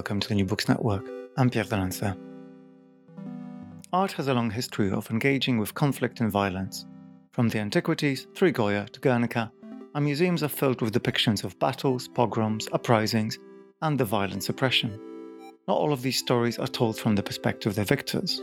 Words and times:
Welcome 0.00 0.18
to 0.18 0.28
the 0.28 0.34
New 0.34 0.46
Books 0.46 0.66
Network. 0.66 1.06
I'm 1.36 1.50
Pierre 1.50 1.64
Delancey. 1.64 2.10
Art 3.92 4.12
has 4.12 4.28
a 4.28 4.32
long 4.32 4.50
history 4.50 4.90
of 4.90 5.10
engaging 5.10 5.58
with 5.58 5.74
conflict 5.74 6.20
and 6.20 6.32
violence. 6.32 6.86
From 7.32 7.50
the 7.50 7.58
antiquities 7.58 8.26
through 8.34 8.52
Goya 8.52 8.86
to 8.92 9.00
Guernica, 9.00 9.52
our 9.94 10.00
museums 10.00 10.42
are 10.42 10.48
filled 10.48 10.80
with 10.80 10.94
depictions 10.94 11.44
of 11.44 11.58
battles, 11.58 12.08
pogroms, 12.08 12.66
uprisings, 12.72 13.38
and 13.82 14.00
the 14.00 14.06
violent 14.06 14.42
suppression. 14.42 14.98
Not 15.68 15.76
all 15.76 15.92
of 15.92 16.00
these 16.00 16.16
stories 16.16 16.58
are 16.58 16.66
told 16.66 16.98
from 16.98 17.14
the 17.14 17.22
perspective 17.22 17.72
of 17.72 17.76
the 17.76 17.84
victors. 17.84 18.40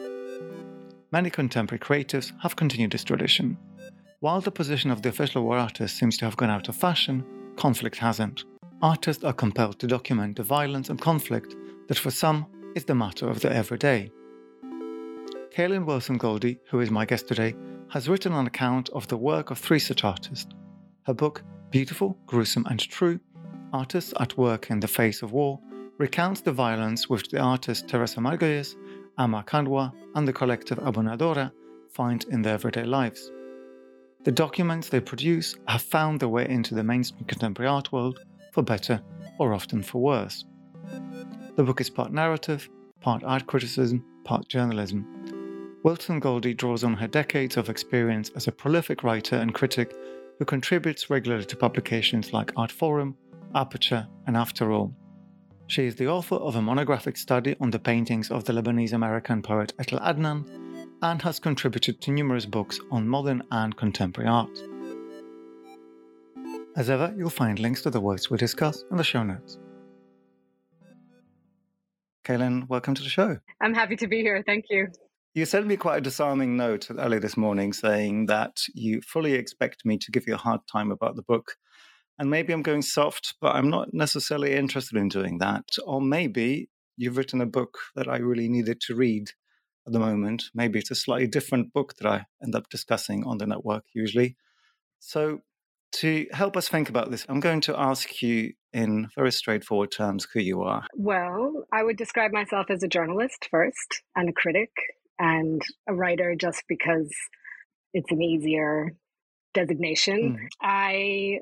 Many 1.12 1.32
contemporary 1.32 1.80
creatives 1.80 2.34
have 2.44 2.56
continued 2.56 2.92
this 2.92 3.04
tradition. 3.04 3.58
While 4.20 4.42
the 4.42 4.52
position 4.52 4.92
of 4.92 5.02
the 5.02 5.10
official 5.10 5.44
war 5.44 5.58
artist 5.58 5.98
seems 5.98 6.20
to 6.20 6.26
have 6.26 6.38
gone 6.38 6.52
out 6.52 6.70
of 6.70 6.76
fashion, 6.76 7.26
conflict 7.56 7.98
hasn't 7.98 8.46
artists 8.82 9.24
are 9.24 9.34
compelled 9.34 9.80
to 9.80 9.88
document 9.88 10.36
the 10.36 10.44
violence 10.44 10.90
and 10.90 11.02
conflict 11.02 11.56
that 11.88 11.98
for 11.98 12.12
some 12.12 12.46
is 12.76 12.86
the 12.86 12.96
matter 12.96 13.28
of 13.30 13.40
the 13.40 13.52
everyday. 13.52 14.12
Kaelen 15.52 15.86
Wilson 15.86 16.18
Goldie, 16.18 16.60
who 16.70 16.80
is 16.80 16.92
my 16.92 17.06
guest 17.06 17.28
today, 17.28 17.56
has 17.90 18.08
written 18.08 18.34
an 18.34 18.46
account 18.46 18.90
of 18.90 19.08
the 19.08 19.18
work 19.18 19.50
of 19.50 19.58
three 19.58 19.80
such 19.80 20.04
artists. 20.04 20.54
Her 21.04 21.14
book, 21.14 21.42
Beautiful, 21.72 22.18
Gruesome 22.28 22.66
and 22.70 22.80
True 22.80 23.20
Artists 23.74 24.14
at 24.20 24.38
Work 24.38 24.70
in 24.70 24.80
the 24.80 24.88
Face 24.88 25.22
of 25.22 25.32
War, 25.32 25.60
recounts 25.98 26.42
the 26.42 26.52
violence 26.52 27.10
which 27.10 27.30
the 27.30 27.40
artists 27.40 27.90
Teresa 27.90 28.20
Margolles, 28.20 28.76
Amar 29.18 29.44
Kanwar, 29.44 29.92
and 30.16 30.28
the 30.28 30.34
collective 30.34 30.78
Abounaddara 30.78 31.52
find 31.90 32.24
in 32.26 32.44
their 32.44 32.54
everyday 32.54 32.84
lives. 32.84 33.32
The 34.24 34.32
documents 34.32 34.90
they 34.90 35.00
produce 35.00 35.56
have 35.68 35.82
found 35.82 36.20
their 36.20 36.30
way 36.30 36.48
into 36.48 36.76
the 36.76 36.84
mainstream 36.84 37.26
contemporary 37.26 37.70
art 37.70 37.92
world 37.92 38.20
for 38.58 38.64
better 38.64 39.00
or 39.38 39.54
often 39.54 39.84
for 39.84 40.02
worse. 40.02 40.44
The 41.58 41.64
book 41.64 41.80
is 41.80 41.92
part 41.92 42.12
narrative, 42.12 42.68
part 43.02 43.24
art 43.24 43.46
criticism, 43.46 44.04
part 44.24 44.50
journalism. 44.50 45.06
Wilson 45.84 46.20
Goldie 46.20 46.56
draws 46.56 46.84
on 46.84 46.96
her 46.96 47.08
decades 47.08 47.56
of 47.56 47.70
experience 47.70 48.32
as 48.36 48.48
a 48.48 48.52
prolific 48.52 49.04
writer 49.04 49.36
and 49.36 49.54
critic 49.54 49.94
who 50.40 50.46
contributes 50.46 51.08
regularly 51.12 51.46
to 51.46 51.56
publications 51.56 52.34
like 52.34 52.52
Artforum, 52.56 53.14
Aperture, 53.54 54.08
and 54.26 54.36
Afterall. 54.36 54.92
She 55.68 55.86
is 55.86 55.96
the 55.96 56.08
author 56.08 56.38
of 56.38 56.56
a 56.56 56.62
monographic 56.62 57.16
study 57.16 57.56
on 57.62 57.70
the 57.70 57.78
paintings 57.78 58.32
of 58.32 58.46
the 58.46 58.54
Lebanese 58.54 58.94
American 58.94 59.44
poet 59.44 59.74
Etel 59.78 60.02
Adnan 60.02 60.50
and 61.04 61.22
has 61.22 61.40
contributed 61.40 62.02
to 62.02 62.10
numerous 62.10 62.48
books 62.48 62.80
on 62.90 63.08
modern 63.08 63.44
and 63.52 63.78
contemporary 63.78 64.28
art. 64.28 64.58
As 66.78 66.92
ever, 66.92 67.12
you'll 67.18 67.32
find 67.32 67.58
links 67.58 67.82
to 67.82 67.90
the 67.90 68.00
works 68.00 68.30
we 68.30 68.38
discuss 68.38 68.84
in 68.92 68.98
the 68.98 69.04
show 69.04 69.24
notes. 69.24 69.58
Kaelen, 72.24 72.70
welcome 72.70 72.94
to 72.94 73.02
the 73.02 73.10
show. 73.10 73.40
I'm 73.60 73.74
happy 73.74 73.96
to 73.96 74.08
be 74.08 74.22
here. 74.22 74.44
Thank 74.46 74.66
you. 74.70 74.90
You 75.34 75.46
sent 75.46 75.66
me 75.66 75.76
quite 75.76 75.98
a 75.98 76.02
disarming 76.02 76.56
note 76.56 76.88
earlier 76.92 77.20
this 77.20 77.36
morning 77.36 77.74
saying 77.74 78.28
that 78.28 78.62
you 78.76 79.02
fully 79.02 79.34
expect 79.34 79.86
me 79.86 79.98
to 79.98 80.12
give 80.12 80.28
you 80.28 80.36
a 80.36 80.38
hard 80.38 80.62
time 80.72 80.92
about 80.92 81.16
the 81.16 81.24
book. 81.24 81.56
And 82.20 82.30
maybe 82.30 82.54
I'm 82.54 82.62
going 82.62 82.84
soft, 82.84 83.34
but 83.42 83.56
I'm 83.56 83.72
not 83.72 83.92
necessarily 83.92 84.54
interested 84.54 85.00
in 85.00 85.10
doing 85.10 85.40
that. 85.40 85.66
Or 85.84 86.00
maybe 86.00 86.70
you've 86.96 87.18
written 87.18 87.42
a 87.42 87.48
book 87.48 87.80
that 87.96 88.08
I 88.08 88.18
really 88.18 88.50
needed 88.50 88.82
to 88.82 88.94
read 88.94 89.32
at 89.88 89.94
the 89.94 90.00
moment. 90.00 90.44
Maybe 90.54 90.78
it's 90.78 90.92
a 90.92 90.96
slightly 90.96 91.28
different 91.28 91.74
book 91.74 91.96
that 91.96 92.08
I 92.08 92.26
end 92.44 92.54
up 92.54 92.70
discussing 92.70 93.24
on 93.24 93.40
the 93.40 93.48
network 93.48 93.86
usually. 93.96 94.36
So 95.00 95.42
to 95.94 96.28
help 96.32 96.58
us 96.58 96.68
think 96.68 96.90
about 96.90 97.12
this, 97.12 97.26
I'm 97.30 97.40
going 97.40 97.62
to 97.62 97.80
ask 97.80 98.22
you 98.22 98.54
in 98.74 99.10
very 99.16 99.32
straightforward 99.32 99.92
terms 99.92 100.28
who 100.32 100.40
you 100.40 100.62
are. 100.62 100.86
Well, 100.96 101.66
I 101.74 101.84
would 101.84 101.98
describe 101.98 102.32
myself 102.32 102.68
as 102.70 102.84
a 102.84 102.88
journalist 102.88 103.48
first, 103.50 104.04
and 104.16 104.30
a 104.30 104.34
critic, 104.34 104.70
and 105.20 105.62
a 105.88 105.94
writer 105.94 106.36
just 106.36 106.64
because 106.68 107.12
it's 107.94 108.12
an 108.12 108.22
easier 108.22 108.94
designation. 109.54 110.38
Mm. 110.38 110.48
I 110.62 111.40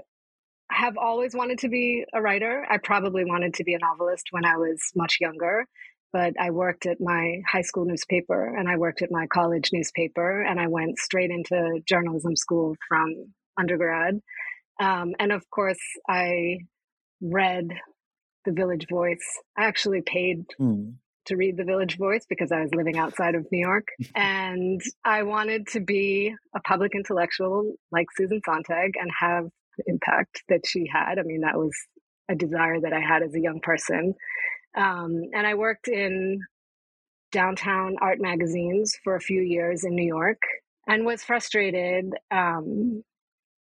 have 0.71 0.97
always 0.97 1.35
wanted 1.35 1.59
to 1.59 1.69
be 1.69 2.05
a 2.13 2.21
writer. 2.21 2.65
I 2.69 2.77
probably 2.77 3.25
wanted 3.25 3.55
to 3.55 3.63
be 3.63 3.73
a 3.73 3.79
novelist 3.79 4.27
when 4.31 4.45
I 4.45 4.57
was 4.57 4.79
much 4.95 5.17
younger, 5.19 5.65
but 6.11 6.33
I 6.39 6.51
worked 6.51 6.85
at 6.85 6.97
my 6.99 7.41
high 7.47 7.61
school 7.61 7.85
newspaper 7.85 8.55
and 8.55 8.69
I 8.69 8.77
worked 8.77 9.01
at 9.01 9.11
my 9.11 9.27
college 9.27 9.71
newspaper, 9.73 10.41
and 10.41 10.59
I 10.59 10.67
went 10.67 10.97
straight 10.97 11.31
into 11.31 11.81
journalism 11.87 12.35
school 12.35 12.75
from 12.87 13.33
undergrad. 13.57 14.19
Um, 14.79 15.13
and 15.19 15.31
of 15.31 15.49
course, 15.49 15.79
I 16.09 16.59
read 17.21 17.69
The 18.45 18.51
Village 18.51 18.87
Voice. 18.89 19.23
I 19.57 19.65
actually 19.65 20.01
paid 20.01 20.45
mm. 20.59 20.93
to 21.27 21.35
read 21.35 21.57
The 21.57 21.63
Village 21.63 21.97
Voice 21.97 22.25
because 22.27 22.51
I 22.51 22.61
was 22.61 22.73
living 22.73 22.97
outside 22.97 23.35
of 23.35 23.45
New 23.51 23.65
York. 23.65 23.87
and 24.15 24.81
I 25.03 25.23
wanted 25.23 25.67
to 25.69 25.79
be 25.79 26.33
a 26.55 26.59
public 26.61 26.93
intellectual 26.95 27.73
like 27.91 28.07
Susan 28.15 28.41
Sontag 28.45 28.93
and 28.99 29.11
have 29.19 29.45
the 29.77 29.83
impact 29.87 30.43
that 30.49 30.61
she 30.65 30.85
had. 30.91 31.19
I 31.19 31.23
mean, 31.23 31.41
that 31.41 31.57
was 31.57 31.73
a 32.29 32.35
desire 32.35 32.79
that 32.81 32.93
I 32.93 32.99
had 32.99 33.23
as 33.23 33.33
a 33.35 33.39
young 33.39 33.59
person. 33.61 34.13
Um, 34.75 35.21
and 35.33 35.47
I 35.47 35.55
worked 35.55 35.87
in 35.87 36.39
downtown 37.31 37.95
art 38.01 38.19
magazines 38.19 38.93
for 39.03 39.15
a 39.15 39.21
few 39.21 39.41
years 39.41 39.83
in 39.83 39.95
New 39.95 40.05
York 40.05 40.41
and 40.87 41.05
was 41.05 41.23
frustrated 41.23 42.13
um, 42.31 43.03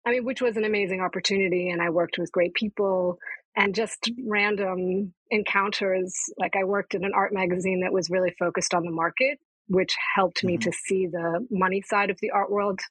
I 0.06 0.12
mean, 0.12 0.26
which 0.26 0.42
was 0.42 0.58
an 0.58 0.66
amazing 0.66 1.02
opportunity. 1.02 1.70
And 1.70 1.82
I 1.82 1.90
worked 1.90 2.18
with 2.18 2.32
great 2.32 2.54
people 2.54 3.18
and 3.56 3.76
just 3.76 4.10
random 4.26 5.14
encounters. 5.30 6.14
Like 6.38 6.56
I 6.60 6.66
worked 6.66 6.96
in 6.96 7.06
an 7.06 7.14
art 7.16 7.34
magazine 7.34 7.82
that 7.82 7.94
was 7.94 8.10
really 8.10 8.34
focused 8.38 8.74
on 8.74 8.84
the 8.84 8.92
market, 8.92 9.40
which 9.68 9.96
helped 10.16 10.40
mm-hmm. 10.40 10.48
me 10.48 10.58
to 10.58 10.72
see 10.72 11.08
the 11.08 11.46
money 11.50 11.82
side 11.82 12.10
of 12.10 12.18
the 12.22 12.32
art 12.32 12.52
world 12.52 12.82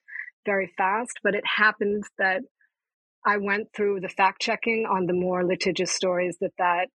very 0.46 0.72
fast. 0.76 1.12
But 1.22 1.34
it 1.34 1.44
happened 1.44 2.04
that 2.18 2.42
I 3.26 3.36
went 3.36 3.68
through 3.74 4.00
the 4.00 4.08
fact 4.08 4.40
checking 4.40 4.86
on 4.90 5.06
the 5.06 5.12
more 5.12 5.44
litigious 5.44 5.92
stories 5.92 6.36
that 6.40 6.52
that 6.58 6.86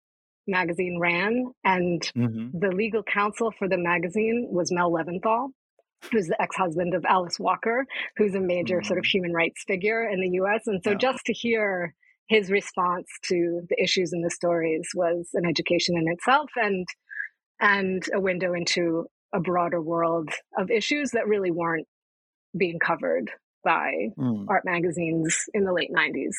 magazine 0.47 0.97
ran. 0.99 1.51
And 1.63 2.01
mm-hmm. 2.17 2.57
the 2.57 2.69
legal 2.69 3.03
counsel 3.03 3.53
for 3.57 3.67
the 3.69 3.77
magazine 3.77 4.47
was 4.49 4.71
Mel 4.71 4.91
Leventhal 4.91 5.49
who's 6.11 6.27
the 6.27 6.41
ex-husband 6.41 6.93
of 6.93 7.05
Alice 7.05 7.39
Walker, 7.39 7.85
who's 8.17 8.35
a 8.35 8.39
major 8.39 8.77
mm-hmm. 8.77 8.87
sort 8.87 8.99
of 8.99 9.05
mm. 9.05 9.11
human 9.11 9.33
rights 9.33 9.63
figure 9.67 10.07
in 10.07 10.21
the 10.21 10.39
US. 10.41 10.67
And 10.67 10.81
so 10.83 10.91
yeah. 10.91 10.97
just 10.97 11.25
to 11.25 11.33
hear 11.33 11.93
his 12.27 12.51
response 12.51 13.07
to 13.23 13.61
the 13.69 13.81
issues 13.81 14.13
in 14.13 14.21
the 14.21 14.29
stories 14.29 14.89
was 14.93 15.29
an 15.33 15.45
education 15.45 15.97
in 15.97 16.07
itself 16.11 16.49
and 16.55 16.85
and 17.59 18.03
a 18.13 18.19
window 18.19 18.53
into 18.53 19.07
a 19.33 19.39
broader 19.39 19.81
world 19.81 20.29
of 20.57 20.69
issues 20.69 21.11
that 21.11 21.27
really 21.27 21.51
weren't 21.51 21.87
being 22.55 22.79
covered 22.79 23.31
by 23.63 24.09
mm. 24.17 24.45
art 24.47 24.63
magazines 24.63 25.45
in 25.53 25.63
the 25.63 25.73
late 25.73 25.91
90s. 25.91 26.35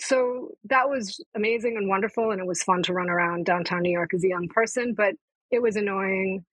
So 0.00 0.50
that 0.64 0.88
was 0.88 1.24
amazing 1.34 1.76
and 1.76 1.88
wonderful 1.88 2.30
and 2.30 2.40
it 2.40 2.46
was 2.46 2.62
fun 2.62 2.82
to 2.84 2.92
run 2.92 3.08
around 3.08 3.46
downtown 3.46 3.82
New 3.82 3.92
York 3.92 4.12
as 4.14 4.24
a 4.24 4.28
young 4.28 4.48
person, 4.48 4.94
but 4.94 5.14
it 5.50 5.62
was 5.62 5.76
annoying 5.76 6.44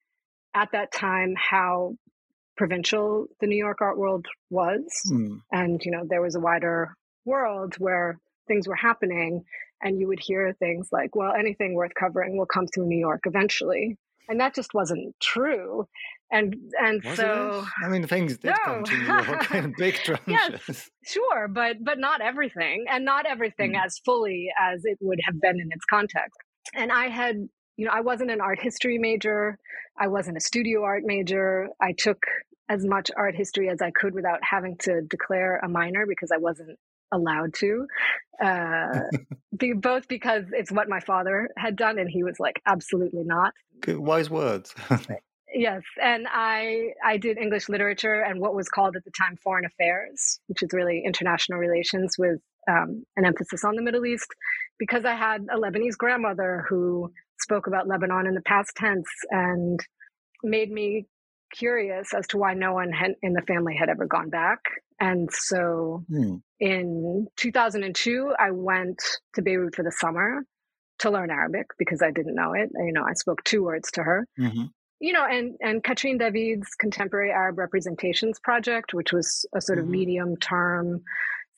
at 0.56 0.72
that 0.72 0.92
time 0.92 1.36
how 1.38 1.96
provincial 2.56 3.28
the 3.42 3.48
New 3.48 3.58
York 3.58 3.80
art 3.82 3.98
world 3.98 4.26
was. 4.50 4.84
Mm. 5.10 5.42
And, 5.52 5.82
you 5.84 5.92
know, 5.92 6.04
there 6.08 6.22
was 6.22 6.36
a 6.36 6.40
wider 6.40 6.96
world 7.26 7.76
where 7.80 8.20
things 8.48 8.68
were 8.68 8.76
happening 8.76 9.44
and 9.82 10.00
you 10.00 10.08
would 10.08 10.20
hear 10.20 10.54
things 10.54 10.90
like, 10.92 11.16
well, 11.16 11.34
anything 11.34 11.74
worth 11.74 11.94
covering 12.00 12.38
will 12.38 12.46
come 12.46 12.68
through 12.68 12.88
New 12.88 13.00
York 13.00 13.22
eventually. 13.26 13.98
And 14.30 14.40
that 14.40 14.56
just 14.56 14.74
wasn't 14.74 15.16
true. 15.22 15.88
And 16.32 16.56
and 16.80 17.04
was 17.04 17.18
so 17.18 17.60
it? 17.60 17.86
I 17.86 17.90
mean 17.90 18.08
things 18.08 18.38
did 18.38 18.52
no. 18.52 18.56
come 18.64 18.84
to 18.86 18.98
New 18.98 19.06
York 19.06 19.52
in 19.54 19.74
big 19.78 19.94
tranches. 20.06 20.20
yes, 20.28 20.90
sure, 21.06 21.48
but 21.48 21.84
but 21.84 22.00
not 22.00 22.22
everything. 22.22 22.86
And 22.90 23.04
not 23.04 23.26
everything 23.26 23.74
mm. 23.74 23.86
as 23.86 24.00
fully 24.00 24.48
as 24.60 24.86
it 24.86 24.98
would 25.02 25.20
have 25.26 25.40
been 25.42 25.60
in 25.60 25.68
its 25.72 25.86
context. 25.86 26.40
And 26.74 26.92
I 26.92 27.10
had 27.10 27.50
you 27.78 27.86
know, 27.86 27.92
I 27.94 28.02
wasn't 28.02 28.32
an 28.32 28.42
art 28.42 28.60
history 28.60 28.98
major. 28.98 29.58
I 30.00 30.08
wasn't 30.08 30.38
a 30.38 30.42
studio 30.42 30.84
art 30.84 31.04
major. 31.06 31.70
I 31.82 31.94
took 31.94 32.24
as 32.70 32.86
much 32.86 33.12
art 33.16 33.36
history 33.36 33.70
as 33.70 33.82
I 33.82 33.92
could 33.92 34.14
without 34.14 34.40
having 34.42 34.78
to 34.80 35.02
declare 35.02 35.60
a 35.64 35.70
minor 35.70 36.06
because 36.08 36.32
I 36.32 36.38
wasn't 36.38 36.78
allowed 37.12 37.54
to. 37.56 37.88
Uh, 38.44 39.02
be, 39.58 39.74
both 39.74 40.08
because 40.08 40.46
it's 40.52 40.72
what 40.72 40.90
my 40.90 41.00
father 41.00 41.50
had 41.58 41.76
done, 41.76 42.00
and 42.00 42.10
he 42.10 42.24
was 42.24 42.40
like, 42.40 42.62
absolutely 42.66 43.24
not. 43.24 43.54
Good, 43.82 43.98
wise 43.98 44.30
words. 44.30 44.74
yes, 45.54 45.82
and 46.02 46.28
I 46.30 46.94
I 47.04 47.18
did 47.18 47.38
English 47.38 47.70
literature 47.70 48.22
and 48.22 48.40
what 48.40 48.56
was 48.56 48.70
called 48.70 48.96
at 48.96 49.04
the 49.04 49.12
time 49.12 49.38
foreign 49.44 49.66
affairs, 49.66 50.40
which 50.48 50.64
is 50.64 50.70
really 50.74 51.04
international 51.06 51.60
relations 51.60 52.16
with 52.18 52.40
um, 52.68 53.04
an 53.18 53.26
emphasis 53.26 53.64
on 53.64 53.76
the 53.76 53.82
Middle 53.82 54.06
East, 54.06 54.28
because 54.80 55.06
I 55.06 55.14
had 55.14 55.46
a 55.52 55.58
Lebanese 55.58 55.98
grandmother 55.98 56.66
who 56.68 57.12
spoke 57.44 57.68
about 57.68 57.88
Lebanon 57.88 58.28
in 58.28 58.34
the 58.34 58.42
past 58.42 58.72
tense 58.76 59.08
and 59.30 59.80
made 60.44 60.72
me 60.72 61.06
curious 61.54 62.14
as 62.14 62.26
to 62.28 62.38
why 62.38 62.54
no 62.54 62.74
one 62.74 62.92
had, 62.92 63.12
in 63.22 63.34
the 63.34 63.42
family 63.44 63.76
had 63.76 63.90
ever 63.90 64.06
gone 64.06 64.30
back. 64.30 64.60
And 65.00 65.30
so 65.32 66.04
hmm. 66.10 66.36
in 66.60 67.28
2002, 67.38 68.34
I 68.40 68.52
went 68.52 69.00
to 69.36 69.42
Beirut 69.42 69.76
for 69.76 69.84
the 69.84 69.92
summer 69.92 70.44
to 71.00 71.12
learn 71.12 71.30
Arabic 71.30 71.68
because 71.78 72.02
I 72.02 72.12
didn't 72.12 72.36
know 72.36 72.54
it. 72.54 72.70
You 72.74 72.94
know, 72.94 73.04
I 73.04 73.14
spoke 73.14 73.44
two 73.44 73.64
words 73.64 73.92
to 73.92 74.04
her. 74.04 74.28
Mm-hmm. 74.40 74.66
You 75.00 75.12
know, 75.12 75.26
and 75.26 75.56
and 75.60 75.84
Catherine 75.84 76.18
David's 76.18 76.70
Contemporary 76.80 77.32
Arab 77.32 77.58
Representations 77.58 78.40
Project, 78.40 78.94
which 78.94 79.12
was 79.12 79.46
a 79.54 79.60
sort 79.60 79.80
of 79.80 79.86
mm-hmm. 79.86 79.92
medium 79.92 80.38
term 80.38 81.02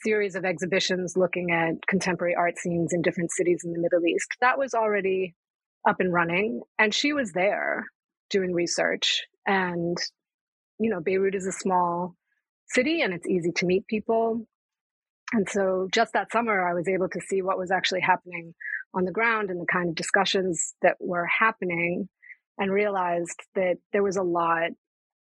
series 0.01 0.35
of 0.35 0.45
exhibitions 0.45 1.15
looking 1.15 1.51
at 1.51 1.75
contemporary 1.87 2.35
art 2.35 2.57
scenes 2.57 2.91
in 2.91 3.01
different 3.01 3.31
cities 3.31 3.61
in 3.63 3.71
the 3.71 3.79
Middle 3.79 4.05
East. 4.05 4.35
That 4.41 4.57
was 4.57 4.73
already 4.73 5.35
up 5.87 5.99
and 5.99 6.11
running, 6.11 6.61
and 6.79 6.93
she 6.93 7.13
was 7.13 7.31
there 7.31 7.85
doing 8.29 8.53
research. 8.53 9.23
And, 9.45 9.97
you 10.79 10.89
know, 10.89 10.99
Beirut 10.99 11.35
is 11.35 11.45
a 11.45 11.51
small 11.51 12.15
city 12.69 13.01
and 13.01 13.13
it's 13.13 13.27
easy 13.27 13.51
to 13.53 13.65
meet 13.65 13.87
people. 13.87 14.47
And 15.33 15.47
so 15.49 15.87
just 15.91 16.13
that 16.13 16.31
summer, 16.31 16.67
I 16.67 16.73
was 16.73 16.87
able 16.87 17.09
to 17.09 17.21
see 17.21 17.41
what 17.41 17.57
was 17.57 17.71
actually 17.71 18.01
happening 18.01 18.53
on 18.93 19.05
the 19.05 19.11
ground 19.11 19.49
and 19.49 19.59
the 19.59 19.67
kind 19.71 19.89
of 19.89 19.95
discussions 19.95 20.73
that 20.81 20.95
were 20.99 21.27
happening 21.27 22.07
and 22.57 22.71
realized 22.71 23.39
that 23.55 23.75
there 23.91 24.03
was 24.03 24.17
a 24.17 24.23
lot 24.23 24.71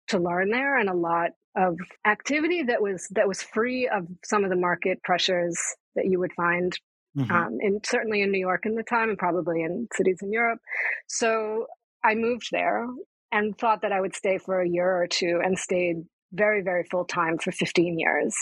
to 0.09 0.19
learn 0.19 0.51
there 0.51 0.79
and 0.79 0.89
a 0.89 0.95
lot 0.95 1.31
of 1.57 1.79
activity 2.07 2.65
that 2.65 2.83
was 2.83 3.07
that 3.13 3.29
was 3.29 3.43
free 3.43 3.89
of 3.89 4.07
some 4.25 4.45
of 4.45 4.51
the 4.51 4.57
market 4.57 5.03
pressures 5.03 5.59
that 5.95 6.05
you 6.07 6.19
would 6.19 6.33
find 6.33 6.79
mm-hmm. 7.17 7.31
um, 7.31 7.59
and 7.61 7.85
certainly 7.85 8.23
in 8.23 8.31
New 8.31 8.39
York 8.39 8.67
in 8.67 8.75
the 8.75 8.83
time 8.83 9.09
and 9.09 9.19
probably 9.19 9.63
in 9.63 9.89
cities 9.95 10.19
in 10.23 10.33
Europe. 10.33 10.61
So 11.09 11.67
I 12.05 12.15
moved 12.15 12.49
there 12.51 12.87
and 13.33 13.57
thought 13.57 13.83
that 13.83 13.93
I 13.93 14.01
would 14.01 14.15
stay 14.15 14.39
for 14.39 14.61
a 14.61 14.69
year 14.69 15.03
or 15.03 15.07
two 15.07 15.41
and 15.43 15.59
stayed 15.59 16.05
very, 16.33 16.63
very 16.63 16.85
full 16.85 17.05
time 17.05 17.39
for 17.39 17.53
15 17.53 17.99
years. 17.99 18.35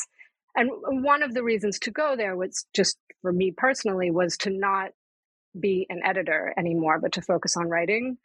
And 0.55 0.71
one 1.05 1.23
of 1.23 1.35
the 1.35 1.43
reasons 1.43 1.79
to 1.81 1.91
go 1.91 2.15
there 2.17 2.37
was 2.37 2.67
just 2.75 2.99
for 3.23 3.33
me 3.33 3.55
personally 3.57 4.11
was 4.11 4.37
to 4.39 4.51
not 4.51 4.91
be 5.59 5.87
an 5.89 6.01
editor 6.05 6.53
anymore, 6.59 6.99
but 7.01 7.13
to 7.13 7.23
focus 7.23 7.57
on 7.57 7.69
writing. 7.69 8.19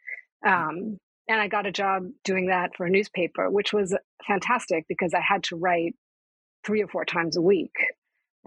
Um, 0.46 0.98
and 1.28 1.40
I 1.40 1.48
got 1.48 1.66
a 1.66 1.72
job 1.72 2.04
doing 2.24 2.46
that 2.46 2.70
for 2.76 2.86
a 2.86 2.90
newspaper, 2.90 3.50
which 3.50 3.72
was 3.72 3.96
fantastic 4.26 4.86
because 4.88 5.12
I 5.14 5.20
had 5.20 5.44
to 5.44 5.56
write 5.56 5.94
three 6.64 6.82
or 6.82 6.88
four 6.88 7.04
times 7.04 7.36
a 7.36 7.42
week. 7.42 7.72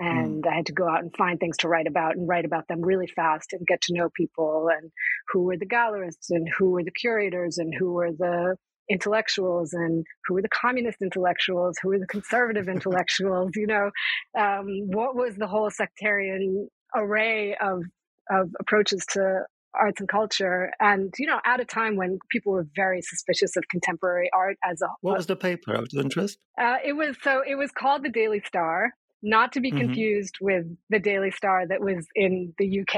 Mm. 0.02 0.10
And 0.10 0.44
mm. 0.44 0.52
I 0.52 0.56
had 0.56 0.66
to 0.68 0.74
go 0.74 0.88
out 0.88 1.02
and 1.02 1.16
find 1.16 1.40
things 1.40 1.58
to 1.58 1.68
write 1.68 1.88
about 1.88 2.16
and 2.16 2.28
write 2.28 2.46
about 2.46 2.68
them 2.68 2.82
really 2.82 3.08
fast 3.08 3.54
and 3.54 3.66
get 3.68 3.82
to 3.82 3.94
know 3.94 4.10
people 4.16 4.70
and 4.72 4.92
who 5.30 5.44
were 5.44 5.58
the 5.58 5.66
gallerists 5.66 6.30
and 6.30 6.48
who 6.58 6.72
were 6.72 6.84
the 6.84 6.92
curators 6.92 7.58
and 7.58 7.74
who 7.78 7.94
were 7.94 8.12
the 8.12 8.56
intellectuals 8.90 9.74
and 9.74 10.06
who 10.26 10.34
were 10.34 10.42
the 10.42 10.50
communist 10.50 11.02
intellectuals, 11.02 11.78
who 11.82 11.90
were 11.90 12.00
the 12.00 12.08
conservative 12.08 12.68
intellectuals, 12.76 13.52
you 13.56 13.68
know, 13.68 13.92
um, 14.38 14.66
what 14.88 15.16
was 15.16 15.36
the 15.36 15.48
whole 15.48 15.70
sectarian 15.70 16.68
array 16.96 17.56
of 17.62 17.84
of 18.30 18.50
approaches 18.60 19.06
to 19.12 19.42
arts 19.74 20.00
and 20.00 20.10
culture 20.10 20.72
and 20.80 21.14
you 21.18 21.26
know 21.26 21.40
at 21.46 21.60
a 21.62 21.66
time 21.66 21.96
when 21.96 22.20
people 22.30 22.52
were 22.52 22.68
very 22.76 23.02
suspicious 23.02 23.56
of 23.56 23.64
contemporary 23.70 24.30
art 24.34 24.58
as 24.70 24.82
a 24.82 24.88
what 25.00 25.16
was 25.16 25.28
the 25.28 25.36
paper 25.36 25.76
out 25.76 25.84
of 25.84 25.90
interest 25.94 26.38
uh, 26.60 26.76
it 26.84 26.94
was 26.94 27.16
so 27.24 27.42
it 27.48 27.56
was 27.56 27.72
called 27.72 28.04
the 28.04 28.10
daily 28.10 28.42
star 28.46 28.92
not 29.22 29.54
to 29.54 29.62
be 29.62 29.72
mm-hmm. 29.72 29.80
confused 29.80 30.36
with 30.42 30.66
the 30.90 31.00
daily 31.00 31.32
star 31.32 31.68
that 31.68 31.82
was 31.82 32.08
in 32.16 32.54
the 32.58 32.82
uk 32.82 32.96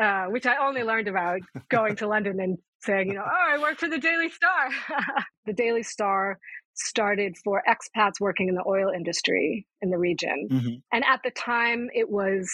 uh, 0.00 0.30
which 0.30 0.46
i 0.46 0.56
only 0.56 0.82
learned 0.82 1.08
about 1.08 1.40
going 1.68 1.96
to 1.96 2.06
london 2.06 2.40
and 2.40 2.58
saying 2.80 3.08
you 3.08 3.14
know 3.14 3.24
oh 3.24 3.54
i 3.54 3.58
work 3.58 3.78
for 3.78 3.88
the 3.88 3.98
daily 3.98 4.28
star 4.28 4.68
the 5.46 5.52
daily 5.52 5.82
star 5.82 6.38
started 6.74 7.34
for 7.44 7.62
expats 7.68 8.14
working 8.18 8.48
in 8.48 8.54
the 8.54 8.64
oil 8.66 8.90
industry 8.94 9.66
in 9.82 9.90
the 9.90 9.98
region 9.98 10.48
mm-hmm. 10.50 10.74
and 10.92 11.04
at 11.04 11.20
the 11.22 11.30
time 11.30 11.88
it 11.92 12.08
was 12.08 12.50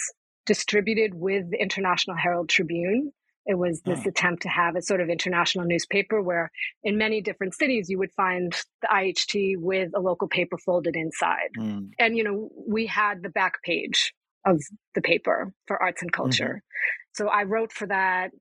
distributed 0.49 1.13
with 1.15 1.51
the 1.51 1.61
International 1.61 2.17
Herald 2.17 2.49
Tribune. 2.49 3.13
It 3.49 3.59
was 3.59 3.81
this 3.81 4.03
oh. 4.05 4.11
attempt 4.11 4.43
to 4.43 4.49
have 4.51 4.77
a 4.77 4.83
sort 4.83 5.01
of 5.01 5.09
international 5.09 5.65
newspaper 5.65 6.21
where, 6.21 6.51
in 6.85 6.99
many 6.99 7.23
different 7.23 7.55
cities, 7.55 7.89
you 7.89 7.99
would 7.99 8.13
find 8.13 8.53
the 8.83 8.89
IHT 8.89 9.55
with 9.57 9.91
a 9.97 10.01
local 10.01 10.29
paper 10.29 10.59
folded 10.59 10.95
inside. 10.95 11.49
Mm. 11.59 11.91
And, 11.99 12.15
you 12.15 12.25
know, 12.25 12.51
we 12.69 12.85
had 12.85 13.23
the 13.23 13.31
back 13.31 13.63
page 13.63 14.13
of 14.45 14.61
the 14.95 15.01
paper 15.01 15.55
for 15.67 15.83
arts 15.83 16.03
and 16.03 16.13
culture. 16.13 16.45
Mm-hmm. 16.45 17.15
So 17.15 17.29
I 17.29 17.45
wrote 17.45 17.73
for 17.73 17.87
that 17.87 18.33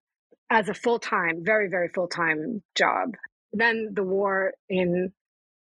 as 0.50 0.68
a 0.68 0.74
full 0.74 1.00
time, 1.00 1.40
very, 1.42 1.70
very 1.70 1.88
full 1.88 2.10
time 2.10 2.62
job. 2.76 3.16
Then 3.54 3.94
the 3.94 4.04
war 4.04 4.54
in 4.68 5.14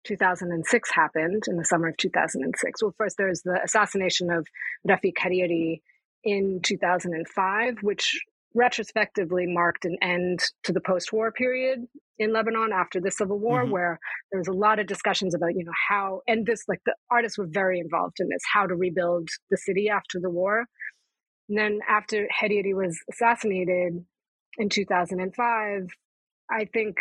2006 0.03 0.91
happened 0.91 1.44
in 1.47 1.55
the 1.55 1.63
summer 1.63 1.88
of 1.88 1.97
2006. 1.97 2.83
Well, 2.83 2.94
first 2.97 3.15
there's 3.17 3.44
the 3.44 3.61
assassination 3.63 4.29
of 4.29 4.45
Rafik 4.85 5.15
Hariri 5.21 5.79
in 6.25 6.59
2005, 6.63 7.77
which 7.81 8.19
retrospectively 8.57 9.45
marked 9.45 9.86
an 9.86 9.98
end 10.01 10.39
to 10.63 10.74
the 10.74 10.81
post-war 10.81 11.31
period 11.31 11.86
in 12.18 12.33
Lebanon 12.33 12.71
after 12.74 13.00
the 13.00 13.12
civil 13.12 13.38
war 13.38 13.62
mm-hmm. 13.62 13.71
where 13.71 14.00
there 14.31 14.39
was 14.39 14.48
a 14.48 14.54
lot 14.54 14.80
of 14.80 14.88
discussions 14.88 15.36
about 15.36 15.56
you 15.56 15.63
know 15.63 15.71
how 15.89 16.21
and 16.27 16.45
this 16.45 16.63
like 16.68 16.81
the 16.86 16.95
artists 17.12 17.38
were 17.38 17.48
very 17.48 17.80
involved 17.80 18.18
in 18.19 18.27
this 18.27 18.42
how 18.51 18.65
to 18.65 18.75
rebuild 18.75 19.30
the 19.51 19.57
city 19.57 19.89
after 19.89 20.19
the 20.19 20.30
war 20.30 20.65
and 21.50 21.57
then 21.57 21.80
after 21.88 22.27
Hariri 22.42 22.74
was 22.74 23.00
assassinated 23.12 24.04
in 24.57 24.69
2005 24.69 25.88
I 26.50 26.65
think 26.65 26.98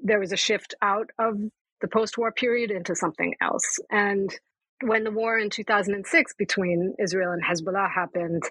there 0.00 0.18
was 0.18 0.32
a 0.32 0.36
shift 0.36 0.74
out 0.82 1.10
of 1.18 1.38
the 1.80 1.88
post-war 1.88 2.32
period 2.32 2.72
into 2.72 2.96
something 2.96 3.34
else 3.40 3.78
and 3.90 4.34
when 4.82 5.04
the 5.04 5.10
war 5.10 5.38
in 5.38 5.50
2006 5.50 6.34
between 6.34 6.94
Israel 7.00 7.32
and 7.32 7.42
Hezbollah 7.42 7.90
happened, 7.92 8.42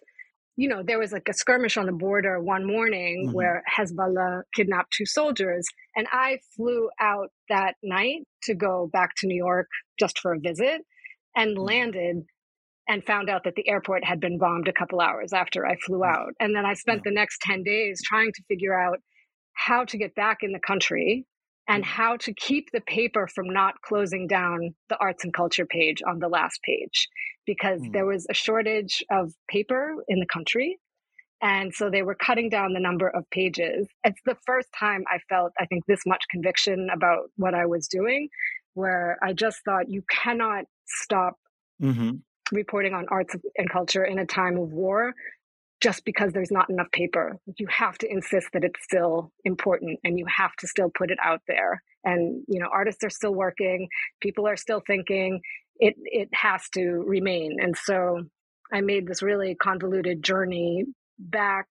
you 0.57 0.67
know, 0.67 0.81
there 0.83 0.97
was 0.97 1.11
like 1.11 1.29
a 1.29 1.33
skirmish 1.33 1.77
on 1.77 1.85
the 1.85 1.91
border 1.91 2.41
one 2.41 2.65
morning 2.65 3.25
mm-hmm. 3.27 3.35
where 3.35 3.63
Hezbollah 3.71 4.41
kidnapped 4.55 4.91
two 4.91 5.05
soldiers. 5.05 5.67
And 5.95 6.07
I 6.11 6.39
flew 6.55 6.89
out 6.99 7.29
that 7.47 7.75
night 7.83 8.23
to 8.43 8.55
go 8.55 8.89
back 8.91 9.11
to 9.17 9.27
New 9.27 9.37
York 9.37 9.67
just 9.99 10.17
for 10.19 10.33
a 10.33 10.39
visit 10.39 10.81
and 11.35 11.51
mm-hmm. 11.51 11.63
landed 11.63 12.15
and 12.89 13.05
found 13.05 13.29
out 13.29 13.43
that 13.43 13.53
the 13.55 13.69
airport 13.69 14.03
had 14.03 14.19
been 14.19 14.39
bombed 14.39 14.67
a 14.67 14.73
couple 14.73 14.99
hours 14.99 15.31
after 15.31 15.65
I 15.65 15.75
flew 15.85 15.99
mm-hmm. 15.99 16.21
out. 16.21 16.33
And 16.39 16.55
then 16.55 16.65
I 16.65 16.73
spent 16.73 17.03
the 17.03 17.11
next 17.11 17.39
10 17.41 17.61
days 17.61 18.01
trying 18.03 18.31
to 18.33 18.43
figure 18.47 18.77
out 18.77 18.97
how 19.53 19.85
to 19.85 19.97
get 19.97 20.15
back 20.15 20.39
in 20.41 20.53
the 20.53 20.59
country 20.59 21.25
and 21.67 21.83
mm. 21.83 21.87
how 21.87 22.17
to 22.17 22.33
keep 22.33 22.71
the 22.71 22.81
paper 22.81 23.27
from 23.27 23.49
not 23.49 23.81
closing 23.81 24.27
down 24.27 24.73
the 24.89 24.97
arts 24.97 25.23
and 25.23 25.33
culture 25.33 25.65
page 25.65 26.01
on 26.07 26.19
the 26.19 26.27
last 26.27 26.61
page 26.63 27.07
because 27.45 27.81
mm. 27.81 27.93
there 27.93 28.05
was 28.05 28.25
a 28.29 28.33
shortage 28.33 29.03
of 29.11 29.33
paper 29.49 29.95
in 30.07 30.19
the 30.19 30.25
country 30.25 30.77
and 31.41 31.73
so 31.73 31.89
they 31.89 32.01
were 32.01 32.15
cutting 32.15 32.49
down 32.49 32.73
the 32.73 32.79
number 32.79 33.07
of 33.07 33.29
pages 33.29 33.87
it's 34.03 34.21
the 34.25 34.37
first 34.45 34.67
time 34.77 35.03
i 35.07 35.17
felt 35.29 35.51
i 35.59 35.65
think 35.65 35.83
this 35.87 36.01
much 36.05 36.23
conviction 36.31 36.87
about 36.93 37.29
what 37.35 37.53
i 37.53 37.65
was 37.65 37.87
doing 37.87 38.27
where 38.73 39.17
i 39.21 39.33
just 39.33 39.59
thought 39.63 39.89
you 39.89 40.03
cannot 40.09 40.65
stop 40.85 41.35
mm-hmm. 41.81 42.11
reporting 42.51 42.93
on 42.93 43.05
arts 43.09 43.35
and 43.57 43.69
culture 43.69 44.03
in 44.03 44.19
a 44.19 44.25
time 44.25 44.57
of 44.57 44.71
war 44.71 45.13
just 45.81 46.05
because 46.05 46.33
there's 46.33 46.51
not 46.51 46.69
enough 46.69 46.91
paper. 46.91 47.37
You 47.57 47.67
have 47.67 47.97
to 47.99 48.11
insist 48.11 48.47
that 48.53 48.63
it's 48.63 48.83
still 48.83 49.31
important 49.45 49.99
and 50.03 50.17
you 50.17 50.25
have 50.25 50.55
to 50.57 50.67
still 50.67 50.89
put 50.89 51.11
it 51.11 51.19
out 51.23 51.41
there. 51.47 51.83
And, 52.03 52.43
you 52.47 52.59
know, 52.59 52.69
artists 52.71 53.03
are 53.03 53.09
still 53.09 53.33
working, 53.33 53.89
people 54.21 54.47
are 54.47 54.55
still 54.55 54.81
thinking, 54.85 55.41
it, 55.77 55.95
it 55.97 56.29
has 56.33 56.67
to 56.73 57.03
remain. 57.05 57.57
And 57.61 57.75
so 57.77 58.23
I 58.73 58.81
made 58.81 59.07
this 59.07 59.21
really 59.21 59.55
convoluted 59.55 60.23
journey 60.23 60.85
back 61.19 61.67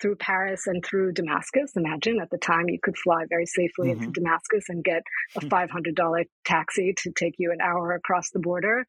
through 0.00 0.16
Paris 0.16 0.66
and 0.66 0.84
through 0.84 1.12
Damascus. 1.12 1.72
Imagine 1.76 2.20
at 2.20 2.30
the 2.30 2.38
time 2.38 2.68
you 2.68 2.78
could 2.82 2.96
fly 2.98 3.24
very 3.28 3.46
safely 3.46 3.88
mm-hmm. 3.88 4.02
into 4.02 4.20
Damascus 4.20 4.64
and 4.68 4.82
get 4.82 5.02
a 5.36 5.40
$500 5.40 5.68
hmm. 5.68 6.22
taxi 6.44 6.94
to 6.98 7.12
take 7.12 7.34
you 7.38 7.52
an 7.52 7.60
hour 7.60 7.92
across 7.92 8.30
the 8.30 8.40
border. 8.40 8.84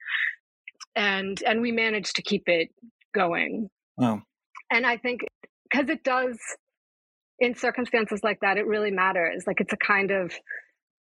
And 0.96 1.41
and 1.43 1.62
we 1.62 1.72
managed 1.72 2.17
to 2.17 2.22
keep 2.22 2.43
it 2.48 2.70
going. 3.13 3.70
Wow. 3.98 4.24
And 4.74 4.86
I 4.86 4.98
think 4.98 5.22
because 5.70 5.89
it 5.89 6.03
does, 6.03 6.38
in 7.39 7.56
circumstances 7.56 8.22
like 8.24 8.39
that, 8.42 8.58
it 8.58 8.68
really 8.68 8.92
matters. 8.92 9.44
Like 9.48 9.62
it's 9.62 9.74
a 9.74 9.77
kind 9.77 10.12
of 10.12 10.34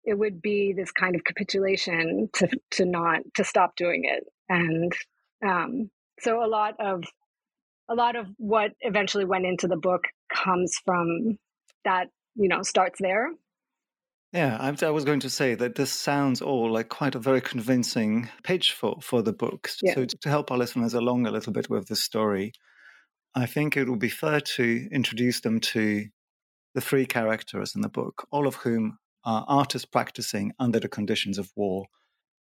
it 0.03 0.17
would 0.17 0.41
be 0.41 0.73
this 0.73 0.91
kind 0.91 1.15
of 1.15 1.23
capitulation 1.23 2.29
to 2.33 2.49
to 2.71 2.85
not 2.85 3.21
to 3.35 3.43
stop 3.43 3.75
doing 3.75 4.03
it 4.05 4.23
and 4.49 4.91
um, 5.45 5.89
so 6.19 6.43
a 6.43 6.47
lot 6.47 6.75
of 6.79 7.03
a 7.89 7.95
lot 7.95 8.15
of 8.15 8.27
what 8.37 8.71
eventually 8.81 9.25
went 9.25 9.45
into 9.45 9.67
the 9.67 9.77
book 9.77 10.03
comes 10.33 10.75
from 10.85 11.37
that 11.85 12.07
you 12.35 12.47
know 12.47 12.61
starts 12.61 12.99
there 12.99 13.29
yeah 14.33 14.57
I, 14.59 14.85
I 14.85 14.89
was 14.89 15.05
going 15.05 15.21
to 15.21 15.29
say 15.29 15.55
that 15.55 15.75
this 15.75 15.91
sounds 15.91 16.41
all 16.41 16.71
like 16.71 16.89
quite 16.89 17.15
a 17.15 17.19
very 17.19 17.41
convincing 17.41 18.29
pitch 18.43 18.73
for 18.73 18.97
for 19.01 19.21
the 19.21 19.33
book 19.33 19.69
yeah. 19.81 19.95
so 19.95 20.05
to 20.05 20.29
help 20.29 20.51
our 20.51 20.57
listeners 20.57 20.93
along 20.93 21.25
a 21.25 21.31
little 21.31 21.53
bit 21.53 21.69
with 21.69 21.87
the 21.87 21.95
story 21.95 22.53
i 23.35 23.45
think 23.45 23.75
it 23.75 23.89
would 23.89 23.99
be 23.99 24.09
fair 24.09 24.39
to 24.39 24.87
introduce 24.91 25.41
them 25.41 25.59
to 25.59 26.05
the 26.75 26.81
three 26.81 27.05
characters 27.05 27.75
in 27.75 27.81
the 27.81 27.89
book 27.89 28.27
all 28.31 28.47
of 28.47 28.55
whom 28.55 28.97
are 29.25 29.45
artists 29.47 29.85
practicing 29.85 30.51
under 30.59 30.79
the 30.79 30.87
conditions 30.87 31.37
of 31.37 31.51
war 31.55 31.85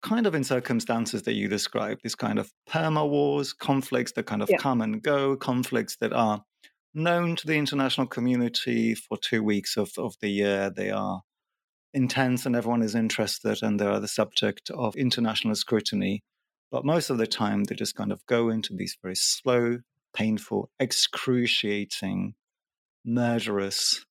kind 0.02 0.26
of 0.26 0.35
in 0.35 0.45
circumstances 0.45 1.23
that 1.23 1.35
you 1.35 1.49
describe, 1.49 1.99
these 2.02 2.14
kind 2.14 2.38
of 2.38 2.52
perma 2.68 3.09
wars, 3.09 3.52
conflicts 3.52 4.12
that 4.12 4.26
kind 4.26 4.42
of 4.42 4.50
yeah. 4.50 4.59
come 4.59 4.80
and 4.80 5.02
go, 5.02 5.37
conflicts 5.37 5.97
that 5.97 6.12
are 6.12 6.45
known 6.95 7.37
to 7.37 7.47
the 7.47 7.57
international 7.57 8.07
community 8.07 8.95
for 8.95 9.16
two 9.18 9.42
weeks 9.42 9.76
of, 9.76 9.90
of 9.99 10.14
the 10.21 10.28
year. 10.28 10.71
They 10.71 10.90
are 10.90 11.23
intense 11.92 12.47
and 12.47 12.54
everyone 12.54 12.83
is 12.83 12.95
interested 12.95 13.62
and 13.62 13.78
they 13.78 13.87
are 13.87 14.00
the 14.00 14.09
subject 14.09 14.71
of 14.71 14.97
international 14.97 15.54
scrutiny. 15.54 16.23
But 16.71 16.85
most 16.85 17.11
of 17.11 17.18
the 17.18 17.26
time, 17.26 17.64
they 17.64 17.75
just 17.75 17.95
kind 17.95 18.12
of 18.12 18.25
go 18.26 18.50
into 18.50 18.75
these 18.75 18.97
very 19.02 19.16
slow, 19.16 19.78
painful, 20.18 20.68
excruciating, 20.80 22.34
murderous 23.04 24.04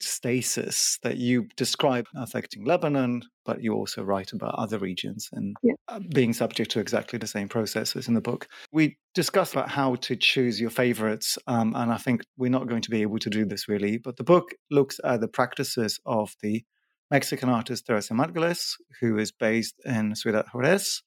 stasis 0.00 0.98
that 1.02 1.16
you 1.16 1.48
describe 1.56 2.06
affecting 2.14 2.64
Lebanon, 2.64 3.22
but 3.44 3.60
you 3.62 3.74
also 3.74 4.04
write 4.04 4.32
about 4.32 4.54
other 4.54 4.78
regions 4.78 5.28
and 5.32 5.56
yeah. 5.62 5.72
Uh, 5.88 5.98
being 6.14 6.32
subject 6.32 6.70
to 6.70 6.78
exactly 6.78 7.18
the 7.18 7.26
same 7.26 7.48
processes 7.48 8.06
in 8.06 8.14
the 8.14 8.20
book. 8.20 8.46
We 8.72 8.96
discussed 9.14 9.54
about 9.54 9.70
how 9.70 9.96
to 9.96 10.14
choose 10.14 10.60
your 10.60 10.70
favorites, 10.70 11.36
um, 11.46 11.74
and 11.74 11.90
I 11.92 11.96
think 11.96 12.22
we're 12.36 12.50
not 12.50 12.68
going 12.68 12.82
to 12.82 12.90
be 12.90 13.02
able 13.02 13.18
to 13.18 13.30
do 13.30 13.44
this 13.44 13.68
really, 13.68 13.98
but 13.98 14.16
the 14.16 14.24
book 14.24 14.50
looks 14.70 15.00
at 15.02 15.20
the 15.20 15.28
practices 15.28 15.98
of 16.06 16.34
the 16.42 16.62
Mexican 17.10 17.48
artist 17.48 17.86
Teresa 17.86 18.14
Margolles, 18.14 18.74
who 19.00 19.18
is 19.18 19.32
based 19.32 19.74
in 19.84 20.14
Ciudad 20.14 20.46
Juarez 20.52 21.02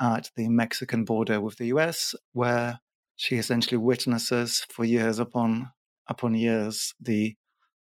at 0.00 0.30
the 0.36 0.48
Mexican 0.48 1.04
border 1.04 1.40
with 1.40 1.56
the 1.58 1.66
US, 1.66 2.14
where 2.32 2.80
she 3.16 3.36
essentially 3.36 3.78
witnesses 3.78 4.66
for 4.70 4.84
years 4.84 5.18
upon 5.18 5.70
upon 6.08 6.34
years 6.34 6.94
the 7.00 7.34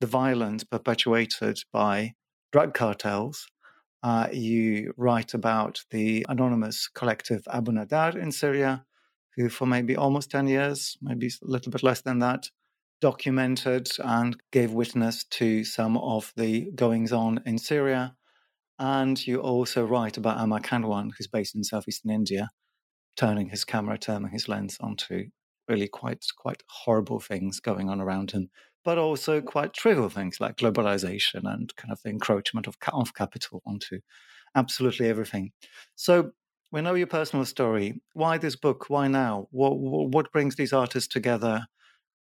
the 0.01 0.07
violence 0.07 0.65
perpetuated 0.65 1.59
by 1.73 2.15
drug 2.53 2.73
cartels. 2.75 3.47
Uh, 4.03 4.29
you 4.33 4.93
write 4.97 5.35
about 5.35 5.81
the 5.91 6.25
anonymous 6.29 6.89
collective 6.89 7.43
Abu 7.53 7.73
Nadar 7.73 8.17
in 8.17 8.31
Syria, 8.31 8.85
who 9.37 9.49
for 9.49 9.67
maybe 9.67 9.97
almost 9.97 10.31
10 10.31 10.47
years, 10.47 10.97
maybe 11.03 11.27
a 11.27 11.31
little 11.43 11.73
bit 11.73 11.83
less 11.83 12.01
than 12.03 12.21
that, 12.21 12.49
documented 13.01 13.89
and 14.05 14.37
gave 14.53 14.73
witness 14.73 15.25
to 15.25 15.65
some 15.65 15.97
of 15.97 16.33
the 16.37 16.71
goings 16.77 17.13
on 17.13 17.41
in 17.45 17.59
Syria. 17.59 18.15
And 18.79 19.25
you 19.27 19.41
also 19.41 19.85
write 19.85 20.17
about 20.17 20.41
Amar 20.41 20.61
Kanwar, 20.61 21.11
who's 21.17 21.27
based 21.27 21.57
in 21.57 21.65
southeastern 21.65 22.13
India, 22.13 22.51
turning 23.19 23.51
his 23.51 23.65
camera, 23.65 23.99
turning 23.99 24.31
his 24.31 24.49
lens 24.49 24.79
onto 24.81 25.27
really 25.69 25.89
quite 25.89 26.25
quite 26.39 26.63
horrible 26.67 27.21
things 27.21 27.61
going 27.61 27.91
on 27.91 28.01
around 28.01 28.31
him 28.31 28.49
but 28.89 28.97
also 28.97 29.43
quite 29.43 29.75
trivial 29.75 30.09
things 30.09 30.41
like 30.41 30.57
globalization 30.57 31.43
and 31.45 31.77
kind 31.77 31.93
of 31.93 32.01
the 32.03 32.09
encroachment 32.09 32.67
of, 32.67 32.75
of 32.95 33.13
capital 33.13 33.63
onto 33.67 34.01
absolutely 34.55 35.09
everything. 35.09 35.53
So 35.95 36.31
we 36.73 36.81
know 36.81 36.95
your 36.95 37.07
personal 37.07 37.45
story. 37.45 38.01
Why 38.15 38.39
this 38.39 38.57
book? 38.57 38.87
Why 38.89 39.09
now? 39.09 39.49
What, 39.51 39.73
what 39.79 40.33
brings 40.33 40.57
these 40.57 40.73
artists 40.73 41.09
together? 41.09 41.67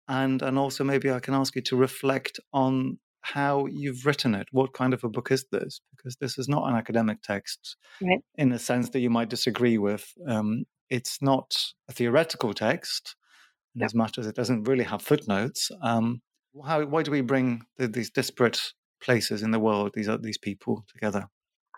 And 0.09 0.41
and 0.41 0.57
also 0.57 0.83
maybe 0.83 1.11
I 1.11 1.19
can 1.19 1.33
ask 1.33 1.55
you 1.55 1.61
to 1.63 1.75
reflect 1.75 2.39
on 2.51 2.97
how 3.21 3.65
you've 3.65 4.05
written 4.05 4.35
it. 4.35 4.47
What 4.51 4.73
kind 4.73 4.93
of 4.93 5.03
a 5.03 5.09
book 5.09 5.31
is 5.31 5.45
this? 5.51 5.81
Because 5.95 6.15
this 6.15 6.37
is 6.37 6.47
not 6.47 6.69
an 6.69 6.75
academic 6.75 7.21
text 7.21 7.75
right. 8.01 8.19
in 8.35 8.51
a 8.53 8.59
sense 8.59 8.89
that 8.89 8.99
you 8.99 9.09
might 9.09 9.29
disagree 9.29 9.77
with. 9.77 10.05
Um, 10.27 10.63
it's 10.89 11.21
not 11.21 11.55
a 11.89 11.93
theoretical 11.93 12.53
text, 12.53 13.15
as 13.81 13.93
much 13.93 14.17
as 14.17 14.27
it 14.27 14.35
doesn't 14.35 14.63
really 14.63 14.83
have 14.83 15.01
footnotes. 15.01 15.71
Um, 15.81 16.21
how, 16.65 16.83
why 16.85 17.03
do 17.03 17.11
we 17.11 17.21
bring 17.21 17.63
the, 17.77 17.87
these 17.87 18.09
disparate 18.09 18.73
places 19.01 19.43
in 19.43 19.51
the 19.51 19.59
world, 19.59 19.91
these 19.93 20.09
these 20.21 20.37
people 20.37 20.85
together? 20.91 21.27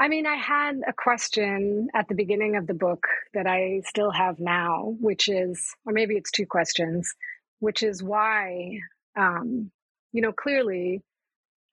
I 0.01 0.07
mean, 0.07 0.25
I 0.25 0.35
had 0.35 0.79
a 0.87 0.93
question 0.93 1.89
at 1.93 2.07
the 2.07 2.15
beginning 2.15 2.55
of 2.55 2.67
the 2.67 2.73
book 2.73 3.05
that 3.33 3.47
I 3.47 3.81
still 3.85 4.11
have 4.11 4.39
now, 4.39 4.95
which 5.01 5.27
is, 5.27 5.61
or 5.85 5.91
maybe 5.91 6.15
it's 6.15 6.31
two 6.31 6.45
questions, 6.45 7.13
which 7.59 7.83
is 7.83 8.01
why, 8.01 8.79
um, 9.17 9.71
you 10.13 10.21
know, 10.21 10.31
clearly 10.31 11.01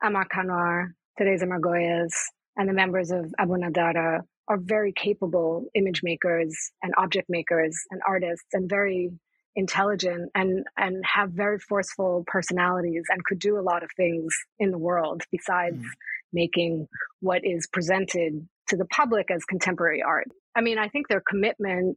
Amar 0.02 0.26
Kanwar, 0.26 0.88
Teresa 1.16 1.46
Margolles, 1.46 2.12
and 2.56 2.68
the 2.68 2.72
members 2.72 3.12
of 3.12 3.32
Abu 3.38 3.52
Nadara 3.52 4.22
are 4.48 4.58
very 4.58 4.92
capable 4.92 5.64
image 5.74 6.02
makers 6.02 6.54
and 6.82 6.92
object 6.96 7.28
makers 7.28 7.76
and 7.90 8.00
artists 8.06 8.46
and 8.52 8.68
very 8.68 9.10
intelligent 9.56 10.30
and 10.34 10.64
and 10.76 11.02
have 11.04 11.30
very 11.30 11.58
forceful 11.58 12.24
personalities 12.26 13.04
and 13.08 13.24
could 13.24 13.38
do 13.38 13.58
a 13.58 13.62
lot 13.62 13.82
of 13.82 13.90
things 13.96 14.32
in 14.58 14.70
the 14.70 14.78
world 14.78 15.22
besides 15.32 15.78
mm. 15.78 15.88
making 16.32 16.86
what 17.20 17.40
is 17.42 17.66
presented 17.66 18.46
to 18.68 18.76
the 18.76 18.84
public 18.86 19.30
as 19.30 19.44
contemporary 19.44 20.02
art. 20.02 20.26
I 20.54 20.60
mean, 20.60 20.78
I 20.78 20.88
think 20.88 21.08
their 21.08 21.22
commitment 21.26 21.96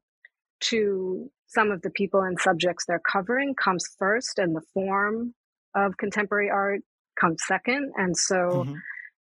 to 0.61 1.29
some 1.47 1.71
of 1.71 1.81
the 1.81 1.89
people 1.89 2.21
and 2.21 2.39
subjects 2.39 2.85
they're 2.87 2.99
covering 2.99 3.55
comes 3.55 3.85
first 3.97 4.39
and 4.39 4.55
the 4.55 4.61
form 4.73 5.33
of 5.75 5.97
contemporary 5.97 6.49
art 6.49 6.81
comes 7.19 7.41
second 7.45 7.91
and 7.97 8.15
so 8.15 8.35
mm-hmm. 8.35 8.73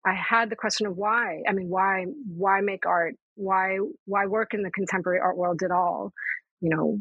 I 0.08 0.14
had 0.14 0.50
the 0.50 0.56
question 0.56 0.86
of 0.86 0.96
why. 0.96 1.42
I 1.48 1.52
mean, 1.52 1.68
why 1.68 2.04
why 2.26 2.60
make 2.60 2.86
art? 2.86 3.14
Why 3.34 3.78
why 4.06 4.26
work 4.26 4.54
in 4.54 4.62
the 4.62 4.70
contemporary 4.70 5.20
art 5.20 5.36
world 5.36 5.62
at 5.62 5.70
all? 5.70 6.12
You 6.60 6.70
know, 6.70 6.98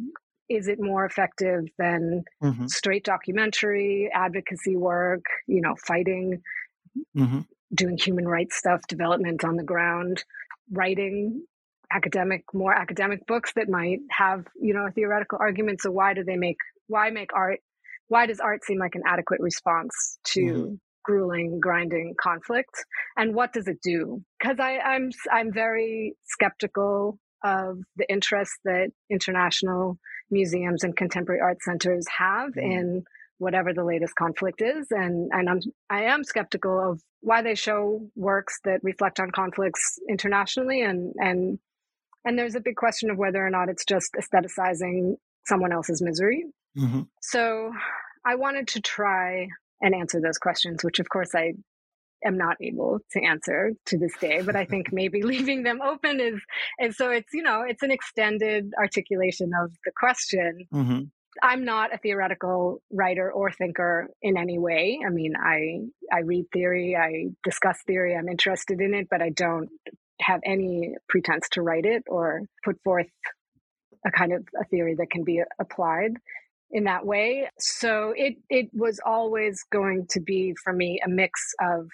is 0.50 0.68
it 0.68 0.80
more 0.80 1.06
effective 1.06 1.66
than 1.78 2.24
mm-hmm. 2.44 2.68
straight 2.68 3.04
documentary 3.04 4.10
advocacy 4.14 4.76
work 4.76 5.24
you 5.48 5.62
know 5.62 5.76
fighting 5.86 6.42
mm-hmm. 7.16 7.40
doing 7.74 7.98
human 7.98 8.28
rights 8.28 8.58
stuff 8.58 8.82
development 8.88 9.44
on 9.44 9.56
the 9.56 9.64
ground 9.64 10.24
writing 10.72 11.44
academic 11.92 12.44
more 12.54 12.74
academic 12.74 13.26
books 13.28 13.52
that 13.56 13.70
might 13.70 14.00
have 14.10 14.46
you 14.60 14.74
know 14.74 14.88
a 14.88 14.92
theoretical 14.92 15.38
argument 15.40 15.82
so 15.82 15.92
why 15.92 16.14
do 16.14 16.24
they 16.24 16.38
make 16.38 16.58
why 16.88 17.10
make 17.10 17.32
art 17.34 17.60
why 18.10 18.26
does 18.26 18.40
art 18.40 18.64
seem 18.64 18.80
like 18.80 18.96
an 18.96 19.04
adequate 19.06 19.40
response 19.42 20.18
to 20.24 20.42
mm-hmm. 20.42 20.74
Grueling 21.08 21.60
grinding 21.62 22.14
conflict 22.22 22.84
and 23.16 23.34
what 23.34 23.54
does 23.54 23.68
it 23.68 23.78
do 23.82 24.22
because 24.38 24.58
i'm 24.60 25.10
i'm 25.32 25.54
very 25.54 26.14
skeptical 26.26 27.18
of 27.44 27.78
the 27.96 28.10
interest 28.10 28.52
that 28.66 28.90
international 29.10 29.98
museums 30.30 30.84
and 30.84 30.98
contemporary 30.98 31.40
art 31.42 31.58
centers 31.62 32.06
have 32.18 32.50
mm. 32.52 32.62
in 32.62 33.04
whatever 33.40 33.74
the 33.74 33.84
latest 33.84 34.16
conflict 34.16 34.62
is 34.62 34.88
and 34.90 35.30
and 35.32 35.50
I'm 35.50 35.60
I 35.90 36.04
am 36.06 36.24
skeptical 36.24 36.92
of 36.92 37.02
why 37.22 37.42
they 37.42 37.56
show 37.56 38.02
works 38.16 38.60
that 38.66 38.80
reflect 38.84 39.20
on 39.20 39.32
conflicts 39.32 40.00
internationally 40.10 40.82
and 40.82 41.14
and 41.18 41.60
and 42.26 42.38
there's 42.38 42.56
a 42.56 42.60
big 42.60 42.76
question 42.76 43.10
of 43.10 43.18
whether 43.18 43.46
or 43.46 43.50
not 43.50 43.70
it's 43.70 43.86
just 43.86 44.12
aestheticizing 44.20 45.16
someone 45.46 45.72
else's 45.72 46.02
misery. 46.02 46.46
Mm-hmm. 46.78 47.04
So 47.22 47.72
I 48.26 48.36
wanted 48.36 48.68
to 48.70 48.82
try 48.82 49.48
and 49.82 49.96
answer 49.96 50.20
those 50.22 50.38
questions, 50.38 50.84
which 50.84 51.00
of 51.00 51.10
course 51.10 51.36
I 51.36 51.54
am 52.26 52.38
not 52.38 52.58
able 52.62 53.00
to 53.12 53.24
answer 53.24 53.72
to 53.86 53.98
this 53.98 54.12
day 54.20 54.42
but 54.42 54.56
i 54.56 54.66
think 54.72 54.92
maybe 54.92 55.22
leaving 55.22 55.64
them 55.64 55.82
open 55.82 56.20
is 56.20 56.42
and 56.80 56.94
so 56.94 57.12
it's 57.12 57.32
you 57.34 57.44
know 57.44 57.64
it's 57.68 57.84
an 57.84 57.92
extended 57.92 58.72
articulation 58.78 59.52
of 59.62 59.72
the 59.86 59.92
question. 59.96 60.66
Mm-hmm. 60.74 61.02
i'm 61.44 61.66
not 61.66 61.94
a 61.94 61.98
theoretical 61.98 62.82
writer 62.92 63.32
or 63.32 63.52
thinker 63.52 64.08
in 64.22 64.38
any 64.38 64.58
way. 64.58 65.00
I 65.06 65.10
mean 65.10 65.34
i 65.36 65.80
i 66.12 66.22
read 66.22 66.46
theory 66.52 66.96
i 66.96 67.28
discuss 67.44 67.78
theory 67.86 68.16
i'm 68.16 68.30
interested 68.30 68.82
in 68.82 68.94
it 68.94 69.08
but 69.10 69.22
i 69.22 69.30
don't 69.30 69.70
have 70.20 70.42
any 70.44 70.96
pretense 71.08 71.48
to 71.52 71.62
write 71.62 71.86
it 71.86 72.04
or 72.08 72.42
put 72.66 72.82
forth 72.84 73.08
a 74.06 74.12
kind 74.12 74.34
of 74.34 74.44
a 74.60 74.66
theory 74.66 74.96
that 74.96 75.12
can 75.12 75.24
be 75.24 75.42
applied 75.60 76.14
in 76.72 76.86
that 76.86 77.06
way. 77.06 77.50
So 77.60 78.14
it 78.16 78.36
it 78.50 78.70
was 78.74 79.00
always 79.06 79.64
going 79.72 80.08
to 80.12 80.20
be 80.20 80.54
for 80.64 80.74
me 80.74 81.00
a 81.06 81.10
mix 81.10 81.54
of 81.62 81.90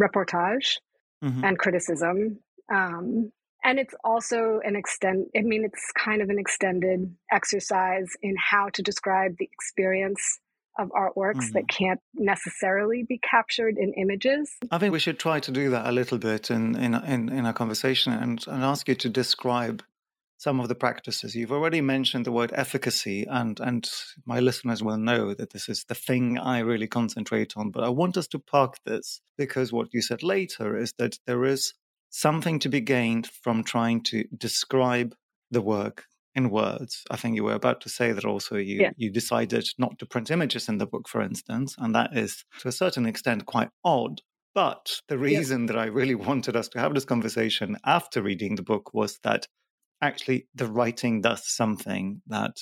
reportage 0.00 0.78
mm-hmm. 1.22 1.44
and 1.44 1.58
criticism. 1.58 2.38
Um, 2.72 3.32
and 3.62 3.78
it's 3.78 3.94
also 4.04 4.60
an 4.62 4.76
extend 4.76 5.26
i 5.34 5.40
mean 5.40 5.64
it's 5.64 5.90
kind 5.98 6.20
of 6.20 6.28
an 6.28 6.38
extended 6.38 7.10
exercise 7.32 8.08
in 8.20 8.34
how 8.38 8.68
to 8.68 8.82
describe 8.82 9.32
the 9.38 9.48
experience 9.50 10.38
of 10.78 10.88
artworks 10.90 11.36
mm-hmm. 11.36 11.52
that 11.52 11.68
can't 11.68 12.00
necessarily 12.14 13.04
be 13.08 13.18
captured 13.18 13.76
in 13.78 13.92
images. 13.94 14.50
I 14.70 14.78
think 14.78 14.92
we 14.92 14.98
should 14.98 15.18
try 15.18 15.40
to 15.40 15.50
do 15.50 15.70
that 15.70 15.86
a 15.86 15.92
little 15.92 16.18
bit 16.18 16.50
in 16.50 16.76
in 16.76 16.94
in, 16.94 17.28
in 17.28 17.46
our 17.46 17.52
conversation 17.52 18.12
and, 18.12 18.44
and 18.46 18.64
ask 18.64 18.88
you 18.88 18.94
to 18.96 19.08
describe 19.08 19.82
some 20.36 20.60
of 20.60 20.68
the 20.68 20.74
practices. 20.74 21.34
You've 21.34 21.52
already 21.52 21.80
mentioned 21.80 22.26
the 22.26 22.32
word 22.32 22.52
efficacy, 22.54 23.26
and 23.28 23.58
and 23.60 23.88
my 24.26 24.40
listeners 24.40 24.82
will 24.82 24.98
know 24.98 25.34
that 25.34 25.50
this 25.50 25.68
is 25.68 25.84
the 25.84 25.94
thing 25.94 26.38
I 26.38 26.58
really 26.60 26.88
concentrate 26.88 27.56
on. 27.56 27.70
But 27.70 27.84
I 27.84 27.88
want 27.88 28.16
us 28.16 28.28
to 28.28 28.38
park 28.38 28.76
this 28.84 29.20
because 29.38 29.72
what 29.72 29.92
you 29.92 30.02
said 30.02 30.22
later 30.22 30.76
is 30.76 30.92
that 30.98 31.18
there 31.26 31.44
is 31.44 31.74
something 32.10 32.58
to 32.60 32.68
be 32.68 32.80
gained 32.80 33.26
from 33.26 33.64
trying 33.64 34.00
to 34.00 34.24
describe 34.36 35.14
the 35.50 35.62
work 35.62 36.04
in 36.34 36.50
words. 36.50 37.02
I 37.10 37.16
think 37.16 37.36
you 37.36 37.44
were 37.44 37.54
about 37.54 37.80
to 37.82 37.88
say 37.88 38.12
that 38.12 38.24
also 38.24 38.56
you, 38.56 38.80
yeah. 38.82 38.90
you 38.96 39.10
decided 39.10 39.68
not 39.78 39.98
to 39.98 40.06
print 40.06 40.30
images 40.30 40.68
in 40.68 40.78
the 40.78 40.86
book, 40.86 41.08
for 41.08 41.20
instance, 41.20 41.76
and 41.78 41.94
that 41.94 42.16
is 42.16 42.44
to 42.60 42.68
a 42.68 42.72
certain 42.72 43.06
extent 43.06 43.46
quite 43.46 43.70
odd. 43.84 44.20
But 44.54 45.00
the 45.08 45.18
reason 45.18 45.62
yeah. 45.62 45.66
that 45.68 45.78
I 45.78 45.86
really 45.86 46.14
wanted 46.28 46.56
us 46.56 46.68
to 46.70 46.80
have 46.80 46.94
this 46.94 47.04
conversation 47.04 47.76
after 47.84 48.22
reading 48.22 48.56
the 48.56 48.62
book 48.62 48.92
was 48.94 49.18
that 49.22 49.46
actually 50.00 50.48
the 50.54 50.66
writing 50.66 51.20
does 51.20 51.46
something 51.46 52.22
that 52.26 52.56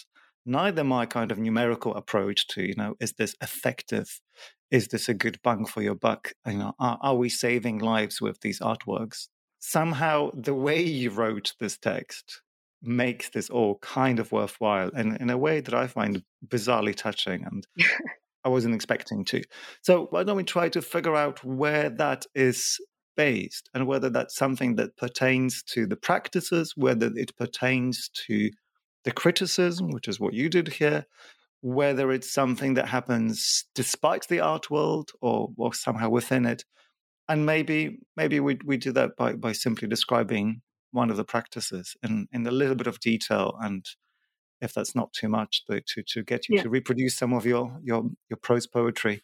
neither 0.45 0.85
my 0.85 1.07
kind 1.07 1.31
of 1.31 1.39
numerical 1.39 1.95
approach 1.95 2.47
to, 2.49 2.63
you 2.63 2.75
know, 2.77 2.95
is 3.01 3.13
this 3.13 3.35
effective? 3.43 4.21
Is 4.71 4.89
this 4.89 5.09
a 5.09 5.15
good 5.15 5.39
bang 5.43 5.67
for 5.67 5.83
your 5.83 5.95
buck? 5.95 6.33
You 6.47 6.59
know, 6.59 6.73
are, 6.79 6.99
are 7.01 7.17
we 7.17 7.29
saving 7.29 7.79
lives 7.79 8.21
with 8.21 8.41
these 8.41 8.61
artworks? 8.61 9.29
Somehow 9.59 10.31
the 10.35 10.55
way 10.55 10.83
you 10.83 11.11
wrote 11.11 11.55
this 11.61 11.79
text 11.79 12.43
makes 12.83 13.29
this 13.31 13.49
all 13.49 13.79
kind 13.79 14.19
of 14.19 14.33
worthwhile 14.33 14.91
and 14.95 15.17
in 15.19 15.31
a 15.31 15.39
way 15.39 15.61
that 15.61 15.75
I 15.75 15.87
find 15.87 16.23
bizarrely 16.47 16.97
touching 16.97 17.45
and 17.45 17.67
I 18.45 18.49
wasn't 18.49 18.75
expecting 18.75 19.25
to. 19.27 19.43
So 19.83 20.07
why 20.11 20.25
don't 20.25 20.37
we 20.37 20.43
try 20.43 20.69
to 20.71 20.83
figure 20.83 21.15
out 21.15 21.45
where 21.45 21.91
that 21.91 22.27
is 22.35 22.79
based 23.17 23.69
and 23.75 23.87
whether 23.87 24.11
that's 24.11 24.37
something 24.37 24.77
that 24.77 24.97
pertains 24.97 25.63
to 25.65 25.87
the 25.87 25.97
practices, 25.97 26.75
whether 26.77 27.11
it 27.15 27.37
pertains 27.37 28.11
to 28.27 28.51
the 29.05 29.13
criticism, 29.13 29.91
which 29.91 30.09
is 30.09 30.21
what 30.21 30.35
you 30.35 30.49
did 30.49 30.69
here, 30.69 31.07
whether 31.61 32.11
it's 32.11 32.33
something 32.33 32.75
that 32.75 32.89
happens 32.89 33.65
despite 33.75 34.27
the 34.29 34.41
art 34.41 34.71
world 34.71 35.11
or, 35.21 35.51
or 35.57 35.75
somehow 35.75 36.09
within 36.09 36.45
it. 36.45 36.65
And 37.29 37.47
maybe 37.47 37.99
maybe 38.17 38.41
we 38.41 38.59
we 38.65 38.77
do 38.77 38.93
that 38.93 39.17
by, 39.17 39.35
by 39.35 39.53
simply 39.53 39.89
describing 39.89 40.61
one 40.91 41.11
of 41.11 41.17
the 41.17 41.25
practices 41.25 41.97
in, 42.03 42.27
in 42.33 42.47
a 42.47 42.51
little 42.51 42.75
bit 42.75 42.87
of 42.87 43.01
detail 43.01 43.57
and 43.61 43.87
if 44.63 44.73
that's 44.73 44.95
not 44.95 45.13
too 45.13 45.29
much 45.29 45.65
to 45.67 45.81
to, 45.83 46.03
to 46.03 46.23
get 46.23 46.49
you 46.49 46.57
yeah. 46.57 46.63
to 46.63 46.71
reproduce 46.71 47.17
some 47.17 47.33
of 47.33 47.45
your 47.45 47.79
your 47.83 48.05
your 48.31 48.37
prose 48.39 48.67
poetry 48.67 49.23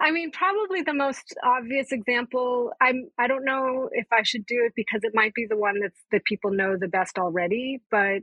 i 0.00 0.10
mean 0.10 0.30
probably 0.30 0.82
the 0.82 0.94
most 0.94 1.34
obvious 1.44 1.92
example 1.92 2.70
i'm 2.80 3.08
i 3.18 3.26
don't 3.26 3.44
know 3.44 3.88
if 3.92 4.06
i 4.12 4.22
should 4.22 4.46
do 4.46 4.62
it 4.64 4.72
because 4.74 5.00
it 5.02 5.12
might 5.14 5.34
be 5.34 5.46
the 5.48 5.56
one 5.56 5.80
that's 5.80 6.00
that 6.12 6.24
people 6.24 6.50
know 6.50 6.76
the 6.78 6.88
best 6.88 7.18
already 7.18 7.80
but 7.90 8.22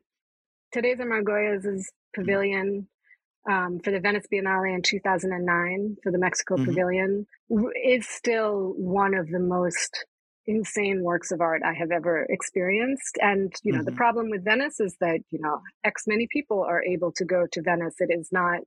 Teresa 0.74 1.03
Margolles' 1.03 1.63
mm. 1.63 1.83
pavilion 2.13 2.88
um, 3.50 3.79
for 3.83 3.91
the 3.91 4.00
Venice 4.00 4.25
Biennale 4.31 4.75
in 4.75 4.81
2009 4.81 5.97
for 6.03 6.12
the 6.12 6.17
Mexico 6.17 6.55
mm-hmm. 6.55 6.65
Pavilion 6.65 7.27
is 7.83 8.07
still 8.07 8.74
one 8.75 9.13
of 9.13 9.29
the 9.29 9.39
most 9.39 10.05
insane 10.47 11.01
works 11.03 11.31
of 11.31 11.41
art 11.41 11.61
I 11.65 11.73
have 11.73 11.91
ever 11.91 12.25
experienced. 12.29 13.17
And, 13.21 13.53
you 13.63 13.71
know, 13.71 13.79
mm-hmm. 13.79 13.85
the 13.85 13.91
problem 13.93 14.29
with 14.29 14.43
Venice 14.43 14.79
is 14.79 14.95
that, 14.99 15.19
you 15.31 15.39
know, 15.39 15.61
X 15.83 16.03
many 16.07 16.27
people 16.31 16.63
are 16.63 16.83
able 16.83 17.11
to 17.13 17.25
go 17.25 17.45
to 17.51 17.61
Venice. 17.61 17.95
It 17.99 18.11
is 18.11 18.29
not 18.31 18.59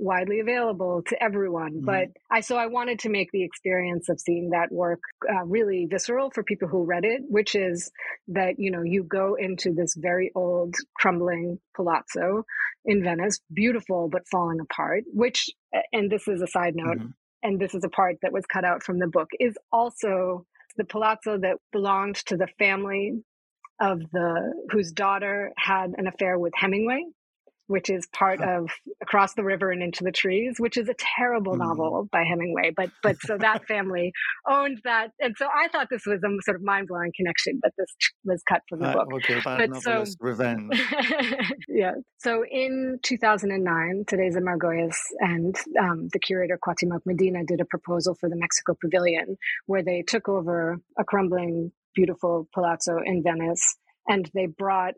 widely 0.00 0.38
available 0.38 1.02
to 1.08 1.22
everyone. 1.22 1.72
Mm-hmm. 1.72 1.84
But 1.84 2.08
I, 2.30 2.40
so 2.40 2.56
I 2.56 2.66
wanted 2.66 3.00
to 3.00 3.08
make 3.08 3.30
the 3.32 3.42
experience 3.42 4.08
of 4.08 4.20
seeing 4.20 4.50
that 4.50 4.70
work 4.70 5.00
uh, 5.28 5.44
really 5.44 5.86
visceral 5.90 6.30
for 6.30 6.42
people 6.44 6.68
who 6.68 6.84
read 6.84 7.04
it, 7.04 7.22
which 7.28 7.54
is 7.54 7.90
that, 8.28 8.54
you 8.58 8.70
know, 8.70 8.82
you 8.82 9.02
go 9.02 9.34
into 9.34 9.72
this 9.72 9.96
very 9.98 10.30
old 10.34 10.74
crumbling 10.96 11.58
palazzo 11.74 12.44
in 12.84 13.02
Venice, 13.02 13.40
beautiful, 13.52 14.08
but 14.08 14.22
falling 14.30 14.60
apart, 14.60 15.02
which, 15.12 15.50
and 15.92 16.10
this 16.10 16.28
is 16.28 16.40
a 16.40 16.46
side 16.46 16.74
note, 16.76 16.98
mm-hmm. 16.98 17.08
and 17.42 17.60
this 17.60 17.74
is 17.74 17.82
a 17.84 17.90
part 17.90 18.16
that 18.22 18.32
was 18.32 18.46
cut 18.46 18.64
out 18.64 18.82
from 18.84 19.00
the 19.00 19.08
book, 19.08 19.28
is 19.40 19.56
also 19.72 20.46
the 20.78 20.86
palazzo 20.86 21.38
that 21.38 21.58
belonged 21.72 22.16
to 22.16 22.38
the 22.38 22.48
family 22.58 23.22
of 23.80 24.00
the 24.12 24.54
whose 24.72 24.92
daughter 24.92 25.52
had 25.58 25.92
an 25.98 26.08
affair 26.08 26.38
with 26.38 26.54
Hemingway 26.56 27.04
which 27.68 27.90
is 27.90 28.06
part 28.12 28.40
of 28.40 28.70
Across 29.00 29.34
the 29.34 29.44
River 29.44 29.70
and 29.70 29.82
Into 29.82 30.02
the 30.02 30.10
Trees, 30.10 30.56
which 30.58 30.76
is 30.76 30.88
a 30.88 30.94
terrible 30.98 31.54
mm. 31.54 31.58
novel 31.58 32.08
by 32.10 32.24
Hemingway. 32.24 32.72
But 32.76 32.90
but 33.02 33.16
so 33.20 33.38
that 33.38 33.66
family 33.66 34.12
owned 34.48 34.80
that, 34.84 35.10
and 35.20 35.34
so 35.38 35.46
I 35.46 35.68
thought 35.68 35.88
this 35.90 36.06
was 36.06 36.20
a 36.24 36.28
sort 36.42 36.56
of 36.56 36.62
mind 36.62 36.88
blowing 36.88 37.12
connection, 37.16 37.60
but 37.62 37.72
this 37.78 37.88
was 38.24 38.42
cut 38.48 38.62
from 38.68 38.80
the 38.80 38.88
uh, 38.88 38.92
book. 38.94 39.08
Okay, 39.14 39.40
but 39.44 39.82
so 39.82 40.04
revenge. 40.20 40.82
yeah. 41.68 41.92
So 42.18 42.44
in 42.50 42.98
2009, 43.02 44.04
Teresa 44.08 44.40
Margolles 44.40 44.96
and 45.20 45.54
um, 45.80 46.08
the 46.12 46.18
curator 46.18 46.58
Cuauhtemoc 46.58 47.00
Medina 47.04 47.44
did 47.44 47.60
a 47.60 47.66
proposal 47.66 48.16
for 48.18 48.28
the 48.28 48.36
Mexico 48.36 48.74
Pavilion, 48.80 49.36
where 49.66 49.82
they 49.82 50.02
took 50.02 50.28
over 50.28 50.78
a 50.98 51.04
crumbling, 51.04 51.70
beautiful 51.94 52.48
palazzo 52.54 52.98
in 53.04 53.22
Venice, 53.22 53.76
and 54.08 54.30
they 54.34 54.46
brought 54.46 54.94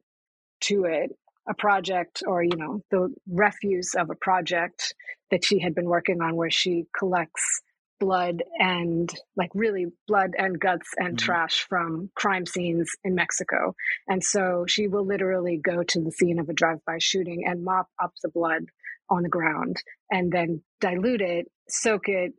to 0.60 0.84
it 0.84 1.10
a 1.50 1.54
project 1.54 2.22
or 2.26 2.42
you 2.42 2.56
know 2.56 2.80
the 2.90 3.12
refuse 3.28 3.94
of 3.94 4.08
a 4.08 4.14
project 4.14 4.94
that 5.30 5.44
she 5.44 5.58
had 5.58 5.74
been 5.74 5.84
working 5.84 6.22
on 6.22 6.36
where 6.36 6.50
she 6.50 6.86
collects 6.96 7.60
blood 7.98 8.42
and 8.58 9.12
like 9.36 9.50
really 9.54 9.86
blood 10.08 10.30
and 10.38 10.58
guts 10.58 10.88
and 10.96 11.16
mm-hmm. 11.16 11.24
trash 11.24 11.66
from 11.68 12.10
crime 12.14 12.46
scenes 12.46 12.90
in 13.04 13.14
Mexico. 13.14 13.74
And 14.08 14.24
so 14.24 14.64
she 14.66 14.88
will 14.88 15.04
literally 15.04 15.60
go 15.62 15.82
to 15.82 16.00
the 16.00 16.10
scene 16.10 16.40
of 16.40 16.48
a 16.48 16.54
drive-by 16.54 16.98
shooting 16.98 17.44
and 17.46 17.62
mop 17.62 17.88
up 18.02 18.12
the 18.22 18.30
blood 18.30 18.64
on 19.10 19.22
the 19.22 19.28
ground 19.28 19.76
and 20.10 20.32
then 20.32 20.62
dilute 20.80 21.20
it, 21.20 21.46
soak 21.68 22.08
it, 22.08 22.32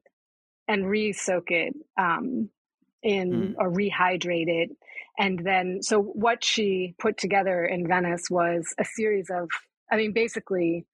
and 0.67 0.89
re-soak 0.89 1.51
it 1.51 1.73
um, 1.97 2.49
in 3.03 3.31
mm. 3.31 3.55
or 3.57 3.71
rehydrate 3.71 4.47
it 4.47 4.71
and 5.17 5.39
then, 5.39 5.81
so 5.81 6.01
what 6.01 6.43
she 6.43 6.95
put 6.97 7.17
together 7.17 7.65
in 7.65 7.87
Venice 7.87 8.29
was 8.29 8.73
a 8.79 8.85
series 8.85 9.29
of, 9.29 9.49
I 9.91 9.97
mean, 9.97 10.13
basically 10.13 10.85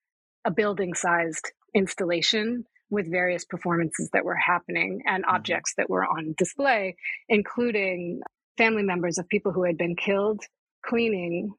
a 0.46 0.52
building 0.52 0.94
sized 0.94 1.52
installation 1.74 2.66
with 2.90 3.12
various 3.12 3.46
performances 3.46 4.10
that 4.14 4.26
were 4.26 4.36
happening 4.36 5.02
and 5.06 5.24
mm-hmm. 5.24 5.36
objects 5.36 5.74
that 5.78 5.90
were 5.90 6.06
on 6.06 6.34
display, 6.38 6.96
including 7.30 8.22
family 8.58 8.84
members 8.84 9.18
of 9.18 9.28
people 9.28 9.52
who 9.52 9.64
had 9.64 9.78
been 9.78 9.96
killed, 9.96 10.42
cleaning, 10.86 11.52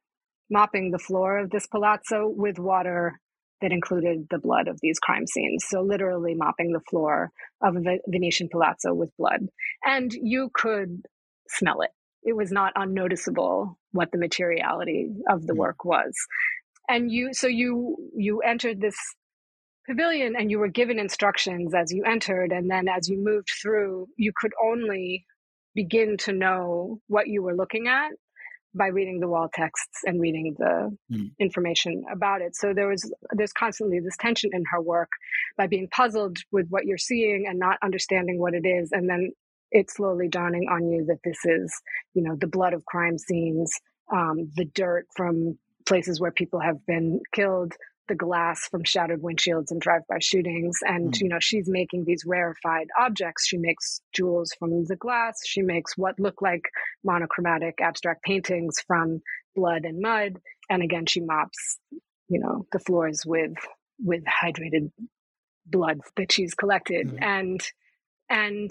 mopping 0.51 0.91
the 0.91 0.99
floor 0.99 1.39
of 1.39 1.51
this 1.51 1.67
palazzo 1.67 2.29
with 2.29 2.59
water 2.59 3.21
that 3.61 3.73
included 3.73 4.27
the 4.31 4.39
blood 4.39 4.69
of 4.69 4.79
these 4.81 4.99
crime 4.99 5.27
scenes. 5.27 5.65
So, 5.69 5.83
literally 5.83 6.35
mopping 6.35 6.73
the 6.73 6.81
floor 6.89 7.31
of 7.63 7.77
a 7.77 7.99
Venetian 8.07 8.49
palazzo 8.49 8.95
with 8.95 9.17
blood. 9.17 9.49
And 9.85 10.13
you 10.13 10.51
could 10.55 11.07
smell 11.49 11.81
it 11.81 11.91
it 12.23 12.37
was 12.37 12.53
not 12.53 12.73
unnoticeable 12.77 13.79
what 13.93 14.11
the 14.13 14.19
materiality 14.19 15.09
of 15.31 15.47
the 15.47 15.55
mm. 15.55 15.59
work 15.59 15.85
was 15.85 16.15
and 16.89 17.11
you 17.11 17.33
so 17.33 17.47
you 17.47 17.97
you 18.15 18.41
entered 18.41 18.81
this 18.81 18.97
pavilion 19.87 20.35
and 20.37 20.51
you 20.51 20.59
were 20.59 20.69
given 20.69 20.99
instructions 20.99 21.75
as 21.75 21.93
you 21.93 22.05
entered 22.05 22.53
and 22.53 22.71
then 22.71 22.89
as 22.89 23.09
you 23.09 23.23
moved 23.23 23.49
through 23.63 24.07
you 24.17 24.33
could 24.39 24.53
only 24.63 25.25
begin 25.75 26.17
to 26.17 26.33
know 26.33 27.01
what 27.07 27.29
you 27.29 27.43
were 27.43 27.55
looking 27.55 27.89
at 27.89 28.11
by 28.79 28.87
reading 28.87 29.21
the 29.21 29.29
wall 29.29 29.49
texts 29.53 30.01
and 30.05 30.21
reading 30.21 30.55
the 30.59 30.97
mm. 31.13 31.31
information 31.39 32.05
about 32.11 32.41
it 32.41 32.55
so 32.57 32.73
there 32.73 32.89
was 32.89 33.13
there's 33.33 33.53
constantly 33.53 34.01
this 34.01 34.17
tension 34.19 34.51
in 34.53 34.65
her 34.71 34.81
work 34.81 35.11
by 35.57 35.67
being 35.67 35.89
puzzled 35.89 36.39
with 36.53 36.67
what 36.71 36.87
you're 36.87 36.97
seeing 36.97 37.47
and 37.49 37.59
not 37.59 37.77
understanding 37.83 38.39
what 38.39 38.55
it 38.55 38.67
is 38.67 38.91
and 38.93 39.11
then 39.11 39.31
it's 39.71 39.95
slowly 39.95 40.29
dawning 40.29 40.69
on 40.71 40.89
you 40.91 41.05
that 41.07 41.19
this 41.25 41.39
is, 41.45 41.73
you 42.15 42.23
know, 42.23 42.37
the 42.37 42.47
blood 42.47 42.73
of 42.73 42.85
crime 42.85 43.19
scenes, 43.19 43.73
um, 44.13 44.51
the 44.57 44.65
dirt 44.65 45.07
from 45.15 45.59
places 45.87 46.21
where 46.21 46.31
people 46.31 46.61
have 46.61 46.85
been 46.87 47.21
killed, 47.33 47.75
the 48.09 48.15
glass 48.15 48.67
from 48.69 48.85
shattered 48.85 49.23
windshields 49.23 49.71
and 49.71 49.81
drive-by 49.81 50.19
shootings. 50.21 50.79
And, 50.83 51.13
mm. 51.13 51.21
you 51.21 51.29
know, 51.29 51.39
she's 51.41 51.69
making 51.69 52.05
these 52.05 52.25
rarefied 52.27 52.89
objects. 52.99 53.47
She 53.47 53.59
makes 53.59 54.01
jewels 54.13 54.53
from 54.59 54.85
the 54.87 54.97
glass. 54.97 55.41
She 55.45 55.63
makes 55.63 55.97
what 55.97 56.19
look 56.19 56.43
like 56.43 56.63
monochromatic 57.05 57.81
abstract 57.81 58.23
paintings 58.25 58.77
from 58.87 59.21
blood 59.55 59.85
and 59.85 60.01
mud. 60.01 60.39
And 60.71 60.83
again, 60.83 61.07
she 61.07 61.21
mops, 61.21 61.79
you 62.29 62.41
know, 62.41 62.67
the 62.73 62.81
floors 62.81 63.23
with 63.25 63.55
with 64.01 64.23
hydrated 64.25 64.91
blood 65.67 66.01
that 66.17 66.33
she's 66.33 66.55
collected. 66.55 67.09
Mm. 67.09 67.23
And 67.23 67.61
and 68.31 68.71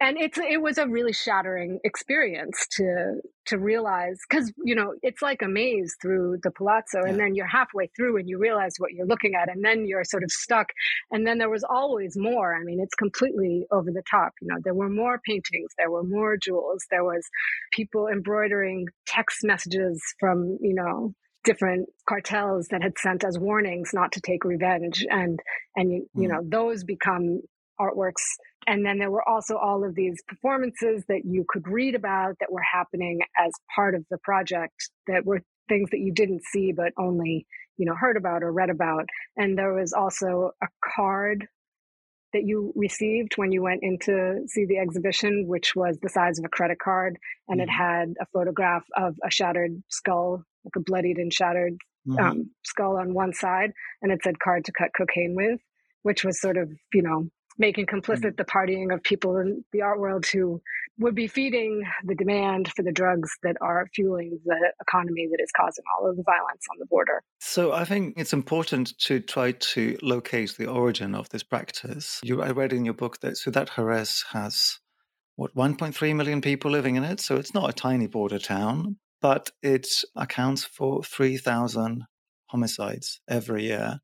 and 0.00 0.18
it's 0.18 0.38
it 0.38 0.60
was 0.60 0.78
a 0.78 0.86
really 0.86 1.12
shattering 1.12 1.78
experience 1.84 2.66
to 2.70 3.20
to 3.46 3.58
realize 3.58 4.18
because 4.28 4.52
you 4.62 4.74
know 4.74 4.92
it's 5.02 5.22
like 5.22 5.40
a 5.42 5.48
maze 5.48 5.96
through 6.02 6.38
the 6.42 6.50
palazzo 6.50 7.00
yeah. 7.02 7.10
and 7.10 7.18
then 7.18 7.34
you're 7.34 7.46
halfway 7.46 7.86
through 7.96 8.18
and 8.18 8.28
you 8.28 8.38
realize 8.38 8.74
what 8.78 8.92
you're 8.92 9.06
looking 9.06 9.34
at 9.34 9.48
and 9.48 9.64
then 9.64 9.86
you're 9.86 10.04
sort 10.04 10.24
of 10.24 10.30
stuck. 10.30 10.68
And 11.10 11.26
then 11.26 11.38
there 11.38 11.50
was 11.50 11.64
always 11.64 12.16
more. 12.16 12.54
I 12.54 12.62
mean 12.62 12.80
it's 12.80 12.94
completely 12.94 13.66
over 13.70 13.90
the 13.90 14.02
top 14.10 14.32
you 14.40 14.48
know 14.48 14.56
there 14.64 14.74
were 14.74 14.90
more 14.90 15.20
paintings 15.24 15.70
there 15.78 15.90
were 15.90 16.04
more 16.04 16.36
jewels 16.36 16.84
there 16.90 17.04
was 17.04 17.26
people 17.72 18.08
embroidering 18.08 18.86
text 19.06 19.38
messages 19.42 20.02
from 20.20 20.58
you 20.60 20.74
know 20.74 21.14
different 21.46 21.88
cartels 22.08 22.66
that 22.70 22.82
had 22.82 22.98
sent 22.98 23.24
as 23.24 23.38
warnings 23.38 23.90
not 23.94 24.12
to 24.12 24.20
take 24.20 24.44
revenge. 24.44 25.06
And 25.08 25.40
and 25.76 25.90
you, 25.90 26.06
you 26.14 26.28
know 26.28 26.42
those 26.44 26.84
become 26.84 27.40
artworks 27.80 28.22
and 28.66 28.84
then 28.84 28.98
there 28.98 29.10
were 29.10 29.26
also 29.28 29.56
all 29.56 29.84
of 29.84 29.94
these 29.94 30.22
performances 30.26 31.04
that 31.08 31.22
you 31.24 31.44
could 31.48 31.66
read 31.68 31.94
about 31.94 32.34
that 32.40 32.50
were 32.50 32.62
happening 32.62 33.20
as 33.38 33.52
part 33.74 33.94
of 33.94 34.04
the 34.10 34.18
project 34.18 34.90
that 35.06 35.24
were 35.24 35.40
things 35.68 35.90
that 35.90 36.00
you 36.00 36.12
didn't 36.12 36.42
see 36.52 36.72
but 36.72 36.92
only 36.98 37.46
you 37.76 37.86
know 37.86 37.94
heard 37.94 38.16
about 38.16 38.42
or 38.42 38.52
read 38.52 38.70
about 38.70 39.06
and 39.36 39.58
there 39.58 39.72
was 39.72 39.92
also 39.92 40.50
a 40.62 40.66
card 40.96 41.46
that 42.32 42.44
you 42.44 42.72
received 42.76 43.32
when 43.36 43.52
you 43.52 43.62
went 43.62 43.80
in 43.82 43.98
to 43.98 44.40
see 44.46 44.66
the 44.66 44.78
exhibition 44.78 45.46
which 45.46 45.74
was 45.74 45.98
the 46.02 46.08
size 46.08 46.38
of 46.38 46.44
a 46.44 46.48
credit 46.48 46.78
card 46.78 47.18
and 47.48 47.60
mm-hmm. 47.60 47.68
it 47.68 47.72
had 47.72 48.14
a 48.20 48.26
photograph 48.32 48.84
of 48.96 49.16
a 49.24 49.30
shattered 49.30 49.82
skull 49.88 50.42
like 50.64 50.76
a 50.76 50.80
bloodied 50.80 51.18
and 51.18 51.32
shattered 51.32 51.76
mm-hmm. 52.06 52.18
um, 52.18 52.50
skull 52.64 52.96
on 52.96 53.14
one 53.14 53.32
side 53.32 53.72
and 54.02 54.12
it 54.12 54.20
said 54.22 54.38
card 54.38 54.64
to 54.64 54.72
cut 54.72 54.90
cocaine 54.96 55.34
with 55.34 55.60
which 56.02 56.24
was 56.24 56.40
sort 56.40 56.56
of 56.56 56.70
you 56.92 57.02
know 57.02 57.28
making 57.58 57.86
complicit 57.86 58.34
mm-hmm. 58.34 58.36
the 58.36 58.44
partying 58.44 58.94
of 58.94 59.02
people 59.02 59.36
in 59.38 59.64
the 59.72 59.82
art 59.82 59.98
world 59.98 60.26
who 60.26 60.60
would 60.98 61.14
be 61.14 61.26
feeding 61.26 61.82
the 62.04 62.14
demand 62.14 62.70
for 62.74 62.82
the 62.82 62.92
drugs 62.92 63.30
that 63.42 63.56
are 63.60 63.86
fueling 63.94 64.38
the 64.44 64.72
economy 64.80 65.28
that 65.30 65.42
is 65.42 65.50
causing 65.56 65.84
all 65.98 66.08
of 66.08 66.16
the 66.16 66.22
violence 66.22 66.64
on 66.70 66.78
the 66.78 66.86
border. 66.86 67.22
So 67.38 67.72
I 67.72 67.84
think 67.84 68.14
it's 68.16 68.32
important 68.32 68.98
to 69.00 69.20
try 69.20 69.52
to 69.52 69.98
locate 70.02 70.56
the 70.56 70.66
origin 70.66 71.14
of 71.14 71.28
this 71.28 71.42
practice. 71.42 72.20
You, 72.22 72.42
I 72.42 72.50
read 72.50 72.72
in 72.72 72.84
your 72.84 72.94
book 72.94 73.20
that 73.20 73.36
Ciudad 73.36 73.68
Juarez 73.70 74.24
has 74.30 74.78
what 75.36 75.54
1.3 75.54 76.16
million 76.16 76.40
people 76.40 76.70
living 76.70 76.96
in 76.96 77.04
it, 77.04 77.20
so 77.20 77.36
it's 77.36 77.52
not 77.52 77.68
a 77.68 77.74
tiny 77.74 78.06
border 78.06 78.38
town, 78.38 78.96
but 79.20 79.50
it 79.62 79.86
accounts 80.14 80.64
for 80.64 81.02
3,000 81.02 82.04
homicides 82.46 83.20
every 83.28 83.64
year 83.64 84.00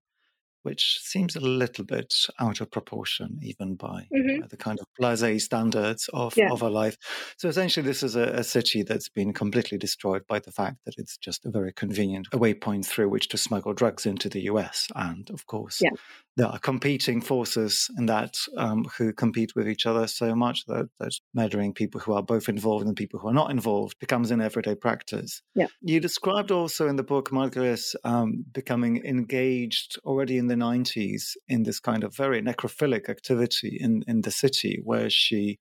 which 0.63 0.99
seems 1.03 1.37
a 1.37 1.41
little 1.41 1.85
bit 1.85 2.15
out 2.41 2.61
of 2.61 2.71
proportion, 2.71 3.39
even 3.43 3.75
by 3.75 4.07
mm-hmm. 4.15 4.47
the 4.49 4.57
kind 4.57 4.79
of 4.81 4.87
blase 4.99 5.45
standards 5.45 6.09
of, 6.13 6.37
yeah. 6.37 6.51
of 6.51 6.63
our 6.63 6.71
life. 6.71 6.97
So 7.37 7.49
essentially, 7.49 7.87
this 7.87 8.03
is 8.03 8.17
a, 8.17 8.25
a, 8.25 8.45
city 8.45 8.83
that's 8.83 9.09
been 9.09 9.33
completely 9.33 9.79
destroyed 9.79 10.27
by 10.27 10.39
the 10.39 10.53
fact 10.53 10.79
that 10.85 10.95
it's 10.99 11.17
just 11.17 11.47
a 11.47 11.51
very 11.51 11.73
convenient 11.73 12.29
waypoint 12.33 12.87
through 12.87 13.09
which 13.09 13.29
to 13.29 13.39
smuggle 13.39 13.73
drugs 13.73 14.05
into 14.05 14.29
the 14.29 14.43
US. 14.43 14.89
And 14.95 15.31
of 15.31 15.47
course, 15.47 15.81
yeah 15.81 15.91
there 16.37 16.47
are 16.47 16.59
competing 16.59 17.21
forces 17.21 17.91
in 17.99 18.07
that 18.07 18.37
um, 18.57 18.85
who 18.97 19.13
compete 19.13 19.55
with 19.55 19.69
each 19.69 19.85
other 19.85 20.07
so 20.07 20.35
much 20.35 20.65
that, 20.67 20.89
that 20.99 21.13
murdering 21.35 21.75
people 21.75 22.01
who 22.01 22.13
are 22.13 22.23
both 22.23 22.49
involved 22.49 22.87
and 22.87 22.97
people 22.97 23.21
who 23.21 23.29
are 23.29 23.35
not 23.35 23.51
involved 23.51 23.99
becomes 23.99 24.31
an 24.31 24.41
everyday 24.41 24.75
practice. 24.75 25.43
Yeah. 25.55 25.67
You 25.83 26.01
described 26.01 26.51
also 26.51 26.89
in 26.89 26.97
the 26.97 27.03
book 27.03 27.31
Marguerite 27.33 27.93
um, 28.05 28.45
becoming 28.53 29.05
engaged 29.05 29.99
already 30.05 30.39
in 30.39 30.47
the 30.47 30.55
90s 30.55 31.37
in 31.49 31.65
this 31.65 31.81
kind 31.81 32.03
of 32.03 32.17
very 32.17 32.41
necrophilic 32.41 33.11
activity 33.11 33.77
in, 33.79 34.03
in 34.07 34.23
the 34.23 34.31
city 34.31 34.81
where 34.83 35.11
she, 35.11 35.59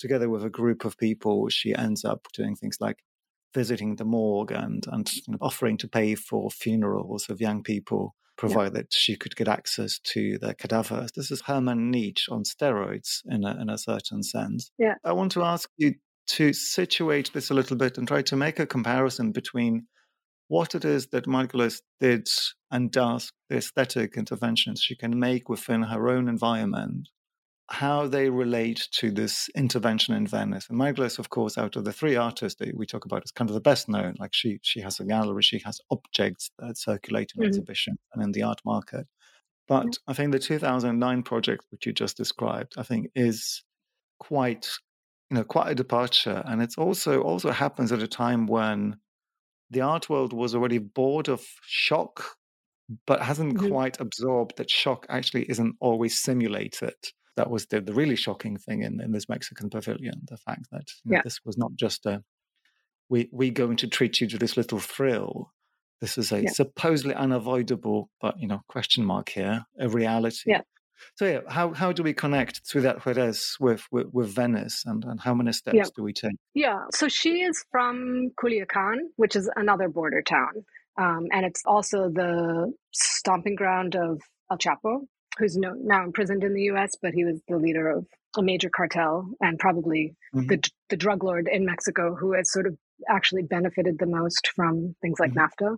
together 0.00 0.28
with 0.28 0.44
a 0.44 0.50
group 0.50 0.84
of 0.84 0.98
people, 0.98 1.48
she 1.48 1.74
ends 1.74 2.04
up 2.04 2.26
doing 2.34 2.56
things 2.56 2.78
like 2.80 3.04
visiting 3.54 3.96
the 3.96 4.04
morgue 4.04 4.50
and, 4.50 4.84
and 4.88 5.10
offering 5.40 5.76
to 5.78 5.88
pay 5.88 6.14
for 6.14 6.50
funerals 6.50 7.28
of 7.30 7.40
young 7.40 7.62
people 7.62 8.14
provided 8.38 8.86
yeah. 8.90 8.96
she 8.96 9.16
could 9.16 9.36
get 9.36 9.48
access 9.48 9.98
to 9.98 10.38
their 10.38 10.54
cadavers. 10.54 11.12
This 11.12 11.30
is 11.30 11.42
Hermann 11.42 11.92
Nitsch 11.92 12.30
on 12.30 12.44
steroids 12.44 13.20
in 13.26 13.44
a, 13.44 13.60
in 13.60 13.68
a 13.68 13.76
certain 13.76 14.22
sense. 14.22 14.70
Yeah. 14.78 14.94
I 15.04 15.12
want 15.12 15.32
to 15.32 15.42
ask 15.42 15.68
you 15.76 15.96
to 16.28 16.52
situate 16.52 17.32
this 17.32 17.50
a 17.50 17.54
little 17.54 17.76
bit 17.76 17.98
and 17.98 18.06
try 18.06 18.22
to 18.22 18.36
make 18.36 18.58
a 18.58 18.66
comparison 18.66 19.32
between 19.32 19.86
what 20.46 20.74
it 20.74 20.84
is 20.84 21.08
that 21.08 21.26
Michaelis 21.26 21.82
did 22.00 22.28
and 22.70 22.90
does, 22.90 23.32
the 23.50 23.56
aesthetic 23.56 24.16
interventions 24.16 24.80
she 24.82 24.96
can 24.96 25.18
make 25.18 25.48
within 25.48 25.82
her 25.82 26.08
own 26.08 26.28
environment, 26.28 27.08
how 27.70 28.06
they 28.06 28.30
relate 28.30 28.88
to 28.92 29.10
this 29.10 29.48
intervention 29.54 30.14
in 30.14 30.26
Venice. 30.26 30.68
And 30.70 30.78
Margolles, 30.78 31.18
of 31.18 31.28
course, 31.28 31.58
out 31.58 31.76
of 31.76 31.84
the 31.84 31.92
three 31.92 32.16
artists 32.16 32.58
that 32.58 32.74
we 32.76 32.86
talk 32.86 33.04
about, 33.04 33.24
is 33.24 33.30
kind 33.30 33.50
of 33.50 33.54
the 33.54 33.60
best 33.60 33.88
known. 33.88 34.14
Like 34.18 34.32
she, 34.32 34.58
she 34.62 34.80
has 34.80 34.98
a 35.00 35.04
gallery, 35.04 35.42
she 35.42 35.60
has 35.64 35.80
objects 35.90 36.50
that 36.58 36.78
circulate 36.78 37.32
in 37.36 37.42
mm-hmm. 37.42 37.48
exhibition 37.48 37.98
and 38.14 38.22
in 38.22 38.32
the 38.32 38.42
art 38.42 38.60
market. 38.64 39.06
But 39.66 39.84
mm-hmm. 39.84 40.10
I 40.10 40.14
think 40.14 40.32
the 40.32 40.38
2009 40.38 41.22
project, 41.24 41.66
which 41.70 41.84
you 41.84 41.92
just 41.92 42.16
described, 42.16 42.74
I 42.78 42.84
think 42.84 43.10
is 43.14 43.62
quite, 44.18 44.66
you 45.30 45.36
know, 45.36 45.44
quite 45.44 45.70
a 45.70 45.74
departure. 45.74 46.42
And 46.46 46.62
it's 46.62 46.78
also 46.78 47.20
also 47.20 47.50
happens 47.50 47.92
at 47.92 48.02
a 48.02 48.08
time 48.08 48.46
when 48.46 48.96
the 49.70 49.82
art 49.82 50.08
world 50.08 50.32
was 50.32 50.54
already 50.54 50.78
bored 50.78 51.28
of 51.28 51.44
shock, 51.66 52.24
but 53.06 53.20
hasn't 53.20 53.58
mm-hmm. 53.58 53.68
quite 53.68 54.00
absorbed 54.00 54.56
that 54.56 54.70
shock 54.70 55.04
actually 55.10 55.44
isn't 55.50 55.76
always 55.80 56.18
simulated 56.18 56.94
that 57.38 57.50
was 57.50 57.66
the, 57.66 57.80
the 57.80 57.94
really 57.94 58.16
shocking 58.16 58.56
thing 58.56 58.82
in, 58.82 59.00
in 59.00 59.12
this 59.12 59.28
Mexican 59.28 59.70
pavilion 59.70 60.22
the 60.28 60.36
fact 60.36 60.66
that 60.72 60.88
know, 61.04 61.20
this 61.24 61.40
was 61.44 61.56
not 61.56 61.70
just 61.76 62.04
a 62.04 62.22
we 63.08 63.28
we're 63.32 63.52
going 63.52 63.76
to 63.78 63.88
treat 63.88 64.20
you 64.20 64.26
to 64.28 64.38
this 64.38 64.56
little 64.56 64.78
thrill. 64.78 65.52
This 66.00 66.18
is 66.18 66.30
a 66.32 66.42
yeah. 66.42 66.50
supposedly 66.50 67.14
unavoidable, 67.14 68.10
but 68.20 68.38
you 68.38 68.46
know, 68.46 68.60
question 68.68 69.04
mark 69.04 69.30
here, 69.30 69.64
a 69.78 69.88
reality. 69.88 70.50
Yeah. 70.50 70.60
So 71.14 71.24
yeah, 71.26 71.40
how 71.48 71.72
how 71.72 71.92
do 71.92 72.02
we 72.02 72.12
connect 72.12 72.66
Ciudad 72.66 72.98
Juarez 73.04 73.56
with, 73.60 73.86
with, 73.90 74.08
with 74.12 74.28
Venice 74.28 74.82
and, 74.84 75.04
and 75.04 75.20
how 75.20 75.34
many 75.34 75.52
steps 75.52 75.76
yeah. 75.76 75.84
do 75.96 76.02
we 76.02 76.12
take? 76.12 76.36
Yeah. 76.54 76.80
So 76.92 77.08
she 77.08 77.42
is 77.42 77.64
from 77.70 78.30
Culiacan, 78.40 78.96
which 79.16 79.36
is 79.36 79.50
another 79.56 79.88
border 79.88 80.22
town. 80.22 80.64
Um, 81.00 81.26
and 81.32 81.46
it's 81.46 81.62
also 81.64 82.10
the 82.10 82.72
stomping 82.92 83.54
ground 83.54 83.94
of 83.94 84.20
El 84.50 84.58
Chapo, 84.58 85.06
who's 85.38 85.56
no, 85.56 85.74
now 85.74 86.04
imprisoned 86.04 86.44
in 86.44 86.54
the 86.54 86.62
U.S., 86.62 86.92
but 87.00 87.14
he 87.14 87.24
was 87.24 87.40
the 87.48 87.56
leader 87.56 87.88
of 87.88 88.06
a 88.36 88.42
major 88.42 88.70
cartel 88.70 89.28
and 89.40 89.58
probably 89.58 90.14
mm-hmm. 90.34 90.46
the 90.46 90.70
the 90.90 90.96
drug 90.96 91.24
lord 91.24 91.48
in 91.50 91.64
Mexico 91.64 92.14
who 92.14 92.32
has 92.32 92.52
sort 92.52 92.66
of 92.66 92.76
actually 93.08 93.42
benefited 93.42 93.98
the 93.98 94.06
most 94.06 94.48
from 94.54 94.94
things 95.00 95.18
like 95.18 95.32
mm-hmm. 95.32 95.64
NAFTA. 95.64 95.76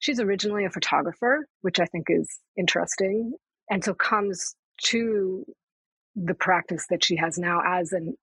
She's 0.00 0.18
originally 0.18 0.64
a 0.64 0.70
photographer, 0.70 1.46
which 1.60 1.78
I 1.78 1.84
think 1.86 2.06
is 2.08 2.28
interesting, 2.56 3.32
and 3.70 3.84
so 3.84 3.94
comes 3.94 4.54
to 4.84 5.44
the 6.16 6.34
practice 6.34 6.86
that 6.90 7.04
she 7.04 7.16
has 7.16 7.38
now 7.38 7.60
as 7.64 7.92
an 7.92 8.14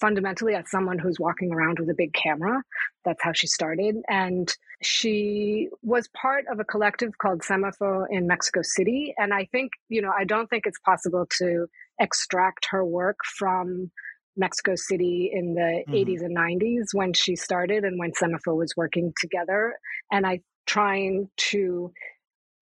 fundamentally 0.00 0.54
as 0.54 0.70
someone 0.70 0.98
who's 0.98 1.18
walking 1.18 1.52
around 1.52 1.78
with 1.78 1.88
a 1.90 1.94
big 1.94 2.12
camera. 2.12 2.62
That's 3.04 3.22
how 3.22 3.32
she 3.32 3.46
started. 3.46 3.96
And 4.08 4.52
she 4.82 5.68
was 5.82 6.08
part 6.08 6.44
of 6.50 6.60
a 6.60 6.64
collective 6.64 7.16
called 7.18 7.42
SEMEFO 7.42 8.06
in 8.10 8.26
Mexico 8.26 8.60
City. 8.62 9.14
And 9.16 9.32
I 9.32 9.46
think, 9.52 9.72
you 9.88 10.02
know, 10.02 10.12
I 10.16 10.24
don't 10.24 10.48
think 10.48 10.64
it's 10.66 10.80
possible 10.80 11.26
to 11.38 11.66
extract 12.00 12.66
her 12.70 12.84
work 12.84 13.16
from 13.38 13.90
Mexico 14.36 14.74
City 14.76 15.30
in 15.32 15.54
the 15.54 15.82
mm-hmm. 15.88 15.92
80s 15.92 16.24
and 16.24 16.36
90s 16.36 16.86
when 16.92 17.12
she 17.12 17.36
started 17.36 17.84
and 17.84 17.98
when 17.98 18.12
SEMEFO 18.12 18.56
was 18.56 18.74
working 18.76 19.12
together. 19.20 19.74
And 20.10 20.26
I 20.26 20.40
trying 20.66 21.28
to 21.36 21.92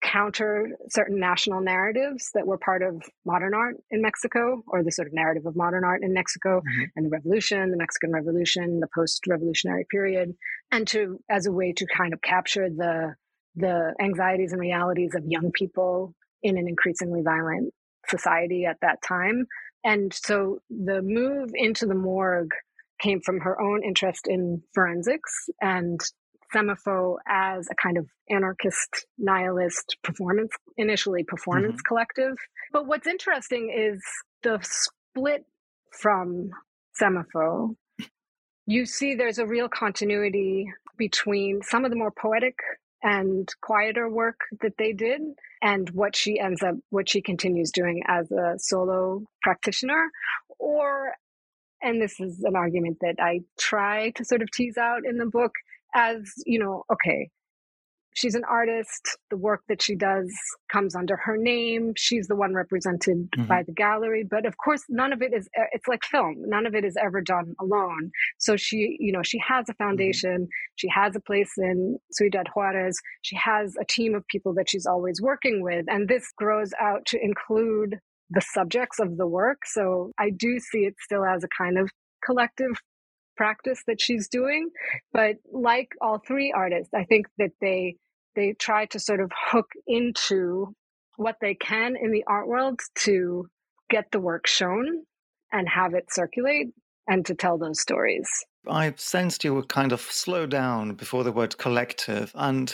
counter 0.03 0.69
certain 0.89 1.19
national 1.19 1.61
narratives 1.61 2.29
that 2.33 2.45
were 2.45 2.57
part 2.57 2.83
of 2.83 3.01
modern 3.25 3.53
art 3.53 3.75
in 3.91 4.01
Mexico, 4.01 4.61
or 4.67 4.83
the 4.83 4.91
sort 4.91 5.07
of 5.07 5.13
narrative 5.13 5.45
of 5.45 5.55
modern 5.55 5.83
art 5.83 6.01
in 6.03 6.13
Mexico 6.13 6.59
mm-hmm. 6.59 6.83
and 6.95 7.05
the 7.05 7.09
revolution, 7.09 7.71
the 7.71 7.77
Mexican 7.77 8.11
Revolution, 8.11 8.79
the 8.79 8.87
post-revolutionary 8.93 9.85
period, 9.89 10.33
and 10.71 10.87
to 10.87 11.19
as 11.29 11.45
a 11.45 11.51
way 11.51 11.73
to 11.73 11.85
kind 11.87 12.13
of 12.13 12.21
capture 12.21 12.69
the 12.69 13.15
the 13.55 13.93
anxieties 14.01 14.51
and 14.51 14.59
realities 14.59 15.13
of 15.15 15.23
young 15.25 15.51
people 15.53 16.13
in 16.43 16.57
an 16.57 16.67
increasingly 16.67 17.21
violent 17.23 17.73
society 18.07 18.65
at 18.65 18.77
that 18.81 19.01
time. 19.01 19.45
And 19.83 20.13
so 20.13 20.59
the 20.69 21.01
move 21.01 21.51
into 21.53 21.85
the 21.85 21.95
morgue 21.95 22.51
came 22.99 23.21
from 23.21 23.39
her 23.41 23.59
own 23.61 23.83
interest 23.83 24.27
in 24.27 24.61
forensics 24.73 25.49
and 25.61 25.99
SEMEFO 26.53 27.17
as 27.27 27.67
a 27.71 27.75
kind 27.75 27.97
of 27.97 28.07
anarchist, 28.29 29.05
nihilist 29.17 29.97
performance, 30.03 30.51
initially 30.77 31.23
performance 31.23 31.75
mm-hmm. 31.75 31.87
collective. 31.87 32.35
But 32.71 32.87
what's 32.87 33.07
interesting 33.07 33.73
is 33.75 34.01
the 34.43 34.59
split 34.61 35.45
from 35.91 36.49
SEMEFO. 37.01 37.75
You 38.65 38.85
see 38.85 39.15
there's 39.15 39.37
a 39.37 39.45
real 39.45 39.69
continuity 39.69 40.67
between 40.97 41.61
some 41.61 41.85
of 41.85 41.91
the 41.91 41.97
more 41.97 42.11
poetic 42.11 42.55
and 43.03 43.47
quieter 43.61 44.09
work 44.09 44.39
that 44.61 44.73
they 44.77 44.91
did 44.91 45.21
and 45.61 45.89
what 45.91 46.15
she 46.15 46.39
ends 46.39 46.63
up 46.63 46.75
what 46.89 47.07
she 47.07 47.21
continues 47.21 47.71
doing 47.71 48.01
as 48.07 48.31
a 48.31 48.55
solo 48.57 49.23
practitioner 49.43 50.09
or 50.57 51.13
and 51.81 52.01
this 52.01 52.19
is 52.19 52.43
an 52.43 52.55
argument 52.55 52.97
that 53.01 53.15
I 53.19 53.41
try 53.59 54.09
to 54.11 54.25
sort 54.25 54.41
of 54.41 54.49
tease 54.49 54.77
out 54.77 55.05
in 55.05 55.17
the 55.17 55.25
book 55.25 55.51
as, 55.95 56.31
you 56.45 56.59
know, 56.59 56.83
okay, 56.91 57.29
she's 58.15 58.35
an 58.35 58.43
artist. 58.49 59.17
The 59.29 59.37
work 59.37 59.61
that 59.67 59.81
she 59.81 59.95
does 59.95 60.31
comes 60.71 60.95
under 60.95 61.15
her 61.17 61.37
name. 61.37 61.93
She's 61.97 62.27
the 62.27 62.35
one 62.35 62.53
represented 62.53 63.29
mm-hmm. 63.31 63.45
by 63.45 63.63
the 63.63 63.73
gallery. 63.73 64.23
But 64.29 64.45
of 64.45 64.57
course, 64.57 64.83
none 64.89 65.13
of 65.13 65.21
it 65.21 65.33
is, 65.33 65.49
it's 65.73 65.87
like 65.87 66.03
film. 66.03 66.35
None 66.47 66.65
of 66.65 66.75
it 66.75 66.85
is 66.85 66.95
ever 67.01 67.21
done 67.21 67.55
alone. 67.59 68.11
So 68.37 68.55
she, 68.55 68.97
you 68.99 69.11
know, 69.11 69.23
she 69.23 69.39
has 69.39 69.67
a 69.67 69.73
mm-hmm. 69.73 69.83
foundation. 69.83 70.41
Mm-hmm. 70.41 70.75
She 70.75 70.87
has 70.89 71.15
a 71.15 71.19
place 71.19 71.51
in 71.57 71.97
Ciudad 72.11 72.47
Juarez. 72.55 72.97
She 73.21 73.35
has 73.35 73.75
a 73.79 73.85
team 73.85 74.15
of 74.15 74.25
people 74.27 74.53
that 74.55 74.69
she's 74.69 74.85
always 74.85 75.21
working 75.21 75.61
with. 75.61 75.85
And 75.87 76.07
this 76.07 76.25
grows 76.37 76.71
out 76.79 77.05
to 77.07 77.19
include 77.21 77.97
the 78.29 78.41
subjects 78.41 78.99
of 78.99 79.17
the 79.17 79.27
work. 79.27 79.59
So 79.65 80.11
I 80.17 80.31
do 80.31 80.59
see 80.59 80.85
it 80.85 80.95
still 81.03 81.25
as 81.25 81.43
a 81.43 81.49
kind 81.57 81.77
of 81.77 81.89
collective 82.25 82.71
practice 83.35 83.81
that 83.87 84.01
she's 84.01 84.27
doing. 84.27 84.69
But 85.13 85.37
like 85.51 85.89
all 86.01 86.19
three 86.19 86.51
artists, 86.55 86.93
I 86.93 87.03
think 87.03 87.27
that 87.37 87.51
they 87.61 87.95
they 88.35 88.53
try 88.59 88.85
to 88.87 88.99
sort 88.99 89.21
of 89.21 89.31
hook 89.33 89.67
into 89.87 90.75
what 91.17 91.37
they 91.39 91.55
can 91.55 91.95
in 91.95 92.11
the 92.11 92.25
art 92.27 92.47
world 92.47 92.79
to 92.95 93.47
get 93.89 94.11
the 94.11 94.19
work 94.19 94.47
shown 94.47 95.03
and 95.51 95.69
have 95.69 95.93
it 95.93 96.05
circulate 96.11 96.67
and 97.07 97.25
to 97.25 97.35
tell 97.35 97.57
those 97.57 97.79
stories. 97.79 98.27
I 98.67 98.93
sensed 98.97 99.43
you 99.43 99.53
would 99.53 99.69
kind 99.69 99.91
of 99.91 100.01
slow 100.01 100.45
down 100.45 100.95
before 100.95 101.23
the 101.23 101.31
word 101.31 101.57
collective. 101.57 102.31
And 102.35 102.73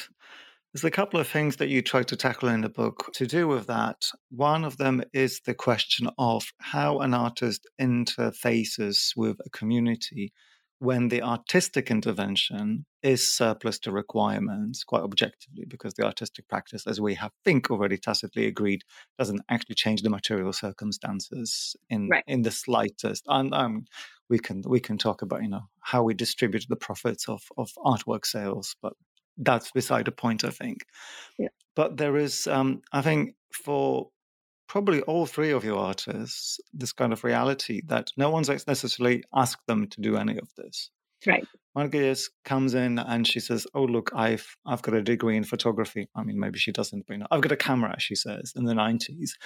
there's 0.74 0.86
a 0.86 0.92
couple 0.92 1.20
of 1.20 1.28
things 1.28 1.58
that 1.58 1.68
you 1.68 1.82
try 1.82 2.04
to 2.04 2.16
tackle 2.16 2.50
in 2.50 2.62
the 2.62 2.70
book 2.70 3.12
to 3.16 3.28
do 3.28 3.48
with 3.48 3.68
that. 3.68 4.08
One 4.30 4.64
of 4.64 4.78
them 4.78 5.04
is 5.14 5.42
the 5.46 5.54
question 5.54 6.10
of 6.18 6.46
how 6.60 7.00
an 7.00 7.14
artist 7.14 7.68
interfaces 7.80 9.12
with 9.16 9.38
a 9.46 9.50
community 9.50 10.32
when 10.82 11.10
the 11.10 11.22
artistic 11.22 11.92
intervention 11.92 12.88
is 13.04 13.32
surplus 13.32 13.78
to 13.78 13.92
requirements, 13.92 14.84
quite 14.84 15.04
objectively, 15.04 15.64
because 15.68 15.94
the 15.94 16.04
artistic 16.04 16.48
practice, 16.48 16.88
as 16.88 17.00
we 17.00 17.14
have 17.14 17.32
think 17.46 17.70
already 17.70 17.98
tacitly 17.98 18.48
agreed, 18.48 18.82
doesn't 19.20 19.44
actually 19.48 19.76
change 19.76 20.02
the 20.02 20.10
material 20.10 20.52
circumstances 20.52 21.76
in 21.92 22.10
right. 22.10 22.24
in 22.26 22.42
the 22.42 22.50
slightest. 22.50 23.24
And 23.28 23.54
um, 23.54 23.86
we 24.28 24.40
can 24.40 24.64
we 24.66 24.80
can 24.80 24.98
talk 24.98 25.22
about 25.22 25.44
you 25.44 25.50
know 25.50 25.68
how 25.82 26.02
we 26.02 26.16
distribute 26.16 26.66
the 26.68 26.76
profits 26.76 27.30
of 27.30 27.44
of 27.58 27.70
artwork 27.86 28.26
sales, 28.26 28.76
but 28.82 28.94
that's 29.38 29.72
beside 29.72 30.06
the 30.06 30.12
point, 30.12 30.44
I 30.44 30.50
think. 30.50 30.80
Yeah. 31.38 31.50
But 31.76 31.98
there 31.98 32.18
is, 32.18 32.48
um, 32.48 32.82
I 32.92 33.04
think, 33.04 33.36
for 33.64 34.10
probably 34.72 35.02
all 35.02 35.26
three 35.26 35.52
of 35.52 35.66
your 35.66 35.78
artists 35.78 36.58
this 36.72 36.94
kind 36.94 37.12
of 37.12 37.26
reality 37.26 37.82
that 37.88 38.10
no 38.16 38.30
one's 38.30 38.48
necessarily 38.48 39.22
asked 39.36 39.68
them 39.68 39.86
to 39.86 40.00
do 40.00 40.16
any 40.16 40.38
of 40.38 40.48
this. 40.56 40.90
Right. 41.28 41.46
Marguerite 41.76 42.30
comes 42.46 42.74
in 42.74 42.98
and 42.98 43.28
she 43.28 43.42
says, 43.42 43.68
"Oh 43.74 43.84
look, 43.84 44.12
I've 44.16 44.48
I've 44.66 44.82
got 44.82 44.94
a 44.94 45.02
degree 45.02 45.36
in 45.36 45.44
photography. 45.44 46.08
I 46.16 46.24
mean, 46.24 46.40
maybe 46.40 46.58
she 46.58 46.72
doesn't, 46.72 47.06
but 47.06 47.14
you 47.14 47.20
know, 47.20 47.28
I've 47.30 47.42
got 47.42 47.52
a 47.52 47.58
camera." 47.58 48.00
She 48.00 48.16
says 48.16 48.54
in 48.56 48.64
the 48.64 48.74
nineties, 48.74 49.38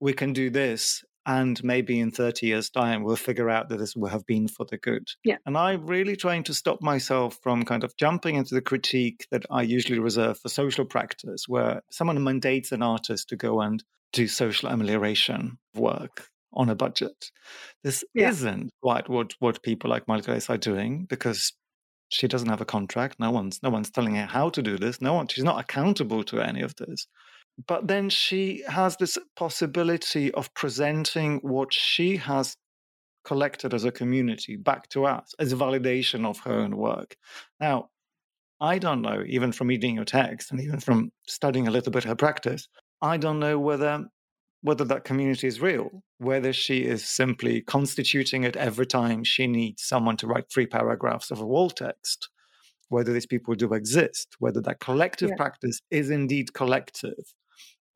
we 0.00 0.12
can 0.12 0.32
do 0.32 0.50
this, 0.50 1.04
and 1.26 1.62
maybe 1.62 2.00
in 2.00 2.10
thirty 2.10 2.48
years' 2.48 2.68
time, 2.68 3.04
we'll 3.04 3.14
figure 3.14 3.48
out 3.48 3.68
that 3.68 3.78
this 3.78 3.94
will 3.94 4.08
have 4.08 4.26
been 4.26 4.48
for 4.48 4.66
the 4.68 4.78
good. 4.78 5.06
Yeah. 5.22 5.36
And 5.46 5.56
I'm 5.56 5.86
really 5.86 6.16
trying 6.16 6.42
to 6.44 6.54
stop 6.54 6.82
myself 6.82 7.38
from 7.40 7.64
kind 7.64 7.84
of 7.84 7.96
jumping 7.96 8.34
into 8.34 8.56
the 8.56 8.68
critique 8.70 9.28
that 9.30 9.46
I 9.48 9.62
usually 9.62 10.00
reserve 10.00 10.40
for 10.40 10.48
social 10.48 10.84
practice, 10.84 11.44
where 11.46 11.82
someone 11.90 12.22
mandates 12.22 12.72
an 12.72 12.82
artist 12.82 13.28
to 13.28 13.36
go 13.36 13.60
and 13.60 13.82
do 14.12 14.28
social 14.28 14.68
amelioration 14.68 15.58
work 15.74 16.28
on 16.52 16.68
a 16.68 16.74
budget. 16.74 17.30
This 17.82 18.04
yeah. 18.14 18.28
isn't 18.28 18.70
quite 18.82 19.08
what, 19.08 19.34
what 19.38 19.62
people 19.62 19.90
like 19.90 20.06
Marguerite 20.06 20.50
are 20.50 20.58
doing 20.58 21.06
because 21.08 21.52
she 22.10 22.28
doesn't 22.28 22.48
have 22.48 22.60
a 22.60 22.66
contract. 22.66 23.18
No 23.18 23.30
one's 23.30 23.62
no 23.62 23.70
one's 23.70 23.90
telling 23.90 24.16
her 24.16 24.26
how 24.26 24.50
to 24.50 24.62
do 24.62 24.76
this. 24.76 25.00
No 25.00 25.14
one 25.14 25.28
she's 25.28 25.44
not 25.44 25.58
accountable 25.58 26.22
to 26.24 26.40
any 26.40 26.60
of 26.60 26.76
this. 26.76 27.06
But 27.66 27.88
then 27.88 28.10
she 28.10 28.62
has 28.68 28.96
this 28.96 29.18
possibility 29.36 30.32
of 30.32 30.52
presenting 30.54 31.38
what 31.38 31.72
she 31.72 32.16
has 32.16 32.56
collected 33.24 33.72
as 33.72 33.84
a 33.84 33.92
community 33.92 34.56
back 34.56 34.88
to 34.90 35.06
us 35.06 35.34
as 35.38 35.52
a 35.52 35.56
validation 35.56 36.26
of 36.26 36.38
her 36.40 36.52
own 36.52 36.76
work. 36.76 37.16
Now, 37.60 37.88
I 38.60 38.78
don't 38.78 39.02
know, 39.02 39.24
even 39.26 39.52
from 39.52 39.68
reading 39.68 39.96
your 39.96 40.04
text 40.04 40.50
and 40.50 40.60
even 40.60 40.80
from 40.80 41.10
studying 41.26 41.66
a 41.66 41.70
little 41.70 41.92
bit 41.92 42.04
her 42.04 42.14
practice, 42.14 42.68
I 43.02 43.16
don't 43.16 43.40
know 43.40 43.58
whether 43.58 44.06
whether 44.62 44.84
that 44.84 45.02
community 45.02 45.48
is 45.48 45.60
real, 45.60 46.04
whether 46.18 46.52
she 46.52 46.84
is 46.84 47.04
simply 47.04 47.62
constituting 47.62 48.44
it 48.44 48.54
every 48.56 48.86
time 48.86 49.24
she 49.24 49.48
needs 49.48 49.82
someone 49.82 50.16
to 50.16 50.28
write 50.28 50.44
three 50.48 50.66
paragraphs 50.66 51.32
of 51.32 51.40
a 51.40 51.46
wall 51.46 51.68
text, 51.68 52.28
whether 52.88 53.12
these 53.12 53.26
people 53.26 53.54
do 53.56 53.74
exist, 53.74 54.36
whether 54.38 54.60
that 54.60 54.78
collective 54.78 55.30
yeah. 55.30 55.36
practice 55.36 55.80
is 55.90 56.10
indeed 56.10 56.54
collective, 56.54 57.34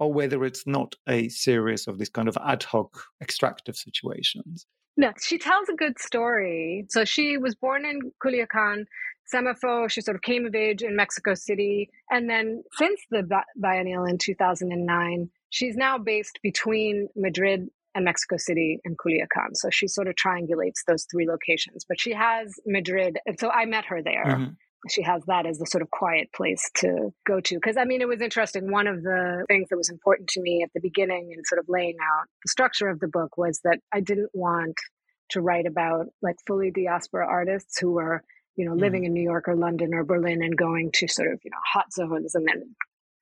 or 0.01 0.13
whether 0.13 0.45
it's 0.45 0.67
not 0.67 0.97
a 1.09 1.29
series 1.29 1.87
of 1.87 1.99
these 1.99 2.11
kind 2.11 2.27
of 2.29 2.37
ad 2.45 2.65
hoc 2.65 3.01
extractive 3.23 3.77
situations. 3.77 4.67
No, 4.97 5.13
she 5.23 5.39
tells 5.39 5.69
a 5.69 5.77
good 5.77 5.99
story. 6.01 6.87
So 6.89 7.05
she 7.05 7.37
was 7.37 7.55
born 7.55 7.85
in 7.85 8.01
Culiacan. 8.25 8.87
SEMEFO, 9.33 9.91
she 9.91 10.01
sort 10.01 10.15
of 10.15 10.23
came 10.23 10.47
of 10.47 10.55
age 10.55 10.83
in 10.83 10.97
Mexico 10.97 11.35
City. 11.35 11.91
And 12.11 12.29
then 12.29 12.63
since 12.73 13.01
the 13.11 13.29
biennial 13.57 14.05
in 14.05 14.19
2009, 14.19 15.31
she's 15.51 15.77
now 15.77 15.99
based 15.99 16.39
between 16.43 17.09
Madrid 17.17 17.69
and 17.95 18.05
Mexico 18.05 18.37
City 18.37 18.79
and 18.85 18.97
Culiacan. 18.97 19.55
So 19.55 19.71
she 19.71 19.89
sort 19.89 20.07
of 20.07 20.15
triangulates 20.15 20.85
those 20.87 21.07
three 21.11 21.27
locations. 21.27 21.85
But 21.89 22.01
she 22.01 22.13
has 22.13 22.55
Madrid. 22.67 23.19
And 23.27 23.39
so 23.39 23.51
I 23.51 23.65
met 23.65 23.87
her 23.87 24.03
there. 24.03 24.25
Mm-hmm. 24.25 24.53
She 24.89 25.03
has 25.03 25.23
that 25.27 25.47
as 25.47 25.59
the 25.59 25.67
sort 25.67 25.83
of 25.83 25.91
quiet 25.91 26.33
place 26.33 26.71
to 26.77 27.13
go 27.27 27.41
to. 27.41 27.55
Because 27.57 27.77
I 27.77 27.85
mean, 27.85 28.03
it 28.03 28.09
was 28.09 28.21
interesting. 28.21 28.71
One 28.71 28.87
of 28.87 29.03
the 29.03 29.45
things 29.49 29.69
that 29.71 29.77
was 29.77 29.89
important 29.89 30.29
to 30.31 30.41
me 30.41 30.63
at 30.63 30.71
the 30.75 30.81
beginning 30.81 31.33
and 31.35 31.45
sort 31.47 31.59
of 31.59 31.65
laying 31.69 31.97
out 32.01 32.27
the 32.45 32.51
structure 32.51 32.89
of 32.89 33.01
the 33.01 33.09
book 33.09 33.37
was 33.37 33.61
that 33.65 33.81
I 33.93 34.01
didn't 34.01 34.31
want 34.35 34.77
to 35.31 35.41
write 35.41 35.67
about 35.67 36.07
like 36.23 36.37
fully 36.47 36.71
diaspora 36.71 37.27
artists 37.27 37.81
who 37.81 37.93
were 37.93 38.23
you 38.57 38.65
know, 38.65 38.75
living 38.75 39.03
mm. 39.03 39.07
in 39.07 39.13
New 39.15 39.23
York 39.23 39.49
or 39.49 39.57
London 39.57 39.95
or 39.95 40.05
Berlin 40.05 40.43
and 40.43 40.57
going 40.57 40.91
to 40.95 41.09
sort 41.09 41.33
of, 41.33 41.41
you 41.45 41.51
know, 41.51 41.59
hot 41.73 41.93
zones 41.93 42.35
and 42.35 42.47
then 42.47 42.75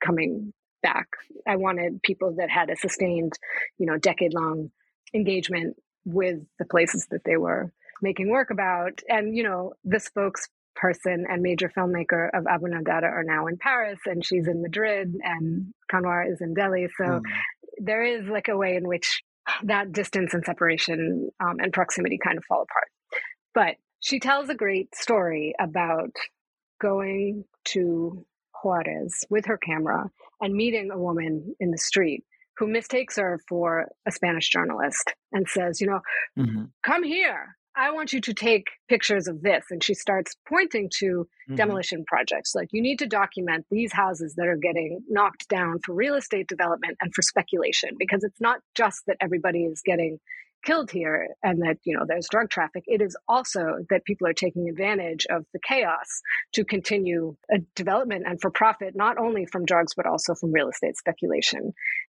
coming 0.05 0.53
back. 0.83 1.09
I 1.47 1.57
wanted 1.57 2.03
people 2.03 2.37
that 2.38 2.51
had 2.51 2.70
a 2.70 2.77
sustained, 2.77 3.33
you 3.79 3.87
know, 3.87 3.99
decade 3.99 4.35
long 4.35 4.70
engagement 5.14 5.77
with 6.05 6.40
the 6.59 6.66
places 6.66 7.07
that 7.11 7.25
they 7.25 7.37
were 7.37 7.73
making 8.03 8.31
work 8.31 8.51
about. 8.51 9.01
And, 9.09 9.37
you 9.37 9.42
know, 9.42 9.73
the 9.85 9.97
spokesperson 9.97 11.25
and 11.29 11.42
major 11.42 11.73
filmmaker 11.77 12.29
of 12.35 12.47
Abu 12.47 12.66
Naddara 12.66 13.11
are 13.11 13.25
now 13.25 13.47
in 13.47 13.57
Paris 13.57 13.99
and 14.05 14.25
she's 14.25 14.47
in 14.47 14.62
Madrid 14.62 15.14
and 15.23 15.73
Kanwar 15.90 16.31
is 16.31 16.40
in 16.40 16.55
Delhi. 16.55 16.88
So 16.99 17.05
mm. 17.05 17.23
there 17.79 18.05
is 18.05 18.29
like 18.29 18.49
a 18.49 18.57
way 18.57 18.77
in 18.77 18.87
which 18.87 19.23
that 19.64 19.92
distance 19.92 20.35
and 20.35 20.44
separation 20.44 21.31
um, 21.40 21.57
and 21.59 21.73
proximity 21.73 22.18
kind 22.23 22.38
of 22.38 22.44
fall 22.44 22.62
apart. 22.62 22.88
But 23.55 23.77
she 24.05 24.21
tells 24.21 24.51
a 24.51 24.55
great 24.55 24.95
story 24.95 25.55
about 25.59 26.11
going 26.79 27.45
to 27.64 28.27
Juarez 28.62 29.25
with 29.31 29.47
her 29.47 29.57
camera 29.57 30.11
and 30.43 30.53
meeting 30.53 30.90
a 30.90 30.99
woman 30.99 31.57
in 31.59 31.71
the 31.71 31.79
street 31.79 32.23
who 32.59 32.67
mistakes 32.67 33.17
her 33.17 33.40
for 33.49 33.87
a 34.07 34.12
Spanish 34.12 34.51
journalist 34.51 35.14
and 35.33 35.49
says, 35.49 35.81
You 35.81 35.87
know, 35.87 36.01
mm-hmm. 36.38 36.64
come 36.85 37.03
here. 37.03 37.57
I 37.77 37.93
want 37.93 38.12
you 38.12 38.21
to 38.21 38.35
take 38.35 38.67
pictures 38.88 39.27
of 39.27 39.40
this. 39.40 39.64
And 39.71 39.83
she 39.83 39.95
starts 39.95 40.37
pointing 40.47 40.90
to 40.99 41.07
mm-hmm. 41.07 41.55
demolition 41.55 42.05
projects. 42.07 42.55
Like, 42.55 42.69
you 42.73 42.83
need 42.83 42.99
to 42.99 43.07
document 43.07 43.64
these 43.71 43.93
houses 43.93 44.35
that 44.37 44.47
are 44.47 44.59
getting 44.59 45.01
knocked 45.09 45.49
down 45.49 45.79
for 45.83 45.95
real 45.95 46.14
estate 46.14 46.47
development 46.47 46.99
and 47.01 47.12
for 47.14 47.23
speculation, 47.23 47.97
because 47.99 48.23
it's 48.23 48.40
not 48.40 48.61
just 48.75 49.01
that 49.07 49.17
everybody 49.21 49.64
is 49.64 49.81
getting 49.83 50.19
killed 50.64 50.90
here 50.90 51.29
and 51.42 51.62
that 51.62 51.77
you 51.85 51.96
know 51.96 52.05
there's 52.07 52.29
drug 52.29 52.48
traffic 52.50 52.83
it 52.87 53.00
is 53.00 53.16
also 53.29 53.77
that 53.90 54.05
people 54.05 54.27
are 54.27 54.33
taking 54.33 54.68
advantage 54.68 55.27
of 55.31 55.44
the 55.53 55.61
chaos 55.66 56.22
to 56.53 56.64
continue 56.64 57.37
a 57.50 57.59
development 57.74 58.24
and 58.27 58.40
for 58.40 58.50
profit 58.50 58.94
not 58.94 59.18
only 59.18 59.46
from 59.46 59.64
drugs 59.64 59.92
but 59.94 60.07
also 60.07 60.35
from 60.35 60.53
real 60.53 60.68
estate 60.68 60.96
speculation 60.96 61.72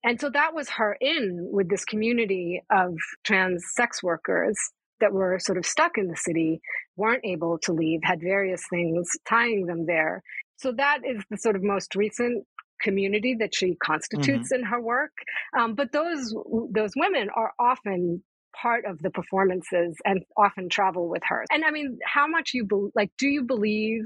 and 0.04 0.20
so 0.20 0.30
that 0.30 0.54
was 0.54 0.68
her 0.68 0.96
in 1.00 1.48
with 1.52 1.68
this 1.68 1.84
community 1.84 2.62
of 2.70 2.94
trans 3.24 3.64
sex 3.74 4.02
workers 4.02 4.56
that 5.00 5.12
were 5.12 5.38
sort 5.38 5.58
of 5.58 5.66
stuck 5.66 5.98
in 5.98 6.06
the 6.06 6.16
city 6.16 6.60
weren't 6.96 7.24
able 7.24 7.58
to 7.58 7.72
leave 7.72 8.00
had 8.02 8.20
various 8.20 8.62
things 8.70 9.08
tying 9.28 9.66
them 9.66 9.86
there 9.86 10.22
so 10.56 10.72
that 10.72 11.00
is 11.06 11.22
the 11.30 11.36
sort 11.36 11.56
of 11.56 11.62
most 11.62 11.94
recent 11.94 12.46
community 12.80 13.36
that 13.38 13.54
she 13.54 13.74
constitutes 13.74 14.52
mm-hmm. 14.52 14.60
in 14.60 14.64
her 14.64 14.80
work. 14.80 15.12
Um, 15.58 15.74
but 15.74 15.92
those 15.92 16.34
those 16.70 16.92
women 16.96 17.28
are 17.34 17.52
often 17.58 18.22
part 18.60 18.84
of 18.84 18.98
the 19.00 19.10
performances 19.10 19.96
and 20.04 20.22
often 20.36 20.68
travel 20.68 21.08
with 21.08 21.22
her. 21.26 21.44
And 21.50 21.64
I 21.64 21.70
mean, 21.70 21.98
how 22.04 22.26
much 22.26 22.52
you 22.54 22.64
be- 22.64 22.90
like 22.94 23.10
do 23.18 23.28
you 23.28 23.44
believe 23.44 24.02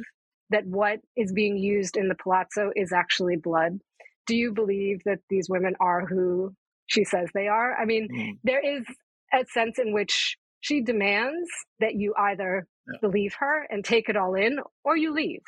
that 0.50 0.66
what 0.66 0.98
is 1.16 1.32
being 1.32 1.56
used 1.56 1.96
in 1.96 2.08
the 2.08 2.14
palazzo 2.14 2.70
is 2.74 2.92
actually 2.92 3.36
blood? 3.36 3.78
Do 4.26 4.36
you 4.36 4.52
believe 4.52 5.00
that 5.04 5.20
these 5.28 5.48
women 5.48 5.74
are 5.80 6.06
who 6.06 6.52
she 6.86 7.04
says 7.04 7.28
they 7.32 7.48
are? 7.48 7.74
I 7.80 7.84
mean, 7.84 8.08
mm. 8.12 8.38
there 8.44 8.60
is 8.60 8.84
a 9.32 9.44
sense 9.52 9.78
in 9.78 9.92
which 9.92 10.36
she 10.60 10.82
demands 10.82 11.48
that 11.78 11.94
you 11.94 12.14
either 12.18 12.66
yeah. 12.86 12.98
believe 13.00 13.34
her 13.38 13.66
and 13.70 13.84
take 13.84 14.08
it 14.08 14.16
all 14.16 14.34
in 14.34 14.58
or 14.84 14.96
you 14.96 15.12
leave. 15.12 15.42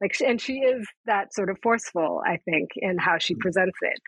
Like, 0.00 0.16
and 0.26 0.40
she 0.40 0.58
is 0.58 0.86
that 1.06 1.34
sort 1.34 1.50
of 1.50 1.58
forceful, 1.62 2.22
I 2.26 2.38
think, 2.44 2.70
in 2.76 2.98
how 2.98 3.18
she 3.18 3.34
mm-hmm. 3.34 3.40
presents 3.40 3.78
it. 3.82 4.00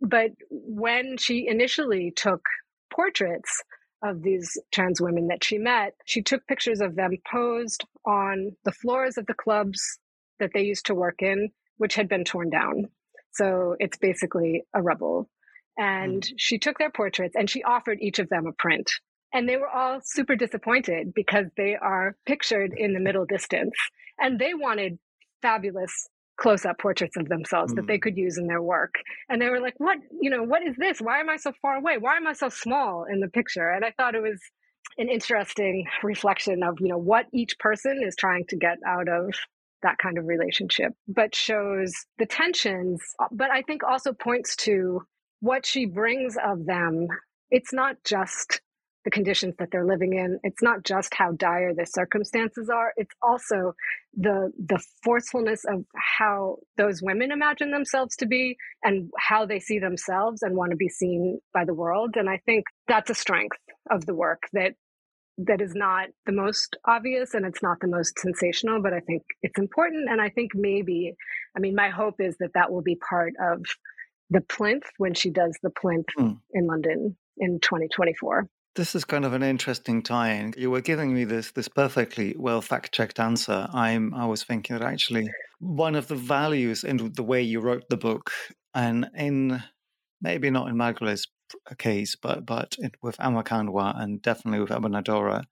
But 0.00 0.30
when 0.50 1.16
she 1.16 1.46
initially 1.48 2.12
took 2.14 2.40
portraits 2.92 3.62
of 4.02 4.22
these 4.22 4.58
trans 4.72 5.00
women 5.00 5.28
that 5.28 5.44
she 5.44 5.58
met, 5.58 5.94
she 6.04 6.22
took 6.22 6.46
pictures 6.46 6.80
of 6.80 6.96
them 6.96 7.12
posed 7.30 7.84
on 8.04 8.56
the 8.64 8.72
floors 8.72 9.16
of 9.16 9.26
the 9.26 9.34
clubs 9.34 9.98
that 10.40 10.50
they 10.52 10.62
used 10.62 10.86
to 10.86 10.94
work 10.94 11.22
in, 11.22 11.50
which 11.76 11.94
had 11.94 12.08
been 12.08 12.24
torn 12.24 12.50
down. 12.50 12.88
So 13.32 13.76
it's 13.78 13.96
basically 13.96 14.64
a 14.74 14.82
rubble. 14.82 15.30
And 15.78 16.22
mm. 16.22 16.32
she 16.36 16.58
took 16.58 16.78
their 16.78 16.90
portraits 16.90 17.34
and 17.36 17.48
she 17.48 17.62
offered 17.62 17.98
each 18.00 18.18
of 18.18 18.28
them 18.28 18.46
a 18.46 18.52
print. 18.52 18.90
And 19.32 19.48
they 19.48 19.56
were 19.56 19.68
all 19.68 20.00
super 20.04 20.36
disappointed 20.36 21.14
because 21.14 21.46
they 21.56 21.76
are 21.76 22.16
pictured 22.26 22.74
in 22.76 22.92
the 22.92 23.00
middle 23.00 23.24
distance. 23.24 23.72
And 24.18 24.38
they 24.38 24.52
wanted 24.52 24.98
fabulous 25.40 26.08
close 26.42 26.64
up 26.64 26.78
portraits 26.78 27.16
of 27.16 27.28
themselves 27.28 27.72
mm. 27.72 27.76
that 27.76 27.86
they 27.86 27.98
mm. 27.98 28.02
could 28.02 28.16
use 28.16 28.36
in 28.36 28.46
their 28.48 28.60
work. 28.60 28.96
And 29.28 29.40
they 29.40 29.48
were 29.48 29.60
like, 29.60 29.74
what, 29.78 29.98
you 30.20 30.28
know, 30.28 30.42
what 30.42 30.62
is 30.66 30.74
this? 30.76 30.98
Why 30.98 31.20
am 31.20 31.30
I 31.30 31.36
so 31.36 31.52
far 31.62 31.76
away? 31.76 31.98
Why 31.98 32.16
am 32.16 32.26
I 32.26 32.32
so 32.32 32.48
small 32.48 33.06
in 33.10 33.20
the 33.20 33.28
picture? 33.28 33.70
And 33.70 33.84
I 33.84 33.92
thought 33.96 34.16
it 34.16 34.22
was 34.22 34.40
an 34.98 35.08
interesting 35.08 35.86
reflection 36.02 36.62
of, 36.62 36.78
you 36.80 36.88
know, 36.88 36.98
what 36.98 37.26
each 37.32 37.58
person 37.58 38.02
is 38.04 38.16
trying 38.16 38.44
to 38.48 38.56
get 38.56 38.78
out 38.86 39.08
of 39.08 39.32
that 39.82 39.98
kind 39.98 40.18
of 40.18 40.26
relationship, 40.26 40.92
but 41.08 41.34
shows 41.34 41.92
the 42.18 42.26
tensions, 42.26 43.00
but 43.30 43.50
I 43.50 43.62
think 43.62 43.82
also 43.82 44.12
points 44.12 44.54
to 44.56 45.02
what 45.40 45.64
she 45.64 45.86
brings 45.86 46.36
of 46.44 46.66
them. 46.66 47.08
It's 47.50 47.72
not 47.72 47.96
just 48.04 48.60
the 49.04 49.10
conditions 49.10 49.54
that 49.58 49.68
they're 49.72 49.86
living 49.86 50.12
in. 50.14 50.38
It's 50.42 50.62
not 50.62 50.84
just 50.84 51.14
how 51.14 51.32
dire 51.32 51.74
the 51.74 51.86
circumstances 51.86 52.68
are. 52.68 52.92
It's 52.96 53.14
also 53.22 53.74
the 54.14 54.52
the 54.58 54.82
forcefulness 55.02 55.64
of 55.68 55.84
how 55.96 56.58
those 56.76 57.02
women 57.02 57.32
imagine 57.32 57.70
themselves 57.70 58.16
to 58.16 58.26
be 58.26 58.56
and 58.82 59.10
how 59.18 59.46
they 59.46 59.58
see 59.58 59.78
themselves 59.78 60.42
and 60.42 60.56
want 60.56 60.70
to 60.70 60.76
be 60.76 60.88
seen 60.88 61.40
by 61.52 61.64
the 61.64 61.74
world. 61.74 62.16
And 62.16 62.28
I 62.28 62.40
think 62.46 62.64
that's 62.86 63.10
a 63.10 63.14
strength 63.14 63.58
of 63.90 64.06
the 64.06 64.14
work 64.14 64.42
that 64.52 64.74
that 65.38 65.60
is 65.60 65.74
not 65.74 66.08
the 66.26 66.32
most 66.32 66.76
obvious 66.86 67.34
and 67.34 67.46
it's 67.46 67.62
not 67.62 67.78
the 67.80 67.88
most 67.88 68.18
sensational, 68.18 68.82
but 68.82 68.92
I 68.92 69.00
think 69.00 69.22
it's 69.42 69.58
important. 69.58 70.08
And 70.10 70.20
I 70.20 70.28
think 70.28 70.52
maybe, 70.54 71.14
I 71.56 71.60
mean, 71.60 71.74
my 71.74 71.88
hope 71.88 72.16
is 72.20 72.36
that 72.38 72.52
that 72.54 72.70
will 72.70 72.82
be 72.82 72.96
part 72.96 73.32
of 73.40 73.64
the 74.30 74.42
plinth 74.42 74.84
when 74.98 75.14
she 75.14 75.30
does 75.30 75.58
the 75.62 75.70
plinth 75.70 76.08
mm. 76.18 76.38
in 76.52 76.66
London 76.66 77.16
in 77.38 77.60
2024. 77.60 78.46
This 78.74 78.94
is 78.94 79.04
kind 79.04 79.26
of 79.26 79.34
an 79.34 79.42
interesting 79.42 80.02
tie-in. 80.02 80.54
You 80.56 80.70
were 80.70 80.80
giving 80.80 81.12
me 81.12 81.24
this 81.24 81.50
this 81.50 81.68
perfectly 81.68 82.34
well 82.38 82.62
fact-checked 82.62 83.20
answer. 83.20 83.68
I'm 83.70 84.14
I 84.14 84.24
was 84.24 84.44
thinking 84.44 84.78
that 84.78 84.84
actually 84.84 85.28
one 85.58 85.94
of 85.94 86.08
the 86.08 86.14
values 86.14 86.82
in 86.82 87.12
the 87.12 87.22
way 87.22 87.42
you 87.42 87.60
wrote 87.60 87.84
the 87.90 87.98
book, 87.98 88.30
and 88.74 89.10
in 89.14 89.62
maybe 90.22 90.48
not 90.48 90.68
in 90.68 90.76
Margolles's 90.76 91.26
case, 91.76 92.16
but 92.16 92.46
but 92.46 92.76
it, 92.78 92.94
with 93.02 93.16
Amar 93.18 93.44
Kanwar 93.44 93.92
and 94.00 94.22
definitely 94.22 94.60
with 94.60 94.70
Abounaddara, 94.70 95.44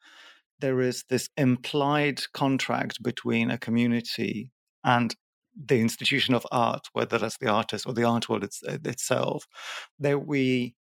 there 0.60 0.80
is 0.80 1.04
this 1.10 1.28
implied 1.36 2.22
contract 2.32 3.02
between 3.02 3.50
a 3.50 3.58
community 3.58 4.50
and 4.82 5.14
the 5.54 5.80
institution 5.80 6.34
of 6.34 6.46
art, 6.50 6.88
whether 6.94 7.18
that's 7.18 7.36
the 7.36 7.48
artist 7.50 7.86
or 7.86 7.92
the 7.92 8.04
art 8.04 8.30
world 8.30 8.44
it's, 8.44 8.62
itself, 8.62 9.46
that 9.98 10.26
we 10.26 10.74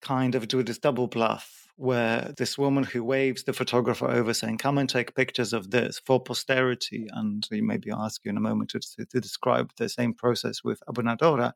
kind 0.00 0.34
of 0.34 0.48
do 0.48 0.62
this 0.62 0.78
double 0.78 1.06
bluff 1.06 1.61
where 1.76 2.32
this 2.36 2.58
woman 2.58 2.84
who 2.84 3.02
waves 3.02 3.44
the 3.44 3.52
photographer 3.52 4.08
over 4.08 4.34
saying, 4.34 4.58
Come 4.58 4.78
and 4.78 4.88
take 4.88 5.14
pictures 5.14 5.52
of 5.52 5.70
this 5.70 6.00
for 6.04 6.20
posterity. 6.20 7.06
And 7.12 7.46
maybe 7.50 7.90
ask 7.90 8.24
you 8.24 8.30
in 8.30 8.36
a 8.36 8.40
moment 8.40 8.70
to, 8.70 8.80
to, 8.80 9.20
describe 9.20 9.72
the 9.76 9.88
same 9.88 10.14
process 10.14 10.62
with 10.62 10.82
Abounaddara. 10.88 11.52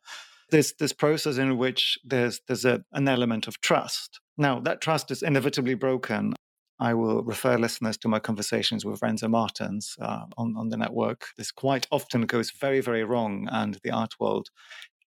This, 0.51 0.75
this 0.79 0.93
process 0.93 1.39
in 1.39 1.59
which 1.59 1.99
there's, 2.05 2.41
there's 2.47 2.65
a, 2.65 2.85
an 2.93 3.09
element 3.09 3.49
of 3.49 3.61
trust. 3.61 4.21
Now, 4.39 4.61
that 4.61 4.81
trust 4.81 5.11
is 5.11 5.23
inevitably 5.23 5.75
broken. 5.75 6.35
I 6.79 6.95
will 6.95 7.23
refer 7.23 7.57
listeners 7.57 7.97
to 7.99 8.09
my 8.09 8.19
conversations 8.19 8.85
with 8.85 9.01
Renzo 9.03 9.29
Martens 9.29 9.97
uh, 10.01 10.27
on, 10.37 10.55
on 10.57 10.69
the 10.69 10.77
network. 10.77 11.29
This 11.37 11.51
quite 11.51 11.87
often 11.91 12.23
goes 12.23 12.51
very, 12.51 12.81
very 12.81 13.03
wrong, 13.03 13.49
and 13.51 13.79
the 13.83 13.91
art 13.91 14.15
world 14.21 14.51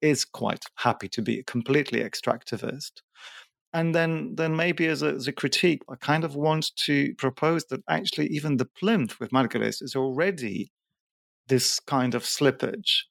is 0.00 0.24
quite 0.24 0.64
happy 0.76 1.08
to 1.08 1.22
be 1.22 1.42
completely 1.42 2.00
extractivist. 2.00 3.02
And 3.72 3.94
then, 3.94 4.34
then 4.34 4.56
maybe 4.56 4.86
as 4.86 5.02
a, 5.02 5.14
as 5.14 5.28
a 5.28 5.32
critique, 5.32 5.82
I 5.88 5.94
kind 5.96 6.24
of 6.24 6.34
want 6.34 6.74
to 6.86 7.14
propose 7.18 7.64
that 7.66 7.82
actually 7.88 8.26
even 8.28 8.56
the 8.56 8.64
plinth 8.64 9.20
with 9.20 9.30
Margolles 9.30 9.80
is 9.80 9.94
already 9.94 10.72
this 11.46 11.78
kind 11.80 12.14
of 12.14 12.24
slippage, 12.24 13.02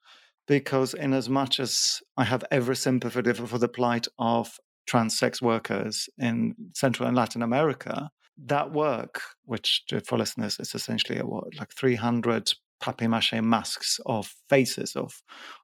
because 0.47 0.93
in 0.93 1.13
as 1.13 1.29
much 1.29 1.59
as 1.59 2.01
I 2.17 2.25
have 2.25 2.43
every 2.51 2.75
sympathy 2.75 3.33
for 3.33 3.57
the 3.57 3.69
plight 3.69 4.07
of 4.17 4.57
trans 4.85 5.17
sex 5.17 5.41
workers 5.41 6.09
in 6.17 6.55
Central 6.73 7.07
and 7.07 7.15
Latin 7.15 7.41
America, 7.41 8.09
that 8.45 8.71
work, 8.71 9.21
which 9.45 9.83
for 10.05 10.17
listeners 10.17 10.57
is 10.59 10.73
essentially 10.73 11.19
a 11.19 11.25
what 11.25 11.55
like 11.57 11.73
300 11.73 12.51
papier-mâché 12.79 13.43
masks 13.43 13.99
of 14.05 14.33
faces 14.49 14.95
of 14.95 15.21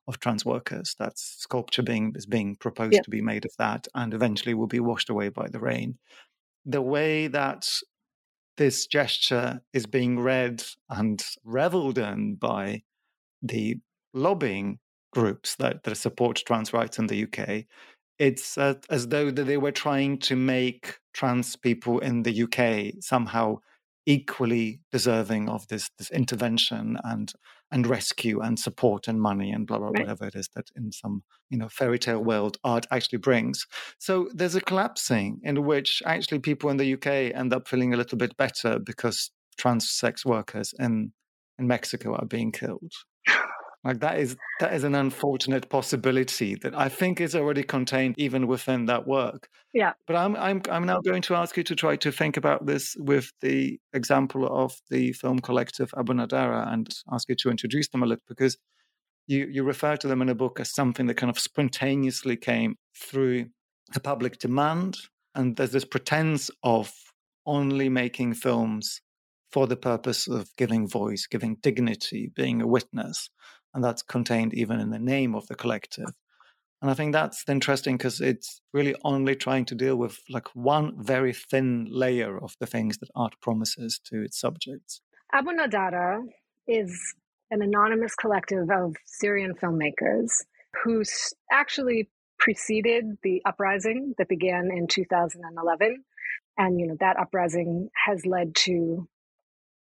of 0.07 0.19
trans 0.19 0.45
workers. 0.45 0.95
That 0.99 1.17
sculpture 1.17 1.83
being 1.83 2.13
is 2.15 2.25
being 2.25 2.55
proposed 2.55 2.93
yep. 2.93 3.03
to 3.03 3.09
be 3.09 3.21
made 3.21 3.45
of 3.45 3.51
that, 3.57 3.87
and 3.93 4.13
eventually 4.13 4.53
will 4.53 4.67
be 4.67 4.79
washed 4.79 5.09
away 5.09 5.29
by 5.29 5.47
the 5.47 5.59
rain. 5.59 5.97
The 6.65 6.81
way 6.81 7.27
that 7.27 7.69
this 8.57 8.87
gesture 8.87 9.61
is 9.73 9.85
being 9.85 10.19
read 10.19 10.63
and 10.89 11.23
reveled 11.43 11.97
in 11.97 12.35
by 12.35 12.83
the 13.41 13.79
lobbying 14.13 14.79
groups 15.11 15.55
that, 15.55 15.83
that 15.83 15.95
support 15.95 16.41
trans 16.45 16.73
rights 16.73 16.97
in 16.99 17.07
the 17.07 17.23
UK, 17.23 17.65
it's 18.17 18.57
uh, 18.57 18.75
as 18.89 19.09
though 19.09 19.29
they 19.29 19.57
were 19.57 19.71
trying 19.71 20.17
to 20.19 20.35
make 20.35 20.97
trans 21.13 21.55
people 21.55 21.99
in 21.99 22.23
the 22.23 22.43
UK 22.43 23.01
somehow 23.01 23.57
equally 24.05 24.81
deserving 24.91 25.49
of 25.49 25.67
this 25.67 25.89
this 25.97 26.11
intervention 26.11 26.97
and 27.03 27.33
and 27.71 27.87
rescue 27.87 28.39
and 28.39 28.59
support 28.59 29.07
and 29.07 29.19
money 29.19 29.51
and 29.51 29.65
blah 29.65 29.77
blah 29.77 29.87
right. 29.87 30.01
whatever 30.01 30.25
it 30.25 30.35
is 30.35 30.49
that 30.55 30.69
in 30.75 30.91
some 30.91 31.23
you 31.49 31.57
know 31.57 31.69
fairy 31.69 31.99
tale 31.99 32.23
world 32.23 32.57
art 32.63 32.85
actually 32.91 33.17
brings. 33.17 33.65
So 33.99 34.29
there's 34.33 34.55
a 34.55 34.61
collapsing 34.61 35.39
in 35.43 35.65
which 35.65 36.01
actually 36.05 36.39
people 36.39 36.69
in 36.69 36.77
the 36.77 36.93
UK 36.93 37.35
end 37.35 37.53
up 37.53 37.67
feeling 37.67 37.93
a 37.93 37.97
little 37.97 38.17
bit 38.17 38.37
better 38.37 38.79
because 38.79 39.31
trans 39.57 39.89
sex 39.89 40.25
workers 40.25 40.73
in 40.79 41.13
in 41.57 41.67
Mexico 41.67 42.15
are 42.15 42.25
being 42.25 42.51
killed. 42.51 42.91
Like 43.85 43.99
that 43.99 44.17
is 44.17 44.35
that 44.59 44.73
is 44.73 44.83
an 44.83 44.95
unfortunate 44.95 45.69
possibility 45.69 46.55
that 46.55 46.73
I 46.75 46.89
think 46.89 47.21
is 47.21 47.35
already 47.35 47.61
contained 47.61 48.15
even 48.17 48.47
within 48.47 48.87
that 48.87 49.05
work. 49.05 49.47
Yeah. 49.73 49.93
But 50.07 50.15
I'm 50.15 50.35
I'm 50.35 50.63
I'm 50.71 50.87
now 50.87 51.01
going 51.01 51.21
to 51.21 51.35
ask 51.35 51.55
you 51.55 51.63
to 51.63 51.75
try 51.75 51.95
to 51.97 52.11
think 52.11 52.35
about 52.35 52.65
this 52.65 52.95
with 52.97 53.31
the 53.41 53.79
example 53.93 54.47
of 54.47 54.75
the 54.89 55.13
film 55.13 55.37
collective 55.37 55.91
Abounaddara 55.91 56.73
and 56.73 56.89
ask 57.11 57.29
you 57.29 57.35
to 57.35 57.51
introduce 57.51 57.87
them 57.89 58.01
a 58.01 58.07
little 58.07 58.23
because 58.27 58.57
you 59.27 59.45
you 59.51 59.63
refer 59.63 59.95
to 59.97 60.07
them 60.07 60.23
in 60.23 60.29
a 60.29 60.35
book 60.35 60.59
as 60.59 60.73
something 60.73 61.05
that 61.05 61.17
kind 61.17 61.29
of 61.29 61.37
spontaneously 61.37 62.37
came 62.37 62.77
through 62.97 63.45
a 63.95 63.99
public 63.99 64.39
demand 64.39 64.97
and 65.35 65.57
there's 65.57 65.73
this 65.73 65.85
pretense 65.85 66.49
of 66.63 66.91
only 67.45 67.89
making 67.89 68.33
films 68.33 69.01
for 69.51 69.67
the 69.67 69.77
purpose 69.77 70.27
of 70.27 70.49
giving 70.57 70.87
voice, 70.87 71.27
giving 71.27 71.55
dignity, 71.61 72.31
being 72.35 72.61
a 72.61 72.67
witness 72.67 73.29
and 73.75 73.83
that's 73.83 74.01
contained 74.01 74.53
even 74.53 74.79
in 74.79 74.89
the 74.89 74.97
name 74.97 75.35
of 75.35 75.45
the 75.47 75.55
collective. 75.55 76.11
And 76.81 76.89
I 76.89 76.93
think 76.93 77.13
that's 77.13 77.43
interesting 77.47 77.97
because 77.97 78.21
it's 78.21 78.61
really 78.73 78.95
only 79.03 79.35
trying 79.35 79.65
to 79.65 79.75
deal 79.75 79.97
with 79.97 80.19
like 80.29 80.47
one 80.55 80.93
very 80.97 81.33
thin 81.33 81.87
layer 81.89 82.37
of 82.41 82.55
the 82.59 82.65
things 82.65 82.97
that 82.99 83.09
art 83.15 83.35
promises 83.41 83.99
to 84.05 84.23
its 84.23 84.39
subjects. 84.39 85.01
Abounaddara 85.33 86.21
is 86.67 87.15
an 87.51 87.61
anonymous 87.61 88.15
collective 88.15 88.69
of 88.71 88.95
Syrian 89.05 89.53
filmmakers 89.55 90.29
who 90.83 91.03
actually 91.51 92.09
preceded 92.39 93.17
the 93.23 93.41
uprising 93.45 94.13
that 94.17 94.29
began 94.29 94.69
in 94.71 94.87
2011. 94.87 96.03
And, 96.57 96.79
you 96.79 96.87
know, 96.87 96.97
that 96.99 97.17
uprising 97.19 97.89
has 98.05 98.25
led 98.25 98.55
to 98.55 99.07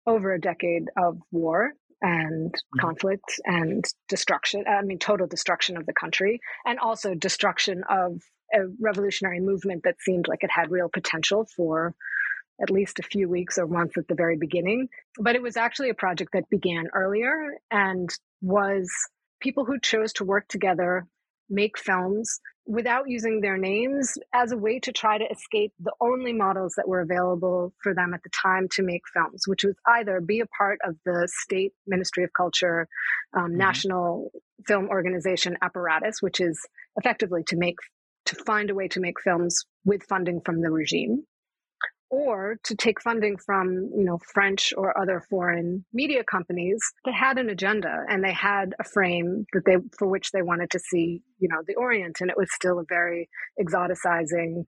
over 0.06 0.32
a 0.32 0.40
decade 0.40 0.88
of 0.96 1.18
war 1.30 1.72
and 2.02 2.52
mm-hmm. 2.52 2.80
conflict 2.80 3.40
and 3.44 3.84
destruction. 4.08 4.64
I 4.66 4.82
mean, 4.82 4.98
total 4.98 5.26
destruction 5.26 5.76
of 5.76 5.86
the 5.86 5.92
country, 5.92 6.40
and 6.64 6.78
also 6.78 7.14
destruction 7.14 7.82
of 7.88 8.20
a 8.52 8.60
revolutionary 8.80 9.40
movement 9.40 9.82
that 9.84 10.00
seemed 10.00 10.26
like 10.28 10.42
it 10.42 10.50
had 10.50 10.70
real 10.70 10.88
potential 10.88 11.46
for 11.56 11.94
at 12.60 12.70
least 12.70 12.98
a 12.98 13.02
few 13.02 13.28
weeks 13.28 13.58
or 13.58 13.66
months 13.66 13.96
at 13.96 14.06
the 14.08 14.14
very 14.14 14.36
beginning. 14.36 14.88
But 15.18 15.34
it 15.34 15.42
was 15.42 15.56
actually 15.56 15.90
a 15.90 15.94
project 15.94 16.32
that 16.34 16.50
began 16.50 16.88
earlier 16.94 17.54
and 17.70 18.10
was 18.42 18.90
people 19.40 19.64
who 19.64 19.80
chose 19.80 20.12
to 20.14 20.24
work 20.24 20.46
together, 20.48 21.06
make 21.48 21.78
films 21.78 22.40
without 22.70 23.08
using 23.08 23.40
their 23.40 23.58
names 23.58 24.16
as 24.32 24.52
a 24.52 24.56
way 24.56 24.78
to 24.78 24.92
try 24.92 25.18
to 25.18 25.24
escape 25.24 25.72
the 25.80 25.92
only 26.00 26.32
models 26.32 26.74
that 26.76 26.86
were 26.86 27.00
available 27.00 27.72
for 27.82 27.94
them 27.94 28.14
at 28.14 28.22
the 28.22 28.30
time 28.30 28.68
to 28.70 28.84
make 28.84 29.02
films, 29.12 29.42
which 29.46 29.64
was 29.64 29.74
either 29.88 30.20
be 30.20 30.38
a 30.38 30.46
part 30.46 30.78
of 30.86 30.94
the 31.04 31.28
state 31.42 31.72
Ministry 31.88 32.22
of 32.22 32.30
Culture, 32.32 32.86
um, 33.36 33.46
mm-hmm. 33.46 33.56
national 33.56 34.30
film 34.68 34.88
organization 34.88 35.56
apparatus, 35.62 36.22
which 36.22 36.40
is 36.40 36.60
effectively 36.96 37.42
to 37.48 37.56
make 37.56 37.76
to 38.26 38.36
find 38.46 38.70
a 38.70 38.74
way 38.74 38.86
to 38.86 39.00
make 39.00 39.20
films 39.20 39.64
with 39.84 40.04
funding 40.04 40.40
from 40.40 40.60
the 40.60 40.70
regime 40.70 41.24
or 42.10 42.56
to 42.64 42.74
take 42.74 43.00
funding 43.00 43.36
from 43.36 43.90
you 43.96 44.04
know 44.04 44.18
french 44.34 44.72
or 44.76 44.98
other 45.00 45.22
foreign 45.30 45.84
media 45.92 46.24
companies 46.24 46.80
that 47.04 47.14
had 47.14 47.38
an 47.38 47.48
agenda 47.48 48.04
and 48.08 48.22
they 48.24 48.32
had 48.32 48.74
a 48.78 48.84
frame 48.84 49.46
that 49.52 49.64
they 49.64 49.76
for 49.98 50.08
which 50.08 50.30
they 50.32 50.42
wanted 50.42 50.70
to 50.70 50.78
see 50.78 51.22
you 51.38 51.48
know 51.48 51.62
the 51.66 51.74
orient. 51.74 52.20
And 52.20 52.30
it 52.30 52.36
was 52.36 52.48
still 52.52 52.78
a 52.78 52.84
very 52.88 53.28
exoticizing 53.60 54.64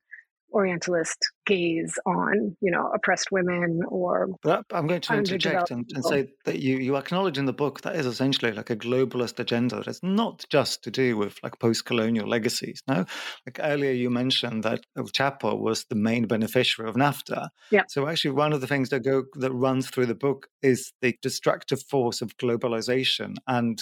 Orientalist 0.52 1.18
gaze 1.46 1.98
on, 2.06 2.56
you 2.60 2.70
know, 2.70 2.90
oppressed 2.94 3.32
women 3.32 3.80
or. 3.88 4.28
But 4.42 4.64
I'm 4.70 4.86
going 4.86 5.00
to 5.02 5.14
interject 5.14 5.70
and, 5.70 5.90
and, 5.94 6.04
say 6.04 6.28
that 6.44 6.60
you, 6.60 6.78
you 6.78 6.96
acknowledge 6.96 7.38
in 7.38 7.46
the 7.46 7.52
book 7.52 7.80
that 7.82 7.96
is 7.96 8.06
essentially 8.06 8.52
like 8.52 8.70
a 8.70 8.76
globalist 8.76 9.38
agenda. 9.38 9.76
that 9.76 9.88
is 9.88 10.00
not 10.02 10.44
just 10.50 10.84
to 10.84 10.90
do 10.90 11.16
with 11.16 11.38
like 11.42 11.58
post 11.58 11.84
colonial 11.84 12.28
legacies. 12.28 12.82
No, 12.86 13.04
like 13.46 13.58
earlier 13.60 13.92
you 13.92 14.10
mentioned 14.10 14.62
that 14.64 14.84
El 14.96 15.04
Chapo 15.04 15.58
was 15.58 15.84
the 15.84 15.96
main 15.96 16.26
beneficiary 16.26 16.88
of 16.88 16.96
NAFTA. 16.96 17.48
Yeah. 17.70 17.82
So 17.88 18.06
actually, 18.08 18.32
one 18.32 18.52
of 18.52 18.60
the 18.60 18.66
things 18.66 18.90
that 18.90 19.00
go 19.00 19.24
that 19.34 19.52
runs 19.52 19.90
through 19.90 20.06
the 20.06 20.14
book 20.14 20.48
is 20.62 20.92
the 21.00 21.16
destructive 21.22 21.82
force 21.82 22.22
of 22.22 22.36
globalization 22.36 23.36
and 23.46 23.80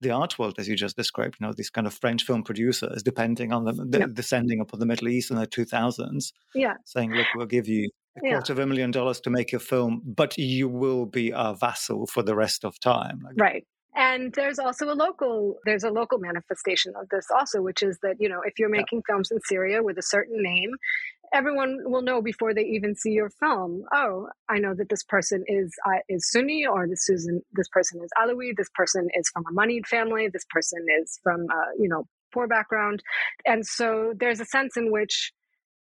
the 0.00 0.10
art 0.10 0.38
world, 0.38 0.56
as 0.58 0.68
you 0.68 0.76
just 0.76 0.96
described, 0.96 1.36
you 1.40 1.46
know, 1.46 1.52
these 1.56 1.70
kind 1.70 1.86
of 1.86 1.94
French 1.94 2.24
film 2.24 2.42
producers, 2.42 3.02
depending 3.02 3.52
on 3.52 3.64
them, 3.64 3.90
the, 3.90 4.06
descending 4.06 4.60
upon 4.60 4.80
the 4.80 4.86
Middle 4.86 5.08
East 5.08 5.30
in 5.30 5.36
the 5.36 5.46
2000s, 5.46 6.32
yeah. 6.54 6.74
saying, 6.84 7.12
look, 7.12 7.26
we'll 7.34 7.46
give 7.46 7.68
you 7.68 7.90
a 8.16 8.20
yeah. 8.22 8.32
quarter 8.32 8.52
of 8.52 8.58
a 8.58 8.66
million 8.66 8.90
dollars 8.90 9.20
to 9.20 9.30
make 9.30 9.52
your 9.52 9.60
film, 9.60 10.02
but 10.04 10.36
you 10.38 10.68
will 10.68 11.06
be 11.06 11.32
our 11.32 11.54
vassal 11.54 12.06
for 12.06 12.22
the 12.22 12.34
rest 12.34 12.64
of 12.64 12.78
time. 12.80 13.20
Like, 13.24 13.34
right. 13.38 13.66
And 13.96 14.32
there's 14.34 14.60
also 14.60 14.92
a 14.92 14.94
local 14.94 15.56
there's 15.64 15.82
a 15.82 15.90
local 15.90 16.18
manifestation 16.18 16.92
of 16.94 17.08
this 17.10 17.26
also, 17.36 17.60
which 17.60 17.82
is 17.82 17.98
that 18.02 18.16
you 18.20 18.28
know 18.28 18.40
if 18.44 18.56
you're 18.56 18.68
making 18.68 18.98
yeah. 18.98 19.12
films 19.12 19.30
in 19.32 19.40
Syria 19.48 19.82
with 19.82 19.98
a 19.98 20.02
certain 20.02 20.40
name, 20.40 20.70
everyone 21.32 21.78
will 21.84 22.02
know 22.02 22.22
before 22.22 22.54
they 22.54 22.64
even 22.64 22.94
see 22.94 23.10
your 23.10 23.30
film. 23.30 23.82
Oh, 23.92 24.28
I 24.48 24.58
know 24.58 24.74
that 24.74 24.88
this 24.88 25.02
person 25.04 25.44
is 25.46 25.72
uh, 25.86 26.00
is 26.08 26.30
Sunni, 26.30 26.66
or 26.66 26.86
this 26.86 27.08
is 27.08 27.30
this 27.52 27.68
person 27.68 28.00
is 28.02 28.10
Alawi. 28.20 28.56
This 28.56 28.70
person 28.74 29.08
is 29.14 29.28
from 29.30 29.44
a 29.48 29.52
moneyed 29.52 29.86
family. 29.86 30.28
This 30.32 30.46
person 30.50 30.84
is 31.00 31.18
from 31.22 31.46
uh, 31.50 31.72
you 31.78 31.88
know 31.88 32.04
poor 32.32 32.46
background, 32.46 33.02
and 33.46 33.66
so 33.66 34.12
there's 34.18 34.40
a 34.40 34.44
sense 34.46 34.76
in 34.76 34.90
which 34.90 35.32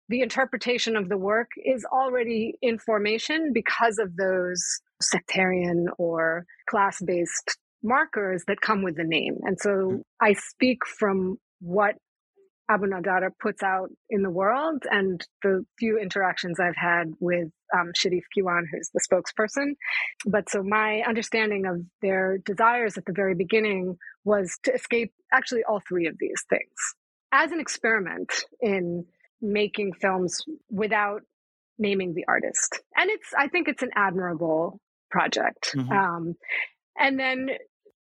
the 0.09 0.21
interpretation 0.21 0.95
of 0.95 1.09
the 1.09 1.17
work 1.17 1.49
is 1.63 1.83
already 1.91 2.53
in 2.61 2.77
formation 2.77 3.51
because 3.53 3.97
of 3.97 4.15
those 4.17 4.63
sectarian 5.01 5.87
or 5.97 6.45
class 6.69 7.01
based 7.03 7.57
markers 7.83 8.43
that 8.47 8.61
come 8.61 8.83
with 8.83 8.97
the 8.97 9.03
name. 9.03 9.37
And 9.43 9.57
so 9.59 9.69
mm. 9.69 10.01
I 10.21 10.33
speak 10.33 10.85
from 10.85 11.37
what 11.59 11.95
Abounaddara 12.69 13.29
puts 13.39 13.61
out 13.61 13.89
in 14.09 14.23
the 14.23 14.29
world 14.29 14.83
and 14.89 15.25
the 15.43 15.65
few 15.77 15.99
interactions 15.99 16.59
I've 16.59 16.75
had 16.75 17.13
with 17.19 17.49
um, 17.73 17.91
Charif 17.95 18.23
Kiwan, 18.35 18.63
who's 18.71 18.89
the 18.93 19.01
spokesperson. 19.01 19.73
But 20.25 20.49
so 20.49 20.63
my 20.63 21.03
understanding 21.07 21.65
of 21.65 21.81
their 22.01 22.39
desires 22.39 22.97
at 22.97 23.05
the 23.05 23.13
very 23.13 23.35
beginning 23.35 23.97
was 24.23 24.57
to 24.63 24.73
escape 24.73 25.13
actually 25.31 25.63
all 25.63 25.81
three 25.87 26.07
of 26.07 26.15
these 26.19 26.43
things 26.49 26.95
as 27.31 27.51
an 27.51 27.59
experiment 27.59 28.31
in 28.61 29.05
making 29.41 29.93
films 29.93 30.41
without 30.71 31.21
naming 31.77 32.13
the 32.13 32.25
artist. 32.27 32.79
And 32.95 33.09
it's, 33.11 33.29
I 33.37 33.47
think 33.47 33.67
it's 33.67 33.83
an 33.83 33.91
admirable 33.95 34.79
project. 35.11 35.73
Mm-hmm. 35.75 35.91
Um, 35.91 36.35
and 36.97 37.19
then 37.19 37.49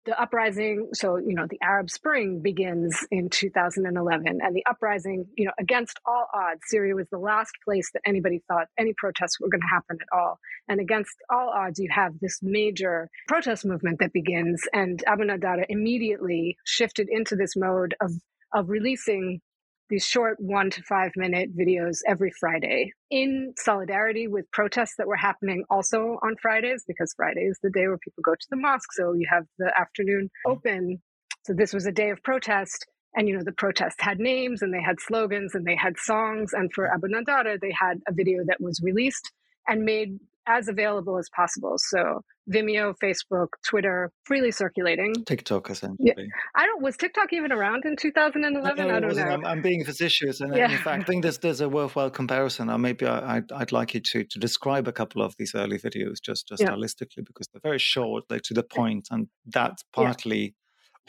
the 0.05 0.19
uprising 0.21 0.89
so 0.93 1.17
you 1.17 1.33
know 1.33 1.47
the 1.49 1.59
arab 1.61 1.89
spring 1.89 2.41
begins 2.41 3.05
in 3.11 3.29
2011 3.29 4.39
and 4.41 4.55
the 4.55 4.63
uprising 4.69 5.25
you 5.35 5.45
know 5.45 5.51
against 5.59 5.99
all 6.05 6.27
odds 6.33 6.61
syria 6.67 6.95
was 6.95 7.07
the 7.11 7.17
last 7.17 7.51
place 7.63 7.89
that 7.93 8.01
anybody 8.05 8.41
thought 8.47 8.67
any 8.77 8.93
protests 8.97 9.39
were 9.39 9.49
going 9.49 9.61
to 9.61 9.67
happen 9.67 9.97
at 10.01 10.17
all. 10.17 10.39
And 10.67 10.79
against 10.79 11.15
all 11.29 11.49
odds 11.49 11.79
you 11.79 11.89
have 11.91 12.13
this 12.19 12.39
major 12.41 13.09
protest 13.27 13.65
movement 13.65 13.99
that 13.99 14.13
begins 14.13 14.63
and 14.73 15.03
Abounaddara 15.07 15.65
immediately 15.69 16.57
shifted 16.65 17.07
into 17.09 17.35
this 17.35 17.55
mode 17.55 17.95
of 18.01 18.11
of 18.53 18.69
releasing 18.69 19.41
these 19.89 20.05
short 20.05 20.39
one 20.39 20.69
to 20.71 20.81
five 20.83 21.11
minute 21.15 21.55
videos 21.55 21.99
every 22.07 22.31
Friday 22.39 22.91
in 23.11 23.53
solidarity 23.57 24.27
with 24.27 24.49
protests 24.51 24.95
that 24.97 25.07
were 25.07 25.15
happening 25.15 25.63
also 25.69 26.17
on 26.23 26.35
Fridays, 26.41 26.83
because 26.87 27.13
Friday 27.15 27.41
is 27.41 27.59
the 27.61 27.69
day 27.69 27.87
where 27.87 27.97
people 27.97 28.23
go 28.23 28.33
to 28.33 28.47
the 28.49 28.57
mosque. 28.57 28.91
So 28.93 29.13
you 29.13 29.27
have 29.29 29.45
the 29.59 29.71
afternoon 29.79 30.29
open. 30.45 31.01
So 31.43 31.53
this 31.53 31.73
was 31.73 31.85
a 31.85 31.91
day 31.91 32.09
of 32.09 32.23
protest. 32.23 32.87
And, 33.17 33.29
you 33.29 33.37
know, 33.37 33.43
the 33.43 33.53
protests 33.53 33.95
had 33.99 34.19
names 34.19 34.61
and 34.61 34.73
they 34.73 34.81
had 34.81 34.99
slogans 34.99 35.55
and 35.55 35.65
they 35.65 35.77
had 35.77 35.97
songs. 35.97 36.51
And 36.51 36.69
for 36.73 36.89
Abounaddara, 36.89 37.61
they 37.61 37.71
had 37.71 38.01
a 38.07 38.13
video 38.13 38.43
that 38.47 38.59
was 38.59 38.81
released 38.83 39.31
and 39.67 39.83
made 39.83 40.19
as 40.47 40.67
available 40.67 41.17
as 41.17 41.29
possible. 41.35 41.75
So 41.77 42.21
Vimeo, 42.51 42.93
Facebook, 43.03 43.47
Twitter, 43.67 44.11
freely 44.23 44.51
circulating. 44.51 45.13
TikTok, 45.25 45.69
essentially. 45.69 46.13
Yeah. 46.15 46.25
I 46.55 46.65
don't. 46.65 46.81
Was 46.81 46.95
TikTok 46.97 47.33
even 47.33 47.51
around 47.51 47.85
in 47.85 47.95
2011? 47.95 48.87
No, 48.87 48.95
I 48.95 48.99
don't 48.99 49.15
know. 49.15 49.23
I'm, 49.23 49.45
I'm, 49.45 49.61
being 49.61 49.83
facetious, 49.83 50.41
and 50.41 50.55
yeah. 50.55 50.71
in 50.71 50.77
fact, 50.77 51.03
I 51.03 51.05
think 51.05 51.23
there's 51.23 51.39
there's 51.39 51.61
a 51.61 51.69
worthwhile 51.69 52.11
comparison. 52.11 52.69
Or 52.69 52.77
maybe 52.77 53.05
I, 53.05 53.35
would 53.35 53.51
I'd 53.51 53.71
like 53.71 53.93
you 53.93 53.99
to 53.99 54.23
to 54.23 54.39
describe 54.39 54.87
a 54.87 54.91
couple 54.91 55.21
of 55.21 55.35
these 55.37 55.55
early 55.55 55.79
videos 55.79 56.21
just 56.23 56.47
just 56.47 56.61
yeah. 56.61 56.69
stylistically 56.69 57.25
because 57.25 57.47
they're 57.51 57.61
very 57.63 57.79
short, 57.79 58.25
they're 58.29 58.39
to 58.41 58.53
the 58.53 58.63
point, 58.63 59.07
and 59.11 59.27
that's 59.45 59.83
partly. 59.93 60.55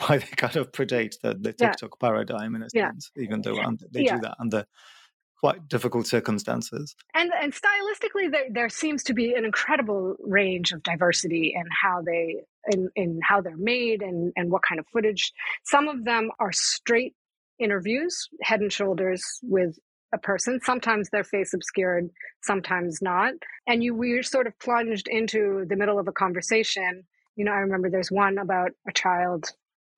Why 0.06 0.18
they 0.18 0.26
kind 0.36 0.56
of 0.56 0.72
predate 0.72 1.14
the, 1.22 1.32
the 1.40 1.54
TikTok 1.54 1.98
paradigm 1.98 2.54
in 2.54 2.62
a 2.62 2.68
sense, 2.68 3.10
even 3.16 3.40
though 3.40 3.56
they 3.90 4.04
do 4.04 4.18
that 4.20 4.36
under 4.38 4.66
quite 5.46 5.68
difficult 5.68 6.06
circumstances. 6.06 6.96
And 7.14 7.30
and 7.40 7.52
stylistically, 7.52 8.32
there, 8.32 8.46
there 8.50 8.68
seems 8.68 9.04
to 9.04 9.14
be 9.14 9.34
an 9.34 9.44
incredible 9.44 10.16
range 10.20 10.72
of 10.72 10.82
diversity 10.82 11.54
in 11.54 11.64
how 11.82 12.02
they 12.02 12.42
in, 12.68 12.88
in 12.96 13.20
how 13.22 13.40
they're 13.40 13.56
made 13.56 14.02
and 14.02 14.32
and 14.36 14.50
what 14.50 14.62
kind 14.68 14.80
of 14.80 14.86
footage. 14.92 15.32
Some 15.64 15.86
of 15.86 16.04
them 16.04 16.30
are 16.40 16.52
straight 16.52 17.14
interviews, 17.60 18.28
head 18.42 18.60
and 18.60 18.72
shoulders 18.72 19.22
with 19.42 19.78
a 20.12 20.18
person. 20.18 20.58
Sometimes 20.64 21.08
their 21.10 21.24
face 21.24 21.52
obscured, 21.54 22.08
sometimes 22.42 23.00
not. 23.00 23.34
And 23.68 23.84
you 23.84 23.94
we're 23.94 24.24
sort 24.24 24.46
of 24.48 24.58
plunged 24.58 25.06
into 25.08 25.64
the 25.68 25.76
middle 25.76 25.98
of 25.98 26.08
a 26.08 26.12
conversation. 26.12 27.04
You 27.36 27.44
know, 27.44 27.52
I 27.52 27.58
remember 27.58 27.88
there's 27.88 28.10
one 28.10 28.38
about 28.38 28.70
a 28.88 28.92
child 28.92 29.44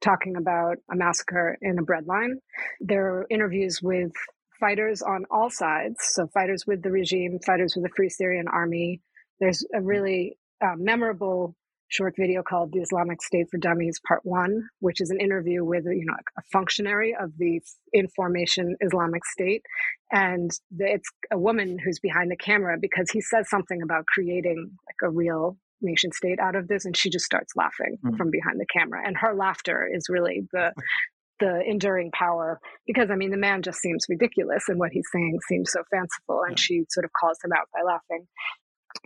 talking 0.01 0.37
about 0.37 0.77
a 0.93 0.97
massacre 0.97 1.59
in 1.61 1.79
a 1.79 1.83
breadline. 1.83 2.35
There 2.81 3.07
are 3.07 3.27
interviews 3.31 3.81
with 3.83 4.13
fighters 4.61 5.03
on 5.03 5.25
all 5.31 5.51
sides. 5.51 5.97
So, 6.01 6.27
fighters 6.29 6.65
with 6.67 6.83
the 6.83 6.91
regime, 6.91 7.39
fighters 7.45 7.75
with 7.75 7.85
the 7.85 7.91
Free 7.95 8.09
Syrian 8.09 8.47
Army. 8.49 9.01
There's 9.41 9.65
a 9.75 9.81
really 9.81 10.37
uh, 10.61 10.75
memorable 10.77 11.55
short 11.89 12.15
video 12.19 12.43
called 12.43 12.73
"The 12.73 12.81
Islamic 12.81 13.23
State 13.23 13.47
for 13.51 13.59
Dummies" 13.59 14.01
Part 14.07 14.21
One, 14.25 14.69
which 14.81 15.01
is 15.01 15.11
an 15.11 15.21
interview 15.21 15.65
with 15.65 15.85
you 15.85 16.05
know 16.07 16.15
a 16.37 16.43
functionary 16.53 17.15
of 17.19 17.33
the 17.39 17.61
information 17.95 18.77
Islamic 18.81 19.25
State, 19.25 19.63
and 20.11 20.51
it's 20.79 21.09
a 21.33 21.39
woman 21.39 21.79
who's 21.79 21.99
behind 22.01 22.31
the 22.31 22.37
camera 22.37 22.77
because 22.81 23.11
he 23.11 23.21
says 23.21 23.49
something 23.49 23.81
about 23.83 24.07
creating 24.07 24.71
like 24.87 25.09
a 25.09 25.11
real 25.11 25.57
nation 25.81 26.11
state 26.13 26.41
out 26.41 26.57
of 26.57 26.67
this 26.67 26.85
and 26.85 26.97
she 26.97 27.09
just 27.09 27.25
starts 27.25 27.53
laughing 27.55 27.97
mm. 28.05 28.17
from 28.17 28.33
behind 28.33 28.59
the 28.59 28.67
camera 28.67 29.01
and 29.07 29.17
her 29.17 29.33
laughter 29.33 29.89
is 29.93 30.09
really 30.09 30.43
the 30.53 30.73
the 31.41 31.63
enduring 31.67 32.11
power 32.13 32.61
because 32.87 33.11
I 33.11 33.17
mean 33.17 33.31
the 33.31 33.37
man 33.37 33.63
just 33.63 33.81
seems 33.81 34.07
ridiculous 34.09 34.65
and 34.69 34.79
what 34.79 34.91
he's 34.93 35.07
saying 35.13 35.39
seems 35.49 35.73
so 35.73 35.83
fanciful 35.91 36.43
and 36.47 36.59
she 36.59 36.85
sort 36.91 37.05
of 37.05 37.11
calls 37.19 37.39
him 37.43 37.53
out 37.53 37.69
by 37.73 37.81
laughing. 37.85 38.27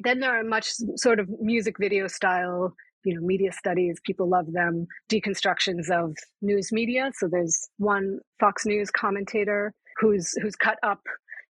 Then 0.03 0.21
there 0.21 0.39
are 0.39 0.45
much 0.45 0.73
sort 0.97 1.21
of 1.21 1.29
music 1.41 1.77
video 1.79 2.07
style, 2.07 2.75
you 3.05 3.15
know, 3.15 3.21
media 3.21 3.53
studies, 3.53 3.99
people 4.05 4.29
love 4.29 4.53
them, 4.53 4.87
deconstructions 5.11 5.91
of 5.91 6.17
news 6.41 6.71
media. 6.73 7.11
So 7.19 7.29
there's 7.31 7.69
one 7.79 8.19
Fox 8.41 8.65
News 8.65 8.91
commentator 8.91 9.73
who's 9.99 10.33
who's 10.41 10.57
cut 10.57 10.79
up 10.83 11.01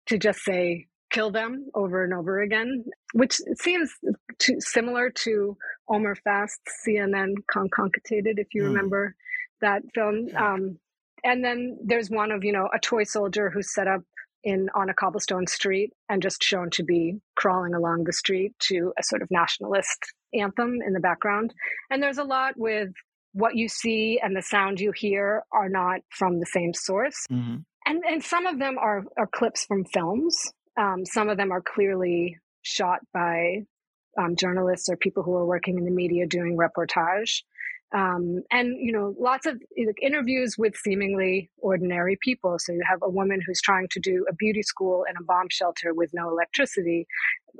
to 0.07 0.17
just 0.17 0.39
say 0.39 0.87
kill 1.11 1.31
them 1.31 1.65
over 1.73 2.03
and 2.03 2.13
over 2.13 2.41
again, 2.41 2.83
which 3.13 3.39
seems 3.55 3.91
too 4.37 4.57
similar 4.59 5.09
to 5.09 5.57
Omer 5.89 6.15
Fast's 6.15 6.59
CNN 6.87 7.33
Concocted, 7.51 8.25
if 8.37 8.47
you 8.53 8.63
mm. 8.63 8.67
remember 8.67 9.15
that 9.61 9.81
film. 9.93 10.29
Um, 10.35 10.79
and 11.23 11.43
then 11.43 11.77
there's 11.83 12.09
one 12.09 12.31
of 12.31 12.43
you 12.43 12.53
know 12.53 12.69
a 12.73 12.79
toy 12.79 13.03
soldier 13.03 13.49
who's 13.49 13.73
set 13.73 13.87
up 13.87 14.01
in 14.43 14.69
on 14.73 14.89
a 14.89 14.93
cobblestone 14.93 15.47
street 15.47 15.91
and 16.07 16.21
just 16.21 16.43
shown 16.43 16.69
to 16.71 16.83
be 16.83 17.17
crawling 17.35 17.73
along 17.73 18.05
the 18.05 18.13
street 18.13 18.53
to 18.59 18.93
a 18.97 19.03
sort 19.03 19.21
of 19.21 19.29
nationalist 19.29 20.13
anthem 20.33 20.79
in 20.85 20.93
the 20.93 20.99
background. 20.99 21.53
And 21.89 22.01
there's 22.01 22.17
a 22.17 22.23
lot 22.23 22.53
with 22.57 22.89
what 23.33 23.55
you 23.55 23.67
see 23.67 24.19
and 24.21 24.35
the 24.35 24.41
sound 24.41 24.79
you 24.79 24.91
hear 24.91 25.43
are 25.51 25.69
not 25.69 25.99
from 26.09 26.39
the 26.39 26.45
same 26.45 26.73
source. 26.73 27.25
Mm-hmm. 27.31 27.57
and 27.85 28.03
and 28.05 28.23
some 28.23 28.45
of 28.45 28.59
them 28.59 28.77
are 28.77 29.03
are 29.17 29.27
clips 29.27 29.65
from 29.65 29.85
films. 29.85 30.35
Um, 30.77 31.05
some 31.05 31.29
of 31.29 31.37
them 31.37 31.51
are 31.51 31.61
clearly 31.61 32.37
shot 32.61 32.99
by 33.13 33.63
um, 34.17 34.35
journalists 34.35 34.89
or 34.89 34.97
people 34.97 35.23
who 35.23 35.35
are 35.35 35.45
working 35.45 35.77
in 35.77 35.85
the 35.85 35.91
media 35.91 36.25
doing 36.25 36.57
reportage. 36.57 37.43
Um, 37.91 38.43
and 38.51 38.75
you 38.79 38.91
know 38.91 39.15
lots 39.19 39.47
of 39.47 39.59
interviews 40.01 40.55
with 40.57 40.75
seemingly 40.75 41.49
ordinary 41.57 42.17
people. 42.21 42.57
So 42.59 42.73
you 42.73 42.83
have 42.87 42.99
a 43.01 43.09
woman 43.09 43.41
who's 43.45 43.61
trying 43.61 43.87
to 43.91 43.99
do 43.99 44.25
a 44.29 44.33
beauty 44.33 44.61
school 44.61 45.05
in 45.09 45.17
a 45.17 45.23
bomb 45.23 45.47
shelter 45.49 45.93
with 45.93 46.11
no 46.13 46.29
electricity 46.29 47.07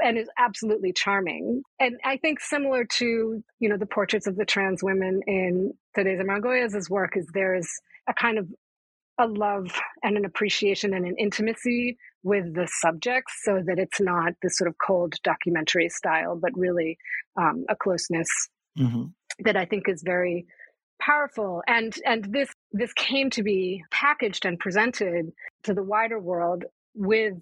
and 0.03 0.17
is 0.17 0.29
absolutely 0.37 0.93
charming. 0.93 1.63
And 1.79 1.99
i 2.03 2.17
think 2.17 2.39
similar 2.39 2.85
to 2.97 3.43
you 3.59 3.69
know 3.69 3.77
the 3.77 3.85
portraits 3.85 4.27
of 4.27 4.35
the 4.35 4.45
trans 4.45 4.83
women 4.83 5.21
in 5.27 5.73
teresa 5.95 6.23
margolles' 6.23 6.89
work 6.89 7.17
is 7.17 7.27
there's 7.33 7.69
a 8.07 8.13
kind 8.13 8.37
of 8.37 8.47
a 9.19 9.27
love 9.27 9.67
and 10.03 10.15
an 10.15 10.25
appreciation 10.25 10.93
and 10.93 11.05
an 11.05 11.15
intimacy 11.17 11.97
with 12.23 12.53
the 12.53 12.67
subjects 12.81 13.33
so 13.43 13.61
that 13.65 13.77
it's 13.77 13.99
not 13.99 14.33
this 14.41 14.57
sort 14.57 14.69
of 14.69 14.75
cold 14.85 15.15
documentary 15.23 15.89
style 15.89 16.37
but 16.41 16.51
really 16.55 16.97
um, 17.37 17.65
a 17.69 17.75
closeness 17.75 18.29
mm-hmm 18.77 19.05
that 19.43 19.57
I 19.57 19.65
think 19.65 19.87
is 19.87 20.01
very 20.03 20.45
powerful. 20.99 21.63
And 21.67 21.95
and 22.05 22.25
this 22.33 22.49
this 22.71 22.93
came 22.93 23.29
to 23.31 23.43
be 23.43 23.83
packaged 23.91 24.45
and 24.45 24.59
presented 24.59 25.31
to 25.63 25.73
the 25.73 25.83
wider 25.83 26.19
world 26.19 26.65
with 26.95 27.35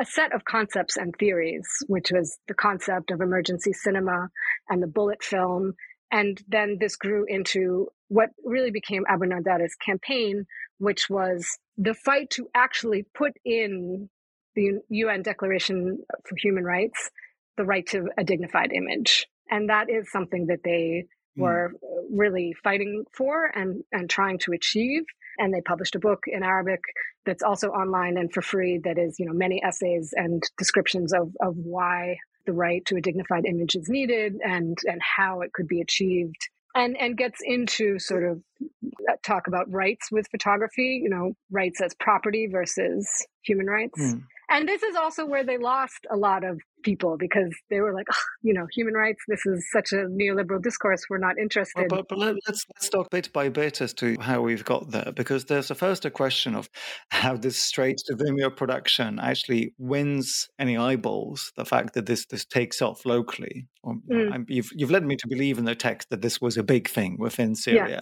a 0.00 0.04
set 0.04 0.32
of 0.32 0.44
concepts 0.44 0.96
and 0.96 1.14
theories 1.18 1.66
which 1.88 2.10
was 2.12 2.38
the 2.48 2.54
concept 2.54 3.10
of 3.10 3.20
emergency 3.20 3.72
cinema 3.72 4.28
and 4.68 4.82
the 4.82 4.86
bullet 4.86 5.22
film. 5.22 5.74
And 6.10 6.40
then 6.46 6.76
this 6.78 6.96
grew 6.96 7.24
into 7.26 7.88
what 8.08 8.30
really 8.44 8.70
became 8.70 9.04
Abounaddara's 9.10 9.74
campaign 9.74 10.46
which 10.78 11.08
was 11.08 11.46
the 11.76 11.94
fight 11.94 12.30
to 12.30 12.48
actually 12.54 13.06
put 13.14 13.32
in 13.44 14.08
the 14.54 14.78
UN 14.88 15.22
Declaration 15.22 15.98
for 16.24 16.36
Human 16.36 16.64
Rights 16.64 17.10
the 17.56 17.64
right 17.64 17.86
to 17.88 18.08
a 18.18 18.24
dignified 18.24 18.72
image. 18.72 19.26
And 19.50 19.68
that 19.68 19.90
is 19.90 20.10
something 20.10 20.46
that 20.46 20.60
they 20.64 21.04
Mm. 21.38 21.42
were 21.42 21.72
really 22.10 22.54
fighting 22.62 23.04
for 23.12 23.46
and, 23.46 23.84
and 23.92 24.10
trying 24.10 24.38
to 24.40 24.52
achieve. 24.52 25.02
And 25.38 25.52
they 25.52 25.62
published 25.62 25.94
a 25.94 25.98
book 25.98 26.24
in 26.26 26.42
Arabic 26.42 26.80
that's 27.24 27.42
also 27.42 27.68
online 27.68 28.18
and 28.18 28.32
for 28.32 28.42
free 28.42 28.80
that 28.84 28.98
is, 28.98 29.18
you 29.18 29.26
know, 29.26 29.32
many 29.32 29.62
essays 29.62 30.12
and 30.14 30.42
descriptions 30.58 31.12
of, 31.12 31.34
of 31.40 31.56
why 31.56 32.18
the 32.44 32.52
right 32.52 32.84
to 32.86 32.96
a 32.96 33.00
dignified 33.00 33.46
image 33.46 33.76
is 33.76 33.88
needed 33.88 34.40
and, 34.44 34.76
and 34.84 35.00
how 35.00 35.40
it 35.40 35.52
could 35.52 35.68
be 35.68 35.80
achieved. 35.80 36.48
And, 36.74 36.96
and 36.96 37.18
gets 37.18 37.40
into 37.44 37.98
sort 37.98 38.24
of 38.24 38.42
uh, 38.62 39.16
talk 39.22 39.46
about 39.46 39.70
rights 39.70 40.10
with 40.10 40.26
photography, 40.30 41.00
you 41.02 41.10
know, 41.10 41.34
rights 41.50 41.82
as 41.82 41.94
property 41.94 42.48
versus 42.50 43.06
human 43.42 43.66
rights. 43.66 44.00
Mm. 44.00 44.22
And 44.48 44.68
this 44.68 44.82
is 44.82 44.96
also 44.96 45.26
where 45.26 45.44
they 45.44 45.58
lost 45.58 46.06
a 46.10 46.16
lot 46.16 46.44
of 46.44 46.60
people 46.82 47.16
because 47.18 47.54
they 47.70 47.80
were 47.80 47.92
like, 47.92 48.06
oh, 48.12 48.24
you 48.42 48.52
know, 48.54 48.66
human 48.72 48.94
rights. 48.94 49.20
This 49.28 49.44
is 49.46 49.64
such 49.72 49.92
a 49.92 50.06
neoliberal 50.06 50.62
discourse. 50.62 51.02
We're 51.08 51.18
not 51.18 51.38
interested. 51.38 51.90
Well, 51.90 52.02
but, 52.02 52.08
but 52.08 52.18
let, 52.18 52.36
us 52.48 52.64
let's 52.74 52.88
talk 52.88 53.10
bit 53.10 53.32
by 53.32 53.48
bit 53.48 53.80
as 53.80 53.94
to 53.94 54.16
how 54.20 54.42
we've 54.42 54.64
got 54.64 54.90
there, 54.90 55.12
because 55.14 55.46
there's 55.46 55.70
a 55.70 55.74
first 55.74 56.04
a 56.04 56.10
question 56.10 56.54
of 56.54 56.68
how 57.10 57.36
this 57.36 57.56
straight 57.56 57.98
to 58.06 58.14
Vimeo 58.14 58.54
production 58.54 59.18
actually 59.18 59.74
wins 59.78 60.48
any 60.58 60.76
eyeballs. 60.76 61.52
The 61.56 61.64
fact 61.64 61.94
that 61.94 62.06
this 62.06 62.26
this 62.26 62.44
takes 62.44 62.82
off 62.82 63.04
locally. 63.06 63.68
Mm. 63.84 64.44
You've 64.48 64.70
you've 64.74 64.92
led 64.92 65.04
me 65.04 65.16
to 65.16 65.26
believe 65.26 65.58
in 65.58 65.64
the 65.64 65.74
text 65.74 66.10
that 66.10 66.22
this 66.22 66.40
was 66.40 66.56
a 66.56 66.62
big 66.62 66.88
thing 66.88 67.16
within 67.18 67.56
Syria, 67.56 68.00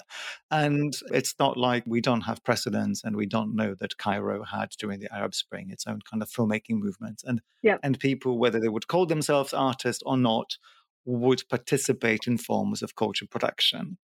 yeah. 0.53 0.65
and 0.65 0.93
it's 1.11 1.35
not 1.39 1.57
like 1.57 1.85
we 1.87 2.03
don't 2.03 2.21
have 2.23 2.45
precedents 2.45 3.03
and 3.03 3.17
we 3.17 3.25
don't 3.25 3.57
know 3.57 3.75
that 3.81 3.97
Cairo 3.97 4.45
had 4.45 4.69
during 4.79 5.01
the 5.01 5.09
Arab 5.15 5.35
Spring 5.35 5.71
its 5.71 5.87
own 5.87 6.01
kind 6.09 6.23
of 6.23 6.29
filmmaking 6.29 6.81
movement 6.81 7.23
and 7.25 7.41
yeah. 7.63 7.79
and 7.83 7.99
people 7.99 8.39
whether 8.39 8.61
they 8.61 8.69
would 8.71 8.89
call 8.89 9.07
themselves 9.07 9.53
artists 9.53 10.03
or 10.07 10.17
not, 10.17 10.57
would 11.05 11.43
participate 11.49 12.27
in 12.27 12.39
forms 12.39 12.83
of 12.83 12.97
culture 12.97 13.27
production. 13.27 13.99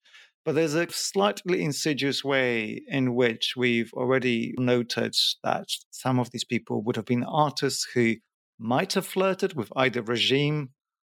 But 0.45 0.55
there's 0.55 0.75
a 0.75 0.89
slightly 0.89 1.61
insidious 1.61 2.23
way 2.23 2.81
in 2.87 3.15
which 3.15 3.55
we've 3.57 3.91
already 3.93 4.53
noted 4.57 5.13
that 5.43 5.67
some 5.91 6.19
of 6.19 6.31
these 6.31 6.45
people 6.45 6.81
would 6.83 6.95
have 6.95 7.05
been 7.05 7.25
artists 7.25 7.85
who 7.93 8.15
might 8.57 8.93
have 8.93 9.05
flirted 9.05 9.55
with 9.55 9.71
either 9.75 10.01
regime, 10.01 10.69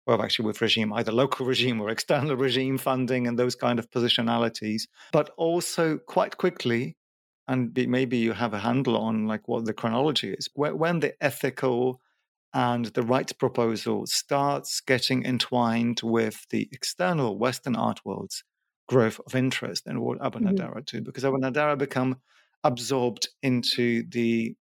well, 0.05 0.21
actually 0.21 0.45
with 0.45 0.61
regime, 0.61 0.93
either 0.93 1.11
local 1.11 1.45
regime 1.53 1.81
or 1.81 1.89
external 1.89 2.35
regime 2.35 2.77
funding 2.77 3.25
and 3.25 3.39
those 3.39 3.55
kind 3.55 3.79
of 3.79 3.89
positionalities, 3.89 4.83
but 5.11 5.31
also 5.35 5.97
quite 5.97 6.37
quickly, 6.37 6.95
and 7.47 7.75
maybe 7.87 8.17
you 8.17 8.33
have 8.33 8.53
a 8.53 8.59
handle 8.59 8.97
on 8.97 9.27
like 9.27 9.47
what 9.47 9.65
the 9.65 9.73
chronology 9.73 10.31
is, 10.31 10.47
when 10.53 10.99
the 10.99 11.13
ethical 11.23 11.99
and 12.53 12.85
the 12.87 13.01
rights 13.01 13.33
proposal 13.33 14.05
starts 14.05 14.79
getting 14.81 15.25
entwined 15.25 16.01
with 16.03 16.45
the 16.49 16.69
external 16.71 17.37
Western 17.37 17.75
art 17.75 17.99
world's 18.05 18.43
growth 18.87 19.19
of 19.25 19.35
interest 19.35 19.87
in 19.87 20.01
what 20.01 20.19
Abounaddara 20.19 20.69
mm-hmm. 20.69 20.97
too, 20.97 21.01
because 21.01 21.23
Abounaddara 21.23 21.77
become 21.77 22.17
absorbed 22.63 23.27
into 23.41 24.03
the 24.09 24.55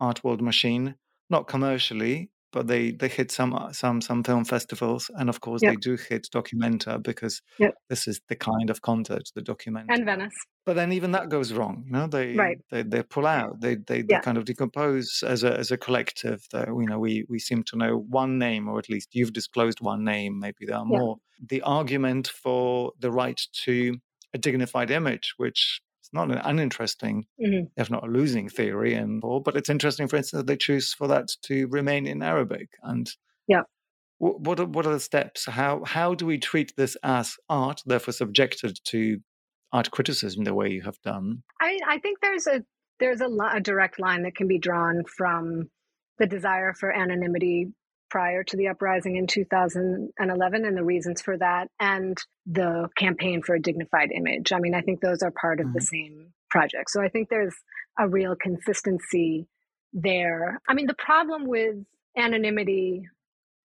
art 0.00 0.24
world 0.24 0.42
machine, 0.42 0.96
not 1.30 1.46
commercially, 1.46 2.30
but 2.52 2.66
they 2.66 2.92
they 2.92 3.08
hit 3.08 3.30
some 3.30 3.54
uh, 3.54 3.72
some 3.72 4.00
some 4.00 4.22
film 4.22 4.44
festivals, 4.44 5.10
and 5.14 5.28
of 5.28 5.40
course 5.40 5.62
yep. 5.62 5.72
they 5.72 5.76
do 5.76 5.96
hit 5.96 6.28
Documenta 6.32 7.02
because 7.02 7.42
yep. 7.58 7.74
this 7.88 8.08
is 8.08 8.20
the 8.28 8.36
kind 8.36 8.70
of 8.70 8.82
content 8.82 9.30
the 9.34 9.42
Documenta 9.42 9.86
and 9.88 10.04
Venice. 10.04 10.34
But 10.64 10.74
then 10.74 10.92
even 10.92 11.12
that 11.12 11.28
goes 11.28 11.52
wrong. 11.52 11.84
You 11.86 11.92
know, 11.92 12.06
they 12.06 12.34
right. 12.34 12.58
they, 12.70 12.82
they 12.82 13.02
pull 13.02 13.26
out. 13.26 13.60
They 13.60 13.76
they, 13.76 13.98
yeah. 13.98 14.18
they 14.18 14.20
kind 14.20 14.38
of 14.38 14.44
decompose 14.44 15.22
as 15.26 15.44
a 15.44 15.56
as 15.58 15.70
a 15.70 15.76
collective. 15.76 16.46
That 16.52 16.68
you 16.68 16.86
know 16.86 16.98
we 16.98 17.24
we 17.28 17.38
seem 17.38 17.62
to 17.64 17.76
know 17.76 17.98
one 18.08 18.38
name, 18.38 18.68
or 18.68 18.78
at 18.78 18.88
least 18.88 19.10
you've 19.12 19.32
disclosed 19.32 19.80
one 19.80 20.04
name. 20.04 20.38
Maybe 20.38 20.66
there 20.66 20.76
are 20.76 20.86
yeah. 20.90 20.98
more. 20.98 21.16
The 21.46 21.62
argument 21.62 22.28
for 22.28 22.92
the 22.98 23.10
right 23.10 23.40
to 23.64 23.96
a 24.34 24.38
dignified 24.38 24.90
image, 24.90 25.34
which 25.36 25.80
it's 26.08 26.14
not 26.14 26.30
an 26.30 26.38
uninteresting, 26.38 27.26
mm-hmm. 27.38 27.66
if 27.76 27.90
not 27.90 28.04
a 28.04 28.10
losing 28.10 28.48
theory, 28.48 28.94
and 28.94 29.22
all. 29.22 29.40
But 29.40 29.56
it's 29.56 29.68
interesting, 29.68 30.08
for 30.08 30.16
instance, 30.16 30.40
that 30.40 30.46
they 30.46 30.56
choose 30.56 30.94
for 30.94 31.06
that 31.08 31.28
to 31.42 31.66
remain 31.66 32.06
in 32.06 32.22
Arabic. 32.22 32.70
And 32.82 33.10
yeah, 33.46 33.62
what 34.16 34.40
what 34.40 34.58
are, 34.58 34.64
what 34.64 34.86
are 34.86 34.94
the 34.94 35.00
steps? 35.00 35.44
How 35.44 35.84
how 35.84 36.14
do 36.14 36.24
we 36.24 36.38
treat 36.38 36.72
this 36.76 36.96
as 37.02 37.36
art, 37.50 37.82
therefore 37.84 38.14
subjected 38.14 38.78
to 38.84 39.18
art 39.70 39.90
criticism 39.90 40.44
the 40.44 40.54
way 40.54 40.70
you 40.70 40.82
have 40.82 40.98
done? 41.02 41.42
I 41.60 41.78
I 41.86 41.98
think 41.98 42.20
there's 42.22 42.46
a 42.46 42.64
there's 43.00 43.20
a, 43.20 43.28
a 43.52 43.60
direct 43.60 44.00
line 44.00 44.22
that 44.22 44.34
can 44.34 44.48
be 44.48 44.58
drawn 44.58 45.02
from 45.04 45.68
the 46.18 46.26
desire 46.26 46.72
for 46.72 46.90
anonymity 46.90 47.68
prior 48.10 48.42
to 48.44 48.56
the 48.56 48.68
uprising 48.68 49.16
in 49.16 49.26
2011 49.26 50.64
and 50.64 50.76
the 50.76 50.84
reasons 50.84 51.20
for 51.20 51.36
that, 51.38 51.68
and 51.80 52.16
the 52.46 52.88
campaign 52.96 53.42
for 53.42 53.54
a 53.54 53.60
dignified 53.60 54.10
image. 54.12 54.52
I 54.52 54.58
mean, 54.58 54.74
I 54.74 54.80
think 54.80 55.00
those 55.00 55.22
are 55.22 55.30
part 55.30 55.60
of 55.60 55.66
mm-hmm. 55.66 55.74
the 55.74 55.80
same 55.82 56.32
project. 56.50 56.90
So 56.90 57.02
I 57.02 57.08
think 57.08 57.28
there's 57.28 57.54
a 57.98 58.08
real 58.08 58.34
consistency 58.36 59.46
there. 59.92 60.60
I 60.68 60.74
mean, 60.74 60.86
the 60.86 60.94
problem 60.94 61.46
with 61.46 61.76
anonymity, 62.16 63.08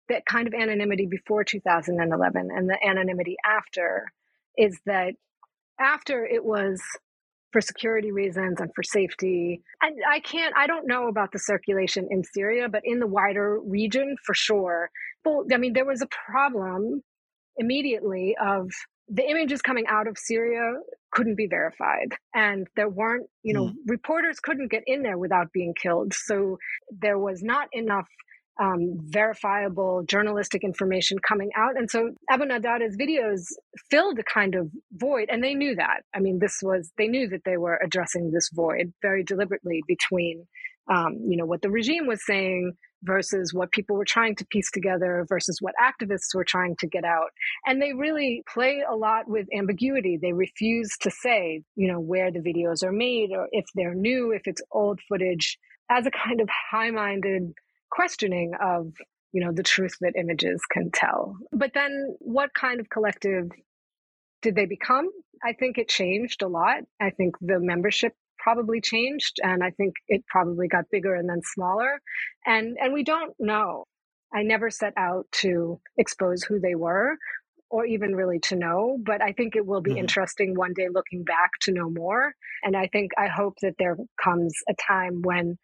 that 0.09 0.25
kind 0.25 0.47
of 0.47 0.53
anonymity 0.53 1.05
before 1.05 1.43
2011 1.43 2.49
and 2.55 2.69
the 2.69 2.77
anonymity 2.85 3.37
after, 3.45 4.05
is 4.57 4.79
that 4.85 5.15
after 5.79 6.25
it 6.25 6.43
was 6.43 6.81
for 7.55 7.61
security 7.61 8.11
reasons 8.11 8.59
and 8.59 8.69
for 8.75 8.83
safety. 8.83 9.61
And 9.81 9.95
I 10.11 10.19
can't, 10.19 10.53
I 10.57 10.67
don't 10.67 10.85
know 10.85 11.07
about 11.07 11.31
the 11.31 11.39
circulation 11.39 12.05
in 12.11 12.21
Syria, 12.21 12.67
but 12.67 12.81
in 12.83 12.99
the 12.99 13.07
wider 13.07 13.61
region, 13.61 14.17
for 14.25 14.35
sure. 14.35 14.89
Well, 15.23 15.45
I 15.53 15.55
mean, 15.55 15.71
there 15.71 15.85
was 15.85 16.01
a 16.01 16.09
problem 16.29 17.01
immediately 17.55 18.35
of 18.45 18.71
the 19.07 19.25
images 19.25 19.61
coming 19.61 19.85
out 19.87 20.05
of 20.05 20.17
Syria 20.17 20.73
couldn't 21.13 21.37
be 21.37 21.47
verified. 21.47 22.15
And 22.33 22.67
there 22.75 22.89
weren't, 22.89 23.27
you 23.41 23.53
know, 23.53 23.67
mm. 23.67 23.73
reporters 23.87 24.41
couldn't 24.41 24.69
get 24.69 24.83
in 24.85 25.01
there 25.01 25.17
without 25.17 25.53
being 25.53 25.73
killed. 25.81 26.13
So 26.13 26.57
there 26.91 27.17
was 27.17 27.41
not 27.41 27.69
enough 27.71 28.09
um, 28.59 28.97
verifiable 29.01 30.03
journalistic 30.07 30.63
information 30.63 31.19
coming 31.19 31.49
out. 31.55 31.77
And 31.77 31.89
so 31.89 32.11
Abounaddara's 32.31 32.95
videos 32.97 33.43
filled 33.89 34.19
a 34.19 34.23
kind 34.23 34.55
of 34.55 34.69
void, 34.93 35.27
and 35.29 35.43
they 35.43 35.53
knew 35.53 35.75
that. 35.75 36.01
I 36.13 36.19
mean, 36.19 36.39
this 36.39 36.59
was, 36.61 36.91
they 36.97 37.07
knew 37.07 37.27
that 37.29 37.41
they 37.45 37.57
were 37.57 37.79
addressing 37.83 38.31
this 38.31 38.49
void 38.53 38.93
very 39.01 39.23
deliberately 39.23 39.81
between, 39.87 40.45
um, 40.89 41.17
you 41.27 41.37
know, 41.37 41.45
what 41.45 41.61
the 41.61 41.71
regime 41.71 42.07
was 42.07 42.25
saying 42.25 42.73
versus 43.03 43.53
what 43.53 43.71
people 43.71 43.95
were 43.95 44.05
trying 44.05 44.35
to 44.35 44.45
piece 44.47 44.71
together 44.71 45.25
versus 45.29 45.59
what 45.61 45.75
activists 45.81 46.33
were 46.33 46.45
trying 46.45 46.75
to 46.79 46.87
get 46.87 47.03
out. 47.03 47.29
And 47.65 47.81
they 47.81 47.93
really 47.93 48.41
play 48.51 48.83
a 48.89 48.95
lot 48.95 49.27
with 49.27 49.47
ambiguity. 49.55 50.17
They 50.19 50.33
refuse 50.33 50.89
to 51.01 51.11
say, 51.11 51.61
you 51.75 51.91
know, 51.91 51.99
where 51.99 52.31
the 52.31 52.39
videos 52.39 52.83
are 52.83 52.91
made 52.91 53.29
or 53.31 53.47
if 53.51 53.65
they're 53.75 53.93
new, 53.93 54.31
if 54.31 54.43
it's 54.45 54.61
old 54.71 54.99
footage 55.07 55.57
as 55.89 56.07
a 56.07 56.11
kind 56.11 56.41
of 56.41 56.49
high 56.71 56.89
minded 56.89 57.53
questioning 57.91 58.53
of 58.61 58.91
you 59.31 59.43
know 59.43 59.51
the 59.51 59.63
truth 59.63 59.95
that 60.01 60.13
images 60.17 60.61
can 60.71 60.91
tell 60.91 61.35
but 61.51 61.71
then 61.73 62.15
what 62.19 62.53
kind 62.53 62.79
of 62.79 62.89
collective 62.89 63.49
did 64.41 64.55
they 64.55 64.65
become 64.65 65.09
i 65.43 65.53
think 65.53 65.77
it 65.77 65.89
changed 65.89 66.41
a 66.41 66.47
lot 66.47 66.81
i 67.01 67.09
think 67.09 67.35
the 67.41 67.59
membership 67.59 68.13
probably 68.45 68.79
changed 68.79 69.39
and 69.41 69.63
I 69.63 69.71
think 69.71 69.95
it 70.07 70.23
probably 70.27 70.67
got 70.67 70.85
bigger 70.91 71.15
and 71.15 71.27
then 71.27 71.41
smaller. 71.43 71.99
And 72.45 72.77
and 72.79 72.93
we 72.93 73.03
don't 73.03 73.33
know. 73.39 73.85
I 74.33 74.43
never 74.43 74.69
set 74.69 74.93
out 74.97 75.25
to 75.41 75.79
expose 75.97 76.43
who 76.43 76.59
they 76.59 76.75
were 76.75 77.17
or 77.71 77.85
even 77.85 78.15
really 78.15 78.39
to 78.39 78.55
know, 78.55 78.97
but 79.03 79.21
I 79.21 79.31
think 79.31 79.55
it 79.55 79.65
will 79.65 79.81
be 79.81 79.91
mm-hmm. 79.91 79.99
interesting 79.99 80.53
one 80.55 80.73
day 80.75 80.87
looking 80.93 81.23
back 81.23 81.51
to 81.61 81.71
know 81.71 81.89
more. 81.89 82.33
And 82.63 82.77
I 82.77 82.87
think 82.87 83.11
I 83.17 83.27
hope 83.27 83.55
that 83.63 83.73
there 83.79 83.97
comes 84.23 84.53
a 84.69 84.75
time 84.87 85.21
when 85.23 85.57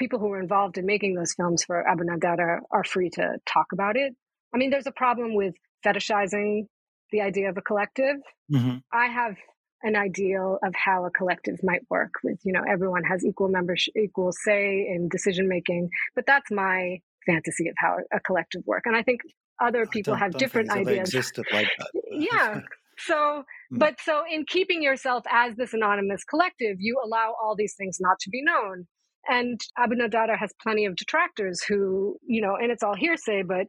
people 0.00 0.18
who 0.18 0.28
were 0.28 0.40
involved 0.40 0.78
in 0.78 0.86
making 0.86 1.14
those 1.14 1.34
films 1.34 1.62
for 1.62 1.84
Abounaddara 1.88 2.60
are 2.72 2.82
free 2.82 3.10
to 3.10 3.36
talk 3.46 3.66
about 3.72 3.96
it. 3.96 4.14
I 4.52 4.58
mean, 4.58 4.70
there's 4.70 4.88
a 4.88 4.92
problem 4.92 5.36
with 5.36 5.54
fetishizing 5.86 6.66
the 7.12 7.20
idea 7.20 7.50
of 7.50 7.56
a 7.56 7.62
collective. 7.62 8.16
Mm-hmm. 8.52 8.78
I 8.92 9.06
have 9.06 9.36
an 9.82 9.96
ideal 9.96 10.58
of 10.62 10.74
how 10.74 11.04
a 11.04 11.10
collective 11.10 11.58
might 11.62 11.82
work 11.88 12.12
with, 12.24 12.38
you 12.44 12.52
know, 12.52 12.62
everyone 12.68 13.04
has 13.04 13.24
equal 13.24 13.48
membership, 13.48 13.94
equal 13.96 14.32
say 14.32 14.86
in 14.88 15.08
decision 15.08 15.48
making, 15.48 15.88
but 16.14 16.26
that's 16.26 16.50
my 16.50 16.98
fantasy 17.26 17.68
of 17.68 17.74
how 17.78 17.96
a 18.12 18.20
collective 18.20 18.62
work. 18.66 18.82
And 18.86 18.96
I 18.96 19.02
think 19.02 19.20
other 19.60 19.86
people 19.86 20.14
have 20.14 20.32
different 20.32 20.70
ideas. 20.70 21.14
Like 21.52 21.68
yeah. 22.10 22.60
So, 22.98 23.44
hmm. 23.70 23.78
but 23.78 24.00
so 24.00 24.22
in 24.30 24.44
keeping 24.46 24.82
yourself 24.82 25.24
as 25.30 25.56
this 25.56 25.72
anonymous 25.72 26.24
collective, 26.24 26.76
you 26.78 27.00
allow 27.04 27.34
all 27.42 27.54
these 27.56 27.74
things 27.76 27.98
not 28.00 28.18
to 28.20 28.30
be 28.30 28.42
known. 28.42 28.86
And 29.28 29.60
Abounaddara 29.78 30.38
has 30.38 30.50
plenty 30.62 30.86
of 30.86 30.96
detractors 30.96 31.62
who, 31.62 32.16
you 32.26 32.40
know, 32.40 32.56
and 32.56 32.72
it's 32.72 32.82
all 32.82 32.94
hearsay, 32.94 33.42
but, 33.42 33.66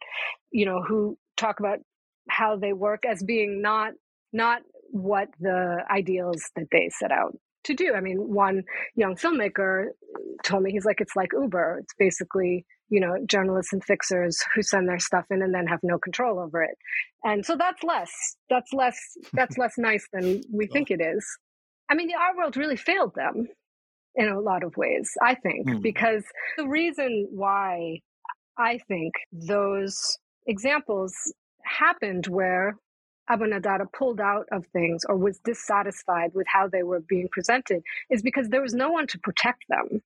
you 0.52 0.66
know, 0.66 0.82
who 0.88 1.18
talk 1.38 1.60
about 1.60 1.80
how 2.30 2.56
they 2.56 2.74
work 2.74 3.04
as 3.06 3.24
being 3.24 3.62
not 3.62 3.94
not 4.34 4.62
what 4.92 5.28
the 5.40 5.84
ideals 5.90 6.42
that 6.56 6.68
they 6.72 6.90
set 7.00 7.12
out 7.12 7.36
to 7.64 7.74
do. 7.74 7.94
I 7.94 8.02
mean, 8.02 8.18
one 8.18 8.64
young 8.96 9.16
filmmaker 9.16 9.88
told 10.44 10.64
me 10.64 10.72
he's 10.72 10.86
like, 10.86 11.00
it's 11.00 11.16
like 11.16 11.30
Uber. 11.34 11.80
It's 11.84 11.94
basically, 11.98 12.66
you 12.90 13.00
know, 13.00 13.16
journalists 13.28 13.74
and 13.74 13.84
fixers 13.84 14.38
who 14.56 14.62
send 14.62 14.88
their 14.88 15.00
stuff 15.00 15.26
in 15.30 15.42
and 15.42 15.54
then 15.54 15.68
have 15.68 15.80
no 15.84 15.98
control 16.00 16.40
over 16.40 16.64
it. 16.64 16.76
And 17.24 17.46
so 17.46 17.56
that's 17.56 17.84
less, 17.84 18.12
that's 18.50 18.74
less, 18.74 18.98
that's 19.34 19.58
less 19.58 19.74
nice 19.78 20.06
than 20.12 20.42
we 20.52 20.68
think 20.68 20.90
it 20.92 21.02
is. 21.02 21.26
I 21.90 21.96
mean, 21.96 22.08
the 22.08 22.16
art 22.16 22.38
world 22.38 22.58
really 22.58 22.78
failed 22.78 23.14
them 23.16 23.48
in 24.16 24.28
a 24.28 24.40
lot 24.40 24.64
of 24.64 24.76
ways, 24.78 25.12
I 25.22 25.36
think, 25.36 25.68
mm. 25.68 25.82
because 25.82 26.24
the 26.58 26.68
reason 26.68 27.28
why 27.32 28.00
I 28.58 28.80
think 28.88 29.14
those 29.32 30.18
examples 30.46 31.14
happened 31.64 32.28
where 32.28 32.76
Abounaddara 33.30 33.86
pulled 33.94 34.20
out 34.20 34.48
of 34.52 34.66
things 34.74 35.06
or 35.08 35.16
was 35.16 35.40
dissatisfied 35.40 36.32
with 36.34 36.48
how 36.48 36.68
they 36.68 36.84
were 36.84 37.00
being 37.00 37.30
presented 37.32 37.82
is 38.10 38.22
because 38.22 38.50
there 38.50 38.62
was 38.62 38.74
no 38.74 38.92
one 38.92 39.08
to 39.08 39.20
protect 39.20 39.64
them. 39.70 40.02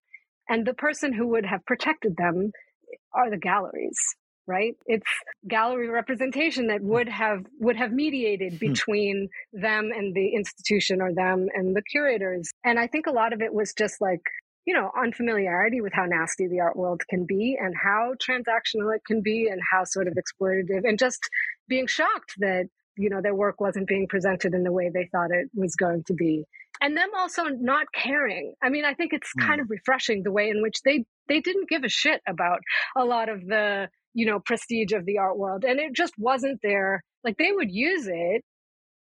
And 0.47 0.65
the 0.65 0.75
person 0.75 1.11
who 1.11 1.27
would 1.29 1.45
have 1.45 1.65
protected 1.65 2.17
them 2.17 2.51
are 3.13 3.31
the 3.31 3.37
galleries 3.37 3.97
right? 4.47 4.75
It's 4.85 5.09
gallery 5.47 5.89
representation 5.89 6.67
that 6.67 6.81
would 6.81 7.09
have 7.09 7.45
would 7.59 7.75
have 7.77 7.91
mediated 7.91 8.53
hmm. 8.53 8.59
between 8.59 9.29
them 9.53 9.91
and 9.95 10.15
the 10.15 10.33
institution 10.35 11.01
or 11.01 11.13
them 11.13 11.47
and 11.53 11.75
the 11.75 11.81
curators. 11.81 12.51
And 12.63 12.79
i 12.79 12.87
think 12.87 13.07
a 13.07 13.11
lot 13.11 13.33
of 13.33 13.41
it 13.41 13.53
was 13.53 13.73
just 13.73 14.01
like 14.01 14.21
you 14.65 14.73
know 14.73 14.91
unfamiliarity 14.99 15.81
with 15.81 15.93
how 15.93 16.05
nasty 16.05 16.47
the 16.47 16.59
art 16.59 16.75
world 16.75 17.01
can 17.09 17.25
be 17.25 17.57
and 17.59 17.73
how 17.75 18.13
transactional 18.21 18.95
it 18.95 19.01
can 19.05 19.21
be 19.21 19.47
and 19.51 19.61
how 19.71 19.83
sort 19.83 20.07
of 20.07 20.15
exploitative 20.15 20.81
and 20.83 20.99
just 20.99 21.19
being 21.67 21.87
shocked 21.87 22.33
that 22.39 22.65
you 22.97 23.09
know 23.09 23.21
their 23.21 23.35
work 23.35 23.59
wasn't 23.59 23.87
being 23.87 24.07
presented 24.07 24.53
in 24.53 24.63
the 24.63 24.71
way 24.71 24.89
they 24.93 25.07
thought 25.11 25.31
it 25.31 25.49
was 25.53 25.75
going 25.75 26.03
to 26.07 26.13
be. 26.13 26.43
And 26.81 26.97
them 26.97 27.09
also 27.15 27.43
not 27.45 27.87
caring. 27.93 28.53
I 28.61 28.69
mean 28.69 28.85
i 28.85 28.93
think 28.93 29.13
it's 29.13 29.31
mm. 29.37 29.45
kind 29.45 29.61
of 29.61 29.69
refreshing 29.69 30.23
the 30.23 30.31
way 30.31 30.49
in 30.49 30.61
which 30.61 30.81
they 30.83 31.05
they 31.27 31.41
didn't 31.41 31.69
give 31.69 31.83
a 31.83 31.89
shit 31.89 32.21
about 32.27 32.59
a 32.95 33.05
lot 33.05 33.29
of 33.29 33.45
the 33.45 33.89
you 34.15 34.25
know 34.25 34.39
prestige 34.39 34.93
of 34.93 35.05
the 35.05 35.19
art 35.19 35.37
world 35.37 35.63
and 35.63 35.79
it 35.79 35.93
just 35.93 36.13
wasn't 36.17 36.59
there 36.63 37.03
like 37.23 37.37
they 37.37 37.51
would 37.51 37.71
use 37.71 38.07
it 38.07 38.41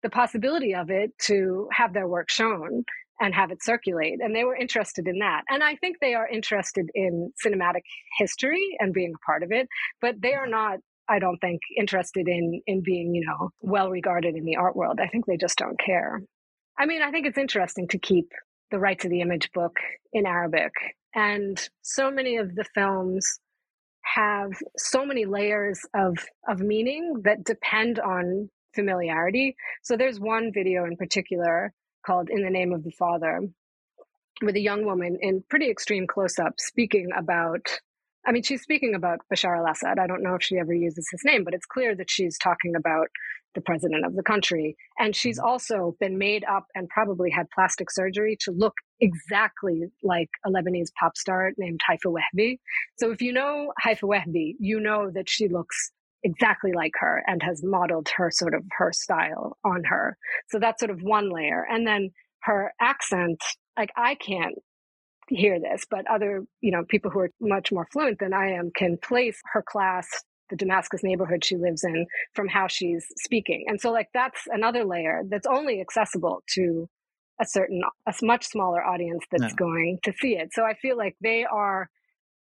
the 0.02 0.10
possibility 0.10 0.74
of 0.74 0.90
it 0.90 1.10
to 1.18 1.68
have 1.72 1.92
their 1.92 2.06
work 2.06 2.30
shown 2.30 2.84
and 3.20 3.34
have 3.34 3.50
it 3.50 3.62
circulate 3.62 4.20
and 4.20 4.34
they 4.34 4.44
were 4.44 4.56
interested 4.56 5.08
in 5.08 5.18
that 5.18 5.42
and 5.48 5.64
i 5.64 5.74
think 5.76 5.96
they 6.00 6.14
are 6.14 6.28
interested 6.28 6.86
in 6.94 7.32
cinematic 7.44 7.82
history 8.18 8.76
and 8.78 8.94
being 8.94 9.12
a 9.14 9.26
part 9.26 9.42
of 9.42 9.50
it 9.50 9.66
but 10.00 10.14
they 10.22 10.34
are 10.34 10.46
not 10.46 10.78
I 11.10 11.18
don't 11.18 11.38
think 11.38 11.60
interested 11.76 12.28
in 12.28 12.62
in 12.68 12.82
being, 12.84 13.16
you 13.16 13.26
know, 13.26 13.50
well 13.60 13.90
regarded 13.90 14.36
in 14.36 14.44
the 14.44 14.54
art 14.56 14.76
world. 14.76 15.00
I 15.02 15.08
think 15.08 15.26
they 15.26 15.36
just 15.36 15.58
don't 15.58 15.78
care. 15.84 16.22
I 16.78 16.86
mean, 16.86 17.02
I 17.02 17.10
think 17.10 17.26
it's 17.26 17.36
interesting 17.36 17.88
to 17.88 17.98
keep 17.98 18.30
the 18.70 18.78
right 18.78 18.98
to 19.00 19.08
the 19.08 19.20
image 19.20 19.50
book 19.52 19.76
in 20.12 20.24
Arabic. 20.24 20.72
And 21.14 21.60
so 21.82 22.10
many 22.10 22.36
of 22.36 22.54
the 22.54 22.64
films 22.74 23.40
have 24.02 24.52
so 24.76 25.04
many 25.04 25.24
layers 25.24 25.80
of 25.94 26.16
of 26.48 26.60
meaning 26.60 27.22
that 27.24 27.44
depend 27.44 27.98
on 27.98 28.50
familiarity. 28.74 29.56
So 29.82 29.96
there's 29.96 30.20
one 30.20 30.52
video 30.52 30.84
in 30.84 30.96
particular 30.96 31.72
called 32.06 32.30
In 32.30 32.42
the 32.42 32.50
Name 32.50 32.72
of 32.72 32.84
the 32.84 32.92
Father 32.92 33.40
with 34.42 34.56
a 34.56 34.60
young 34.60 34.84
woman 34.84 35.18
in 35.20 35.44
pretty 35.48 35.70
extreme 35.70 36.06
close 36.06 36.38
up 36.38 36.54
speaking 36.58 37.08
about 37.16 37.80
I 38.26 38.32
mean, 38.32 38.42
she's 38.42 38.62
speaking 38.62 38.94
about 38.94 39.20
Bashar 39.32 39.56
al 39.56 39.66
Assad. 39.66 39.98
I 39.98 40.06
don't 40.06 40.22
know 40.22 40.34
if 40.34 40.42
she 40.42 40.58
ever 40.58 40.74
uses 40.74 41.08
his 41.10 41.22
name, 41.24 41.42
but 41.42 41.54
it's 41.54 41.64
clear 41.64 41.96
that 41.96 42.10
she's 42.10 42.36
talking 42.36 42.74
about 42.76 43.08
the 43.54 43.62
president 43.62 44.04
of 44.04 44.14
the 44.14 44.22
country. 44.22 44.76
And 44.98 45.16
she's 45.16 45.38
mm-hmm. 45.38 45.48
also 45.48 45.96
been 46.00 46.18
made 46.18 46.44
up 46.44 46.66
and 46.74 46.88
probably 46.88 47.30
had 47.30 47.46
plastic 47.50 47.90
surgery 47.90 48.36
to 48.42 48.52
look 48.52 48.74
exactly 49.00 49.84
like 50.02 50.28
a 50.44 50.50
Lebanese 50.50 50.92
pop 50.98 51.16
star 51.16 51.52
named 51.58 51.80
Haifa 51.86 52.08
Wehbe. 52.08 52.58
So 52.98 53.10
if 53.10 53.22
you 53.22 53.32
know 53.32 53.72
Haifa 53.78 54.06
Wehbe, 54.06 54.54
you 54.58 54.80
know 54.80 55.10
that 55.10 55.28
she 55.28 55.48
looks 55.48 55.90
exactly 56.22 56.72
like 56.72 56.92
her 57.00 57.22
and 57.26 57.42
has 57.42 57.62
modeled 57.64 58.08
her 58.16 58.30
sort 58.30 58.54
of 58.54 58.62
her 58.78 58.92
style 58.92 59.56
on 59.64 59.84
her. 59.84 60.16
So 60.48 60.58
that's 60.58 60.80
sort 60.80 60.90
of 60.90 61.02
one 61.02 61.30
layer. 61.30 61.66
And 61.70 61.86
then 61.86 62.10
her 62.42 62.72
accent, 62.80 63.42
like 63.78 63.90
I 63.96 64.14
can't 64.14 64.56
hear 65.28 65.60
this, 65.60 65.84
but 65.90 66.06
other, 66.10 66.44
you 66.60 66.72
know, 66.72 66.84
people 66.88 67.10
who 67.10 67.20
are 67.20 67.30
much 67.40 67.72
more 67.72 67.86
fluent 67.92 68.18
than 68.18 68.34
I 68.34 68.52
am 68.52 68.70
can 68.74 68.98
place 68.98 69.40
her 69.52 69.62
class, 69.62 70.06
the 70.50 70.56
Damascus 70.56 71.02
neighborhood 71.02 71.44
she 71.44 71.56
lives 71.56 71.84
in, 71.84 72.06
from 72.34 72.48
how 72.48 72.66
she's 72.66 73.06
speaking. 73.16 73.64
And 73.68 73.80
so, 73.80 73.92
like, 73.92 74.08
that's 74.12 74.40
another 74.46 74.84
layer 74.84 75.22
that's 75.28 75.46
only 75.46 75.80
accessible 75.80 76.42
to 76.54 76.88
a 77.40 77.46
certain, 77.46 77.82
a 78.06 78.14
much 78.22 78.46
smaller 78.46 78.84
audience 78.84 79.24
that's 79.30 79.54
no. 79.54 79.56
going 79.56 79.98
to 80.04 80.12
see 80.20 80.36
it. 80.36 80.50
So 80.52 80.64
I 80.64 80.74
feel 80.74 80.96
like 80.96 81.16
they 81.20 81.44
are, 81.44 81.88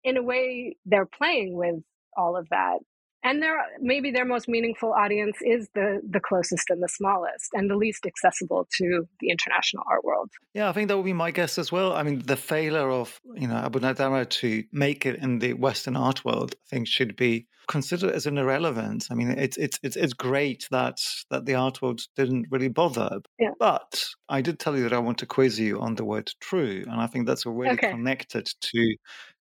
in 0.03 0.17
a 0.17 0.23
way, 0.23 0.77
they're 0.85 1.07
playing 1.07 1.55
with 1.55 1.75
all 2.15 2.37
of 2.37 2.47
that 2.49 2.79
and 3.25 3.41
their 3.41 3.57
maybe 3.81 4.11
their 4.11 4.23
most 4.23 4.47
meaningful 4.47 4.93
audience 4.93 5.37
is 5.41 5.67
the 5.73 5.99
the 6.09 6.19
closest 6.19 6.69
and 6.69 6.81
the 6.81 6.87
smallest 6.87 7.49
and 7.53 7.69
the 7.69 7.75
least 7.75 8.05
accessible 8.05 8.67
to 8.77 9.07
the 9.19 9.29
international 9.29 9.83
art 9.89 10.05
world. 10.05 10.29
Yeah, 10.53 10.69
I 10.69 10.73
think 10.73 10.87
that 10.87 10.95
would 10.95 11.05
be 11.05 11.13
my 11.13 11.31
guess 11.31 11.57
as 11.57 11.71
well. 11.71 11.93
I 11.93 12.03
mean, 12.03 12.19
the 12.19 12.37
failure 12.37 12.89
of 12.89 13.19
you 13.35 13.47
know 13.47 13.55
Abounaddara 13.55 14.29
to 14.41 14.63
make 14.71 15.05
it 15.05 15.15
in 15.21 15.39
the 15.39 15.53
Western 15.53 15.97
art 15.97 16.23
world, 16.23 16.53
I 16.53 16.69
think, 16.69 16.87
should 16.87 17.15
be 17.15 17.47
considered 17.67 18.11
as 18.11 18.27
an 18.27 18.37
irrelevance. 18.37 19.09
I 19.09 19.15
mean, 19.15 19.31
it's 19.31 19.57
it's 19.57 19.79
it's 19.81 19.95
it's 19.95 20.13
great 20.13 20.67
that 20.69 20.99
that 21.31 21.45
the 21.45 21.55
art 21.55 21.81
world 21.81 22.01
didn't 22.15 22.47
really 22.51 22.67
bother. 22.67 23.21
Yeah. 23.39 23.51
But 23.59 24.05
I 24.29 24.41
did 24.41 24.59
tell 24.59 24.77
you 24.77 24.83
that 24.83 24.93
I 24.93 24.99
want 24.99 25.17
to 25.19 25.25
quiz 25.25 25.59
you 25.59 25.79
on 25.79 25.95
the 25.95 26.05
word 26.05 26.31
true, 26.39 26.83
and 26.87 27.01
I 27.01 27.07
think 27.07 27.25
that's 27.25 27.45
already 27.45 27.73
okay. 27.73 27.91
connected 27.91 28.45
to 28.45 28.95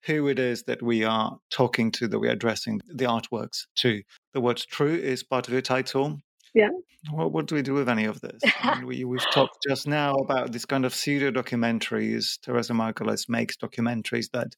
who 0.06 0.28
it 0.28 0.40
is 0.40 0.64
that 0.64 0.82
we 0.82 1.04
are 1.04 1.38
talking 1.50 1.92
to, 1.92 2.08
that 2.08 2.20
we 2.20 2.28
are 2.28 2.34
addressing 2.34 2.82
the 2.88 3.06
artworks 3.06 3.66
to. 3.76 4.02
The 4.34 4.42
word 4.42 4.58
true 4.58 4.96
is 4.96 5.24
part 5.24 5.48
of 5.48 5.54
your 5.54 5.62
title. 5.62 6.20
Yeah. 6.54 6.70
What, 7.12 7.32
what 7.32 7.46
do 7.48 7.56
we 7.56 7.62
do 7.62 7.74
with 7.74 7.90
any 7.90 8.06
of 8.06 8.22
this? 8.22 8.42
I 8.62 8.76
mean, 8.76 8.88
we, 8.88 9.04
we've 9.04 9.26
talked 9.32 9.60
just 9.68 9.88
now 9.88 10.16
about 10.16 10.52
this 10.52 10.66
kind 10.66 10.86
of 10.86 10.94
pseudo 10.94 11.32
documentaries. 11.32 12.40
Teresa 12.42 12.74
Margolles 12.74 13.30
makes 13.30 13.58
documentaries 13.58 14.32
that 14.34 14.56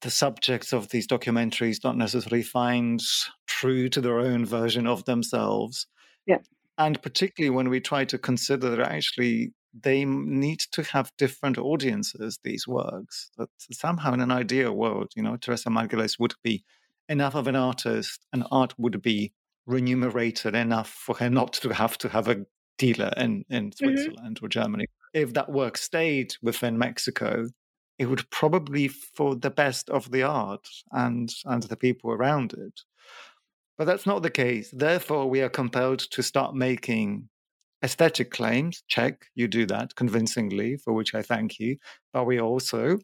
the 0.00 0.10
subjects 0.10 0.72
of 0.72 0.88
these 0.88 1.06
documentaries 1.06 1.80
don't 1.80 1.98
necessarily 1.98 2.42
find 2.42 3.00
true 3.46 3.88
to 3.88 4.00
their 4.00 4.18
own 4.18 4.44
version 4.44 4.86
of 4.86 5.04
themselves. 5.04 5.86
Yeah. 6.26 6.38
And 6.78 7.00
particularly 7.02 7.54
when 7.54 7.68
we 7.68 7.80
try 7.80 8.04
to 8.06 8.18
consider 8.18 8.70
that 8.70 8.80
actually 8.80 9.52
they 9.72 10.04
need 10.04 10.60
to 10.72 10.82
have 10.82 11.12
different 11.16 11.58
audiences, 11.58 12.38
these 12.44 12.68
works. 12.68 13.30
That 13.38 13.48
somehow 13.70 14.12
in 14.12 14.20
an 14.20 14.30
ideal 14.30 14.72
world, 14.72 15.12
you 15.16 15.22
know, 15.22 15.36
Teresa 15.36 15.70
Margolles 15.70 16.18
would 16.18 16.34
be 16.42 16.64
enough 17.08 17.34
of 17.34 17.46
an 17.46 17.56
artist 17.56 18.24
and 18.32 18.44
art 18.50 18.74
would 18.78 19.02
be 19.02 19.32
remunerated 19.66 20.54
enough 20.54 20.88
for 20.88 21.16
her 21.16 21.30
not 21.30 21.52
to 21.54 21.72
have 21.72 21.96
to 21.98 22.08
have 22.08 22.28
a 22.28 22.44
dealer 22.78 23.12
in, 23.16 23.44
in 23.48 23.70
mm-hmm. 23.70 23.86
Switzerland 23.86 24.36
mm-hmm. 24.36 24.44
or 24.44 24.48
Germany. 24.48 24.86
If 25.14 25.34
that 25.34 25.50
work 25.50 25.76
stayed 25.76 26.34
within 26.42 26.78
Mexico, 26.78 27.48
it 27.98 28.06
would 28.06 28.28
probably 28.30 28.88
for 28.88 29.36
the 29.36 29.50
best 29.50 29.90
of 29.90 30.10
the 30.10 30.22
art 30.22 30.66
and 30.90 31.32
and 31.44 31.62
the 31.64 31.76
people 31.76 32.10
around 32.10 32.52
it. 32.54 32.80
But 33.78 33.84
that's 33.84 34.06
not 34.06 34.22
the 34.22 34.30
case. 34.30 34.70
Therefore, 34.72 35.28
we 35.28 35.40
are 35.40 35.48
compelled 35.48 36.00
to 36.10 36.22
start 36.22 36.54
making 36.54 37.28
aesthetic 37.82 38.30
claims, 38.30 38.82
check, 38.88 39.26
you 39.34 39.48
do 39.48 39.66
that 39.66 39.94
convincingly, 39.94 40.76
for 40.76 40.92
which 40.92 41.14
I 41.14 41.22
thank 41.22 41.58
you. 41.58 41.76
But 42.12 42.24
we 42.24 42.40
also, 42.40 42.98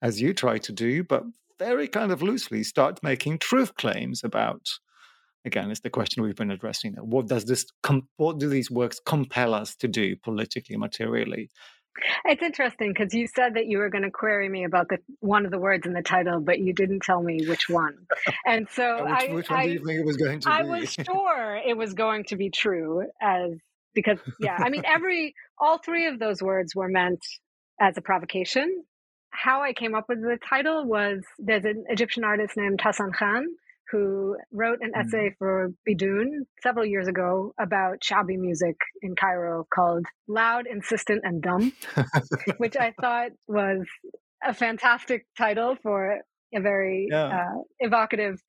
as 0.00 0.20
you 0.20 0.32
try 0.34 0.58
to 0.58 0.72
do, 0.72 1.04
but 1.04 1.24
very 1.58 1.88
kind 1.88 2.12
of 2.12 2.22
loosely, 2.22 2.62
start 2.64 3.02
making 3.02 3.38
truth 3.38 3.74
claims 3.76 4.24
about. 4.24 4.66
Again, 5.44 5.70
it's 5.70 5.80
the 5.80 5.90
question 5.90 6.22
we've 6.22 6.36
been 6.36 6.52
addressing. 6.52 6.94
What 6.94 7.26
does 7.26 7.44
this? 7.44 7.66
Com- 7.82 8.08
what 8.16 8.38
do 8.38 8.48
these 8.48 8.70
works 8.70 9.00
compel 9.04 9.54
us 9.54 9.74
to 9.76 9.88
do 9.88 10.14
politically, 10.16 10.76
materially? 10.76 11.50
It's 12.24 12.42
interesting 12.42 12.92
because 12.96 13.12
you 13.12 13.26
said 13.26 13.54
that 13.54 13.66
you 13.66 13.78
were 13.78 13.90
going 13.90 14.04
to 14.04 14.10
query 14.10 14.48
me 14.48 14.64
about 14.64 14.88
the 14.88 14.98
one 15.20 15.44
of 15.44 15.50
the 15.50 15.58
words 15.58 15.86
in 15.86 15.92
the 15.92 16.02
title, 16.02 16.40
but 16.40 16.58
you 16.58 16.72
didn't 16.72 17.00
tell 17.00 17.22
me 17.22 17.44
which 17.46 17.68
one. 17.68 17.96
And 18.46 18.68
so 18.70 19.04
which, 19.04 19.12
I, 19.12 19.32
which 19.32 19.50
one 19.50 19.58
I, 19.58 19.66
do 19.66 19.72
you 19.72 19.84
think 19.84 20.00
it 20.00 20.06
was 20.06 20.16
going 20.16 20.40
to 20.40 20.50
I 20.50 20.62
be? 20.62 20.68
was 20.68 20.92
sure 20.92 21.60
it 21.66 21.76
was 21.76 21.94
going 21.94 22.24
to 22.24 22.36
be 22.36 22.50
true, 22.50 23.04
as 23.20 23.50
because 23.94 24.18
yeah, 24.40 24.56
I 24.58 24.70
mean 24.70 24.82
every 24.84 25.34
all 25.58 25.78
three 25.78 26.06
of 26.06 26.18
those 26.18 26.42
words 26.42 26.74
were 26.74 26.88
meant 26.88 27.20
as 27.80 27.96
a 27.96 28.00
provocation. 28.00 28.84
How 29.30 29.62
I 29.62 29.72
came 29.72 29.94
up 29.94 30.06
with 30.08 30.20
the 30.20 30.38
title 30.46 30.86
was 30.86 31.22
there's 31.38 31.64
an 31.64 31.84
Egyptian 31.88 32.24
artist 32.24 32.56
named 32.56 32.80
Hassan 32.82 33.12
Khan 33.12 33.46
who 33.92 34.36
wrote 34.50 34.78
an 34.80 34.92
mm-hmm. 34.92 35.00
essay 35.00 35.34
for 35.38 35.72
Bidoun 35.88 36.46
several 36.62 36.86
years 36.86 37.06
ago 37.06 37.52
about 37.60 38.00
Shabi 38.00 38.38
music 38.38 38.76
in 39.02 39.14
Cairo 39.14 39.66
called 39.72 40.06
Loud, 40.26 40.66
Insistent, 40.66 41.20
and 41.24 41.42
Dumb, 41.42 41.72
which 42.56 42.76
I 42.76 42.94
thought 43.00 43.30
was 43.46 43.86
a 44.42 44.54
fantastic 44.54 45.26
title 45.36 45.76
for 45.82 46.20
a 46.54 46.60
very 46.60 47.08
yeah. 47.10 47.26
uh, 47.26 47.62
evocative 47.80 48.40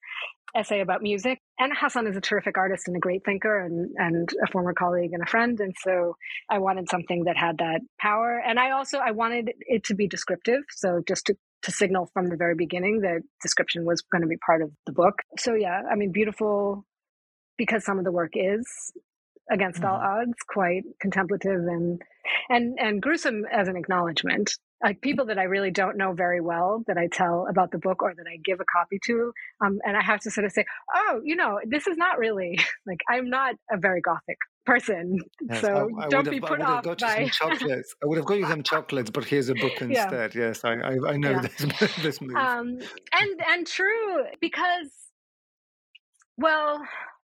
essay 0.56 0.80
about 0.80 1.02
music. 1.02 1.39
And 1.64 1.72
Hassan 1.74 2.07
is 2.07 2.18
a 2.18 2.22
terrific 2.22 2.57
artist 2.57 2.89
and 2.89 2.97
a 2.97 2.99
great 2.99 3.24
thinker 3.24 3.57
and, 3.57 3.89
and 3.97 4.30
a 4.43 4.51
former 4.51 4.74
colleague 4.74 5.14
and 5.14 5.24
a 5.24 5.26
friend. 5.26 5.57
And 5.61 5.74
so 5.82 6.18
I 6.49 6.59
wanted 6.59 6.89
something 6.89 7.24
that 7.24 7.38
had 7.38 7.59
that 7.59 7.80
power. 7.97 8.38
And 8.45 8.59
I 8.59 8.72
also, 8.72 8.97
I 8.97 9.11
wanted 9.11 9.49
it 9.61 9.86
to 9.86 9.95
be 9.95 10.09
descriptive. 10.09 10.59
So 10.72 11.01
just 11.07 11.28
to 11.28 11.38
to 11.61 11.72
signal 11.72 12.09
from 12.14 12.28
the 12.28 12.36
very 12.36 12.55
beginning 12.55 12.99
that 13.03 13.22
description 13.41 13.86
was 13.86 14.01
going 14.11 14.24
to 14.24 14.28
be 14.28 14.36
part 14.45 14.61
of 14.61 14.72
the 14.86 14.91
book. 14.91 15.20
So 15.39 15.53
yeah, 15.53 15.84
I 15.89 15.95
mean, 15.95 16.11
beautiful 16.11 16.86
because 17.57 17.86
some 17.86 17.97
of 17.97 18.03
the 18.03 18.11
work 18.11 18.32
is 18.34 18.66
against 19.49 19.80
mm-hmm. 19.80 19.88
all 19.88 20.20
odds, 20.20 20.34
quite 20.45 20.84
contemplative 20.99 21.61
and 21.61 22.01
and 22.50 22.78
and 22.80 23.02
gruesome 23.02 23.46
as 23.52 23.68
an 23.68 23.76
acknowledgement. 23.76 24.52
Like 24.84 25.00
people 25.00 25.28
that 25.28 25.39
I 25.39 25.44
really 25.44 25.72
don't 25.72 25.96
know 25.96 26.12
very 26.12 26.41
well 26.41 26.84
that 26.88 26.98
I 26.98 27.08
tell 27.08 27.48
about 27.50 27.72
the 27.72 27.78
book 27.78 28.04
or 28.04 28.14
that 28.14 28.26
I 28.28 28.38
give 28.44 28.60
a 28.60 28.66
copy 28.66 29.00
to, 29.06 29.32
um, 29.64 29.80
and 29.86 29.96
I 29.96 30.04
have 30.04 30.20
to 30.22 30.32
sort 30.32 30.44
of 30.44 30.52
say, 30.52 30.66
oh, 30.94 31.22
you 31.24 31.38
know, 31.38 31.58
this 31.66 31.88
is 31.88 31.96
not 31.96 32.18
really 32.18 32.60
like 32.86 33.00
I'm 33.10 33.30
not 33.30 33.56
a 33.72 33.78
very 33.78 34.02
gothic 34.02 34.38
person. 34.66 35.20
Yes, 35.50 35.62
so 35.62 35.89
I, 36.00 36.06
I 36.06 36.08
don't 36.10 36.30
be 36.30 36.41
put 36.41 36.62
off 36.62 36.84
by 36.84 37.30
chocolates. 37.30 37.96
I 38.04 38.08
would 38.08 38.18
have 38.18 38.26
got 38.26 38.39
you 38.39 38.48
some 38.48 38.64
chocolates, 38.72 39.10
but 39.10 39.24
here's 39.24 39.50
a 39.50 39.56
book 39.56 39.82
instead. 39.82 40.36
Yeah. 40.36 40.48
Yes, 40.48 40.66
I 40.66 40.74
I, 40.74 40.98
I 41.12 41.18
know 41.18 41.32
yeah. 41.32 41.41
this 41.41 41.96
this 42.02 42.22
move. 42.22 42.36
Um, 42.36 42.80
and 43.14 43.41
and 43.48 43.66
true 43.66 44.26
because 44.41 44.89
well, 46.38 46.82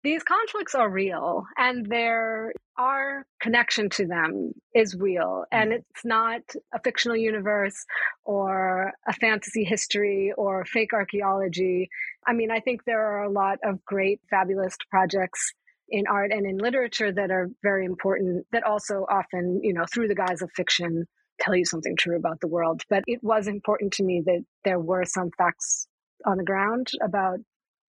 these 0.05 0.23
conflicts 0.23 0.75
are 0.75 0.89
real, 0.89 1.45
and 1.57 1.87
there 1.87 2.53
our 2.77 3.25
connection 3.41 3.89
to 3.89 4.05
them 4.05 4.51
is 4.73 4.95
real, 4.95 5.45
and 5.51 5.71
mm. 5.71 5.75
it's 5.77 6.05
not 6.05 6.41
a 6.73 6.79
fictional 6.83 7.17
universe 7.17 7.85
or 8.23 8.91
a 9.07 9.13
fantasy 9.13 9.63
history 9.63 10.31
or 10.37 10.63
fake 10.65 10.93
archaeology. 10.93 11.89
I 12.27 12.33
mean, 12.33 12.51
I 12.51 12.59
think 12.59 12.83
there 12.85 13.03
are 13.03 13.23
a 13.23 13.31
lot 13.31 13.57
of 13.63 13.83
great, 13.83 14.21
fabulous 14.29 14.75
projects 14.91 15.53
in 15.89 16.05
art 16.07 16.31
and 16.31 16.45
in 16.45 16.57
literature 16.57 17.11
that 17.11 17.31
are 17.31 17.49
very 17.63 17.85
important 17.85 18.45
that 18.51 18.63
also 18.63 19.05
often 19.09 19.59
you 19.63 19.73
know 19.73 19.85
through 19.91 20.07
the 20.07 20.15
guise 20.15 20.41
of 20.41 20.49
fiction 20.55 21.05
tell 21.39 21.55
you 21.55 21.65
something 21.65 21.95
true 21.95 22.17
about 22.17 22.39
the 22.41 22.47
world 22.47 22.81
but 22.89 23.03
it 23.05 23.19
was 23.21 23.47
important 23.47 23.93
to 23.93 24.03
me 24.03 24.23
that 24.25 24.43
there 24.63 24.79
were 24.79 25.05
some 25.05 25.29
facts 25.37 25.87
on 26.25 26.37
the 26.37 26.43
ground 26.43 26.87
about 27.03 27.37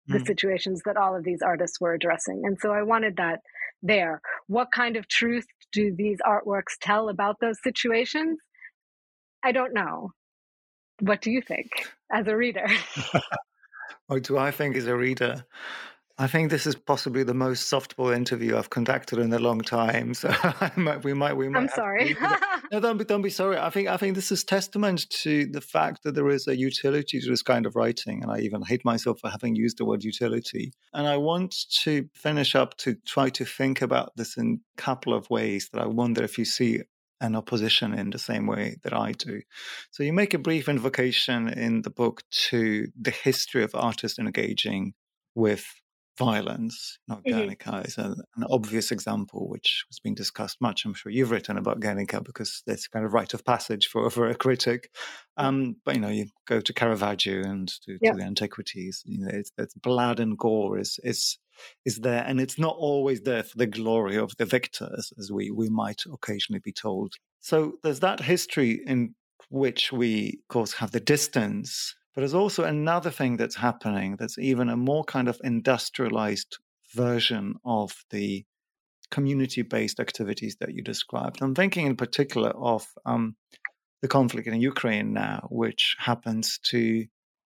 the 0.07 0.19
mm. 0.19 0.27
situations 0.27 0.81
that 0.85 0.97
all 0.97 1.15
of 1.15 1.23
these 1.23 1.41
artists 1.41 1.79
were 1.79 1.93
addressing. 1.93 2.41
And 2.45 2.57
so 2.59 2.71
i 2.71 2.81
wanted 2.83 3.17
that 3.17 3.41
there. 3.81 4.21
What 4.47 4.71
kind 4.71 4.95
of 4.97 5.07
truth 5.07 5.45
do 5.71 5.93
these 5.95 6.17
artworks 6.25 6.77
tell 6.81 7.09
about 7.09 7.37
those 7.39 7.61
situations? 7.63 8.39
I 9.43 9.51
don't 9.51 9.73
know. 9.73 10.11
What 10.99 11.21
do 11.21 11.31
you 11.31 11.41
think 11.41 11.69
as 12.11 12.27
a 12.27 12.35
reader? 12.35 12.67
What 14.07 14.23
do 14.23 14.37
i 14.37 14.51
think 14.51 14.75
as 14.77 14.87
a 14.87 14.95
reader 14.95 15.45
I 16.19 16.25
think 16.25 16.49
this 16.49 16.65
is 16.65 16.73
possibly 16.75 17.21
the 17.23 17.35
most 17.35 17.71
softball 17.71 18.15
interview 18.15 18.57
I've 18.57 18.71
conducted 18.71 19.19
in 19.19 19.31
a 19.33 19.39
long 19.39 19.61
time. 19.61 20.13
So 20.17 20.33
we 21.03 21.13
might, 21.13 21.37
we 21.37 21.47
might. 21.47 21.59
I'm 21.59 21.69
sorry. 21.69 22.15
no, 22.71 22.79
don't 22.79 22.97
be, 22.97 23.05
don't 23.05 23.21
be 23.21 23.29
sorry. 23.29 23.57
I 23.57 23.69
think, 23.69 23.87
I 23.87 23.97
think 23.97 24.15
this 24.15 24.31
is 24.31 24.43
testament 24.43 25.07
to 25.09 25.45
the 25.45 25.61
fact 25.61 26.03
that 26.03 26.15
there 26.15 26.29
is 26.29 26.47
a 26.47 26.57
utility 26.57 27.19
to 27.19 27.29
this 27.29 27.43
kind 27.43 27.65
of 27.67 27.75
writing, 27.75 28.23
and 28.23 28.31
I 28.31 28.39
even 28.39 28.63
hate 28.63 28.83
myself 28.83 29.19
for 29.19 29.29
having 29.29 29.55
used 29.55 29.77
the 29.77 29.85
word 29.85 30.03
utility. 30.03 30.73
And 30.93 31.07
I 31.07 31.17
want 31.17 31.55
to 31.83 32.09
finish 32.15 32.55
up 32.55 32.77
to 32.77 32.95
try 33.05 33.29
to 33.29 33.45
think 33.45 33.81
about 33.81 34.15
this 34.15 34.37
in 34.37 34.61
a 34.77 34.81
couple 34.81 35.13
of 35.13 35.29
ways 35.29 35.69
that 35.71 35.81
I 35.81 35.85
wonder 35.85 36.23
if 36.23 36.39
you 36.39 36.45
see 36.45 36.81
an 37.21 37.35
opposition 37.35 37.93
in 37.93 38.09
the 38.09 38.19
same 38.19 38.47
way 38.47 38.77
that 38.83 38.93
I 38.93 39.11
do. 39.11 39.41
So 39.91 40.03
you 40.03 40.13
make 40.13 40.33
a 40.33 40.39
brief 40.39 40.67
invocation 40.67 41.47
in 41.47 41.83
the 41.83 41.89
book 41.89 42.23
to 42.49 42.87
the 42.99 43.11
history 43.11 43.63
of 43.63 43.75
artists 43.75 44.19
engaging 44.19 44.93
with 45.35 45.65
violence. 46.17 46.99
Not 47.07 47.23
mm-hmm. 47.23 47.81
Is 47.85 47.97
a, 47.97 48.15
an 48.35 48.45
obvious 48.49 48.91
example, 48.91 49.47
which 49.47 49.85
has 49.89 49.99
been 49.99 50.15
discussed 50.15 50.59
much. 50.61 50.85
I'm 50.85 50.93
sure 50.93 51.11
you've 51.11 51.31
written 51.31 51.57
about 51.57 51.79
Guernica 51.79 52.21
because 52.21 52.63
it's 52.67 52.87
kind 52.87 53.05
of 53.05 53.13
rite 53.13 53.33
of 53.33 53.45
passage 53.45 53.87
for, 53.87 54.09
for 54.11 54.29
a 54.29 54.35
critic. 54.35 54.91
Mm. 55.39 55.43
Um, 55.43 55.75
but 55.85 55.95
you 55.95 56.01
know, 56.01 56.09
you 56.09 56.27
go 56.45 56.59
to 56.59 56.73
Caravaggio 56.73 57.43
and 57.43 57.67
to, 57.83 57.97
yeah. 58.01 58.11
to 58.11 58.17
the 58.17 58.23
antiquities. 58.23 59.03
You 59.05 59.19
know, 59.19 59.29
it's, 59.31 59.51
it's, 59.57 59.73
blood 59.75 60.19
and 60.19 60.37
gore 60.37 60.79
is 60.79 60.99
is 61.03 61.37
is 61.85 61.97
there, 61.97 62.23
and 62.27 62.39
it's 62.39 62.59
not 62.59 62.75
always 62.77 63.21
there 63.21 63.43
for 63.43 63.57
the 63.57 63.67
glory 63.67 64.17
of 64.17 64.35
the 64.37 64.45
victors, 64.45 65.11
as 65.17 65.31
we 65.31 65.49
we 65.51 65.69
might 65.69 66.03
occasionally 66.11 66.59
be 66.59 66.71
told. 66.71 67.13
So 67.39 67.73
there's 67.83 68.01
that 68.01 68.21
history 68.21 68.81
in 68.85 69.15
which 69.49 69.91
we, 69.91 70.39
of 70.43 70.53
course, 70.53 70.73
have 70.73 70.91
the 70.91 70.99
distance 70.99 71.95
but 72.17 72.21
there's 72.21 72.33
also 72.33 72.63
another 72.63 73.11
thing 73.11 73.37
that's 73.37 73.57
happening 73.57 74.15
that's 74.17 74.39
even 74.39 74.69
a 74.69 74.75
more 74.75 75.03
kind 75.03 75.27
of 75.27 75.39
industrialized 75.43 76.57
version 76.95 77.53
of 77.63 77.93
the 78.09 78.43
community 79.11 79.61
based 79.61 79.99
activities 79.99 80.57
that 80.59 80.73
you 80.73 80.81
described. 80.81 81.43
I'm 81.43 81.53
thinking 81.53 81.85
in 81.85 81.95
particular 81.95 82.49
of 82.49 82.87
um, 83.05 83.35
the 84.01 84.07
conflict 84.07 84.47
in 84.47 84.59
Ukraine 84.59 85.13
now, 85.13 85.47
which 85.51 85.95
happens 85.99 86.57
to 86.71 87.05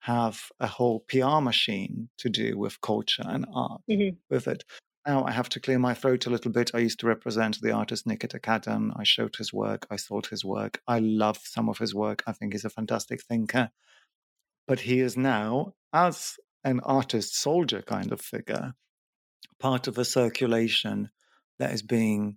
have 0.01 0.39
a 0.61 0.67
whole 0.67 1.07
PR 1.09 1.41
machine 1.41 2.11
to 2.19 2.29
do 2.29 2.59
with 2.59 2.83
culture 2.83 3.25
and 3.25 3.47
art 3.55 3.81
mm-hmm. 3.91 4.15
with 4.29 4.47
it. 4.47 4.65
Now 5.07 5.25
I 5.25 5.31
have 5.31 5.49
to 5.49 5.61
clear 5.61 5.79
my 5.79 5.95
throat 5.95 6.27
a 6.27 6.31
little 6.31 6.53
bit. 6.53 6.73
I 6.75 6.81
used 6.81 7.01
to 7.01 7.07
represent 7.07 7.63
the 7.63 7.73
artist 7.73 8.07
Nikita 8.07 8.39
Kadan. 8.39 8.93
I 8.95 9.05
showed 9.05 9.37
his 9.37 9.55
work. 9.55 9.87
I 9.91 9.97
thought 9.97 10.27
his 10.27 10.45
work. 10.45 10.83
I 10.87 10.99
love 10.99 11.39
some 11.45 11.71
of 11.71 11.79
his 11.79 11.95
work. 11.95 12.23
I 12.27 12.33
think 12.33 12.53
he's 12.53 12.67
a 12.67 12.69
fantastic 12.69 13.23
thinker 13.23 13.71
but 14.71 14.79
he 14.79 15.01
is 15.01 15.17
now, 15.17 15.73
as 15.93 16.37
an 16.63 16.79
artist 16.85 17.35
soldier 17.35 17.83
kind 17.83 18.13
of 18.13 18.21
figure, 18.21 18.75
part 19.59 19.89
of 19.89 19.99
a 19.99 20.05
circulation 20.05 21.11
that 21.59 21.73
is 21.73 21.83
being 21.83 22.37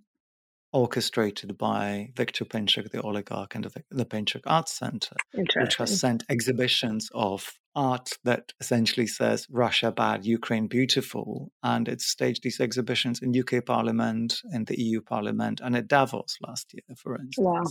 orchestrated 0.72 1.56
by 1.56 2.10
Viktor 2.16 2.44
Pinchuk, 2.44 2.90
the 2.90 3.00
oligarch, 3.02 3.54
and 3.54 3.66
the, 3.66 3.84
the 3.92 4.04
Pinchuk 4.04 4.40
Arts 4.48 4.76
Center, 4.76 5.14
which 5.32 5.76
has 5.76 6.00
sent 6.00 6.24
exhibitions 6.28 7.08
of 7.14 7.52
art 7.76 8.10
that 8.24 8.52
essentially 8.58 9.06
says 9.06 9.46
Russia 9.48 9.92
bad, 9.92 10.26
Ukraine 10.26 10.66
beautiful. 10.66 11.52
And 11.62 11.86
it 11.86 12.00
staged 12.00 12.42
these 12.42 12.58
exhibitions 12.58 13.22
in 13.22 13.32
UK 13.32 13.64
Parliament, 13.64 14.40
in 14.52 14.64
the 14.64 14.80
EU 14.82 15.02
Parliament, 15.02 15.60
and 15.62 15.76
at 15.76 15.86
Davos 15.86 16.38
last 16.44 16.74
year, 16.74 16.96
for 16.96 17.14
instance. 17.14 17.38
Wow. 17.38 17.62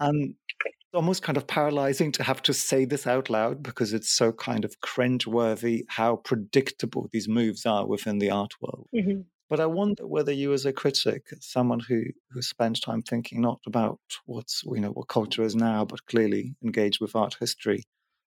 And 0.00 0.34
it's 0.64 0.94
almost 0.94 1.22
kind 1.22 1.36
of 1.36 1.46
paralyzing 1.46 2.12
to 2.12 2.22
have 2.22 2.42
to 2.42 2.52
say 2.52 2.84
this 2.84 3.06
out 3.06 3.30
loud 3.30 3.62
because 3.62 3.92
it's 3.92 4.10
so 4.10 4.32
kind 4.32 4.64
of 4.64 4.80
cringe-worthy 4.80 5.84
how 5.88 6.16
predictable 6.16 7.08
these 7.12 7.28
moves 7.28 7.66
are 7.66 7.86
within 7.86 8.18
the 8.18 8.30
art 8.30 8.54
world. 8.60 8.88
Mm-hmm. 8.94 9.22
But 9.48 9.60
I 9.60 9.66
wonder 9.66 10.06
whether 10.06 10.32
you, 10.32 10.52
as 10.52 10.66
a 10.66 10.72
critic, 10.72 11.26
someone 11.40 11.78
who 11.80 12.02
who 12.30 12.42
spends 12.42 12.80
time 12.80 13.02
thinking 13.02 13.40
not 13.40 13.60
about 13.66 14.00
what's 14.24 14.64
you 14.64 14.80
know 14.80 14.90
what 14.90 15.08
culture 15.08 15.44
is 15.44 15.54
now, 15.54 15.84
but 15.84 16.04
clearly 16.06 16.56
engaged 16.64 17.00
with 17.00 17.14
art 17.14 17.36
history, 17.38 17.84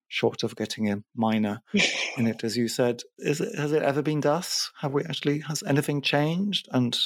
short 0.08 0.44
of 0.44 0.56
getting 0.56 0.90
a 0.90 1.04
minor 1.16 1.62
in 2.18 2.28
it, 2.28 2.44
as 2.46 2.56
you 2.56 2.70
said, 2.70 3.02
is 3.18 3.42
it, 3.42 3.58
has 3.58 3.74
it 3.74 3.84
ever 3.84 4.02
been 4.02 4.22
thus? 4.22 4.72
Have 4.80 4.94
we 4.94 5.04
actually 5.04 5.40
has 5.40 5.62
anything 5.64 6.02
changed? 6.02 6.70
And 6.72 6.98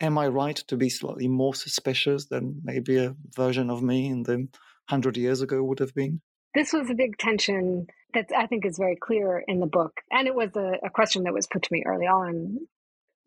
am 0.00 0.18
I 0.18 0.28
right 0.28 0.56
to 0.56 0.76
be 0.76 0.88
slightly 0.88 1.28
more 1.28 1.54
suspicious 1.54 2.26
than 2.26 2.60
maybe 2.62 2.98
a 2.98 3.14
version 3.34 3.70
of 3.70 3.82
me 3.82 4.06
in 4.06 4.22
the 4.24 4.36
100 4.88 5.16
years 5.16 5.40
ago 5.40 5.62
would 5.62 5.78
have 5.78 5.94
been? 5.94 6.20
This 6.54 6.72
was 6.72 6.90
a 6.90 6.94
big 6.94 7.18
tension 7.18 7.86
that 8.12 8.26
I 8.36 8.46
think 8.46 8.64
is 8.64 8.78
very 8.78 8.96
clear 8.96 9.42
in 9.46 9.60
the 9.60 9.66
book. 9.66 9.92
And 10.10 10.28
it 10.28 10.34
was 10.34 10.50
a, 10.54 10.78
a 10.84 10.90
question 10.90 11.24
that 11.24 11.34
was 11.34 11.48
put 11.48 11.62
to 11.64 11.72
me 11.72 11.82
early 11.86 12.06
on 12.06 12.58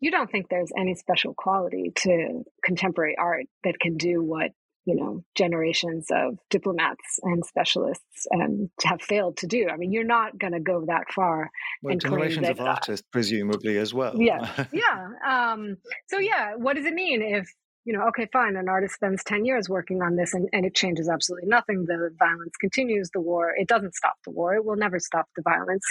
you 0.00 0.10
don't 0.10 0.30
think 0.30 0.48
there's 0.48 0.70
any 0.76 0.94
special 0.94 1.34
quality 1.34 1.92
to 1.96 2.44
contemporary 2.64 3.16
art 3.18 3.46
that 3.64 3.80
can 3.80 3.96
do 3.96 4.22
what 4.22 4.52
you 4.88 4.94
know 4.94 5.22
generations 5.36 6.06
of 6.10 6.38
diplomats 6.48 7.20
and 7.22 7.44
specialists 7.44 8.26
and 8.30 8.70
have 8.82 9.02
failed 9.02 9.36
to 9.36 9.46
do. 9.46 9.68
I 9.70 9.76
mean, 9.76 9.92
you're 9.92 10.02
not 10.02 10.38
going 10.38 10.54
to 10.54 10.60
go 10.60 10.86
that 10.86 11.12
far. 11.14 11.50
Well, 11.82 11.92
and 11.92 12.00
generations 12.00 12.48
of 12.48 12.58
artists, 12.58 13.06
presumably 13.12 13.76
as 13.76 13.92
well. 13.92 14.14
Yeah, 14.16 14.64
yeah. 14.72 15.08
Um, 15.26 15.76
so 16.06 16.18
yeah, 16.18 16.54
what 16.56 16.76
does 16.76 16.86
it 16.86 16.94
mean 16.94 17.20
if 17.20 17.52
you 17.84 17.92
know? 17.92 18.06
Okay, 18.08 18.28
fine. 18.32 18.56
An 18.56 18.70
artist 18.70 18.94
spends 18.94 19.22
ten 19.24 19.44
years 19.44 19.68
working 19.68 20.00
on 20.00 20.16
this, 20.16 20.32
and, 20.32 20.48
and 20.54 20.64
it 20.64 20.74
changes 20.74 21.06
absolutely 21.06 21.50
nothing. 21.50 21.84
The 21.84 22.10
violence 22.18 22.56
continues. 22.58 23.10
The 23.12 23.20
war. 23.20 23.52
It 23.54 23.68
doesn't 23.68 23.94
stop 23.94 24.16
the 24.24 24.30
war. 24.30 24.54
It 24.54 24.64
will 24.64 24.76
never 24.76 24.98
stop 24.98 25.26
the 25.36 25.42
violence. 25.42 25.84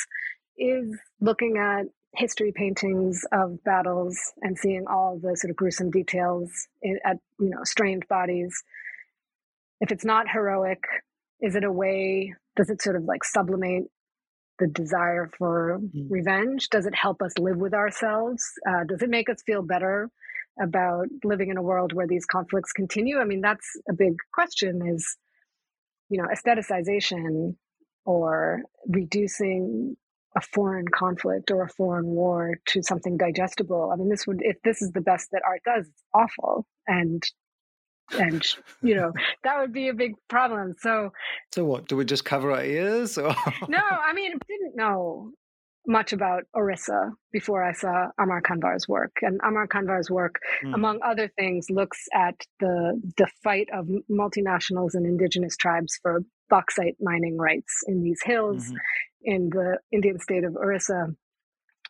Is 0.58 0.98
looking 1.22 1.58
at 1.58 1.86
history 2.16 2.52
paintings 2.52 3.24
of 3.32 3.64
battles 3.64 4.18
and 4.42 4.58
seeing 4.58 4.86
all 4.88 5.20
the 5.20 5.38
sort 5.38 5.52
of 5.52 5.56
gruesome 5.56 5.92
details 5.92 6.68
in, 6.82 6.98
at 7.06 7.18
you 7.40 7.50
know 7.50 7.64
strained 7.64 8.08
bodies 8.10 8.64
if 9.82 9.92
it's 9.92 10.06
not 10.06 10.30
heroic 10.32 10.84
is 11.42 11.56
it 11.56 11.64
a 11.64 11.72
way 11.72 12.34
does 12.56 12.70
it 12.70 12.82
sort 12.82 12.96
of 12.96 13.04
like 13.04 13.24
sublimate 13.24 13.86
the 14.60 14.68
desire 14.68 15.30
for 15.38 15.80
mm-hmm. 15.80 16.12
revenge 16.12 16.70
does 16.70 16.86
it 16.86 16.96
help 16.96 17.22
us 17.22 17.38
live 17.38 17.58
with 17.58 17.74
ourselves 17.74 18.44
uh, 18.68 18.84
does 18.88 19.02
it 19.02 19.10
make 19.10 19.30
us 19.30 19.42
feel 19.46 19.62
better 19.62 20.10
about 20.62 21.06
living 21.24 21.50
in 21.50 21.58
a 21.58 21.62
world 21.62 21.94
where 21.94 22.08
these 22.08 22.26
conflicts 22.26 22.72
continue 22.72 23.20
i 23.20 23.26
mean 23.26 23.42
that's 23.42 23.68
a 23.90 23.94
big 23.94 24.14
question 24.34 24.82
is 24.88 25.18
you 26.10 26.22
know 26.22 26.28
aestheticization 26.34 27.56
or 28.06 28.62
reducing 28.88 29.96
a 30.38 30.42
foreign 30.42 30.88
conflict 30.88 31.52
or 31.52 31.64
a 31.64 31.70
foreign 31.70 32.06
war 32.06 32.56
to 32.68 32.82
something 32.84 33.18
digestible. 33.18 33.90
I 33.92 33.96
mean, 33.96 34.08
this 34.08 34.28
would, 34.28 34.40
if 34.42 34.58
this 34.64 34.82
is 34.82 34.92
the 34.92 35.02
best 35.02 35.30
that 35.32 35.42
art 35.46 35.62
does, 35.66 35.88
it's 35.88 36.04
awful. 36.14 36.68
And, 36.88 37.24
and, 38.12 38.46
you 38.82 38.96
know, 38.96 39.12
that 39.44 39.60
would 39.60 39.74
be 39.74 39.90
a 39.90 39.94
big 39.94 40.14
problem. 40.28 40.74
So, 40.80 41.12
so 41.54 41.66
what? 41.66 41.88
Do 41.88 41.96
we 41.96 42.06
just 42.06 42.26
cover 42.26 42.52
our 42.52 42.64
ears? 42.64 43.18
Or? 43.18 43.36
no, 43.68 43.80
I 43.80 44.14
mean, 44.14 44.34
I 44.34 44.46
didn't 44.48 44.76
know 44.76 45.32
much 45.90 46.12
about 46.12 46.44
Orissa 46.54 47.14
before 47.32 47.64
I 47.64 47.72
saw 47.72 48.08
Amar 48.20 48.42
Kanwar's 48.42 48.88
work. 48.88 49.12
And 49.22 49.40
Amar 49.48 49.68
Kanwar's 49.68 50.10
work, 50.10 50.36
mm. 50.66 50.74
among 50.74 51.00
other 51.02 51.32
things, 51.38 51.68
looks 51.70 52.00
at 52.14 52.36
the 52.60 53.02
the 53.18 53.28
fight 53.44 53.70
of 53.74 53.88
multinationals 54.12 54.96
and 54.96 55.06
indigenous 55.06 55.56
tribes 55.56 55.98
for 56.02 56.24
bauxite 56.50 56.96
mining 57.00 57.38
rights 57.38 57.84
in 57.88 58.04
these 58.04 58.20
hills 58.24 58.66
mm-hmm 58.66 58.76
in 59.28 59.50
the 59.50 59.78
Indian 59.92 60.20
state 60.20 60.44
of 60.44 60.56
Orissa, 60.56 61.08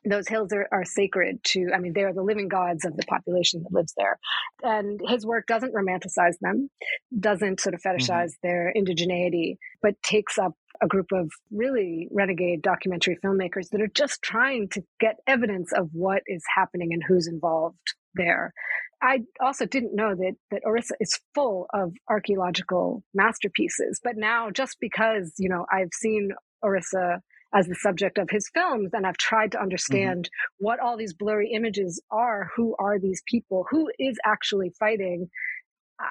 those 0.09 0.27
hills 0.27 0.51
are, 0.53 0.67
are 0.71 0.85
sacred 0.85 1.43
to, 1.43 1.71
I 1.73 1.79
mean, 1.79 1.93
they 1.93 2.03
are 2.03 2.13
the 2.13 2.23
living 2.23 2.47
gods 2.47 2.85
of 2.85 2.95
the 2.95 3.05
population 3.05 3.63
that 3.63 3.73
lives 3.73 3.93
there. 3.97 4.19
And 4.63 4.99
his 5.07 5.25
work 5.25 5.47
doesn't 5.47 5.73
romanticize 5.73 6.37
them, 6.41 6.69
doesn't 7.17 7.59
sort 7.59 7.75
of 7.75 7.81
mm-hmm. 7.81 7.97
fetishize 7.97 8.31
mm-hmm. 8.31 8.47
their 8.47 8.73
indigeneity, 8.75 9.57
but 9.81 10.01
takes 10.03 10.37
up 10.37 10.53
a 10.81 10.87
group 10.87 11.07
of 11.11 11.31
really 11.51 12.07
renegade 12.11 12.61
documentary 12.61 13.17
filmmakers 13.23 13.69
that 13.71 13.81
are 13.81 13.89
just 13.93 14.21
trying 14.21 14.69
to 14.69 14.83
get 14.99 15.15
evidence 15.25 15.71
of 15.73 15.89
what 15.91 16.21
is 16.27 16.43
happening 16.55 16.89
and 16.93 17.03
who's 17.07 17.27
involved 17.27 17.77
there. 18.15 18.53
I 19.01 19.19
also 19.39 19.65
didn't 19.65 19.95
know 19.95 20.15
that 20.15 20.33
that 20.49 20.63
Orissa 20.65 20.95
is 20.99 21.19
full 21.35 21.67
of 21.73 21.93
archaeological 22.09 23.03
masterpieces. 23.13 23.99
But 24.03 24.17
now, 24.17 24.49
just 24.49 24.77
because 24.79 25.33
you 25.37 25.49
know 25.49 25.65
I've 25.71 25.93
seen 25.93 26.31
Orissa 26.63 27.21
as 27.57 27.67
the 27.67 27.75
subject 27.75 28.17
of 28.17 28.29
his 28.29 28.49
films 28.53 28.91
and 28.93 29.05
I've 29.05 29.17
tried 29.17 29.51
to 29.51 29.57
mm-hmm. 29.57 29.63
understand 29.63 30.25
mm-hmm. 30.25 30.65
what 30.65 30.79
all 30.79 30.97
these 30.97 31.13
blurry 31.13 31.51
images 31.53 32.01
are, 32.11 32.49
who 32.55 32.75
are 32.77 32.99
these 32.99 33.23
people, 33.25 33.65
who 33.69 33.89
is 33.97 34.17
actually 34.25 34.71
fighting. 34.79 35.29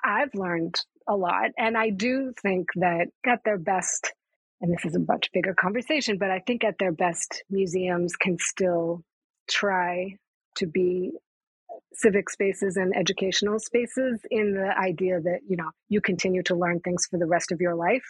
I've 0.05 0.35
learned 0.35 0.81
a 1.09 1.17
lot. 1.17 1.51
And 1.57 1.79
I 1.79 1.91
do 1.91 2.33
think 2.43 2.69
that 2.77 3.07
at 3.25 3.41
their 3.45 3.59
best, 3.59 4.13
and 4.61 4.73
this 4.73 4.85
is 4.85 4.97
a 4.97 5.01
much 5.01 5.31
bigger 5.33 5.55
conversation, 5.55 6.19
but 6.19 6.31
I 6.31 6.41
think 6.41 6.65
at 6.65 6.79
their 6.79 6.93
best, 6.93 7.45
museums 7.49 8.17
can 8.17 8.39
still 8.41 9.03
try 9.49 10.17
to 10.57 10.67
be 10.67 11.13
civic 11.93 12.29
spaces 12.29 12.77
and 12.77 12.97
educational 12.97 13.59
spaces 13.59 14.21
in 14.31 14.55
the 14.55 14.75
idea 14.79 15.21
that 15.21 15.41
you 15.49 15.57
know 15.57 15.71
you 15.89 16.01
continue 16.01 16.43
to 16.43 16.55
learn 16.55 16.81
things 16.81 17.07
for 17.07 17.19
the 17.19 17.27
rest 17.27 17.53
of 17.53 17.61
your 17.61 17.75
life 17.75 18.05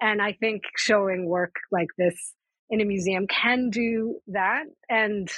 and 0.00 0.20
i 0.20 0.32
think 0.32 0.62
showing 0.76 1.26
work 1.26 1.54
like 1.70 1.88
this 1.98 2.34
in 2.70 2.80
a 2.80 2.84
museum 2.84 3.26
can 3.26 3.70
do 3.70 4.20
that. 4.28 4.64
And 4.88 5.30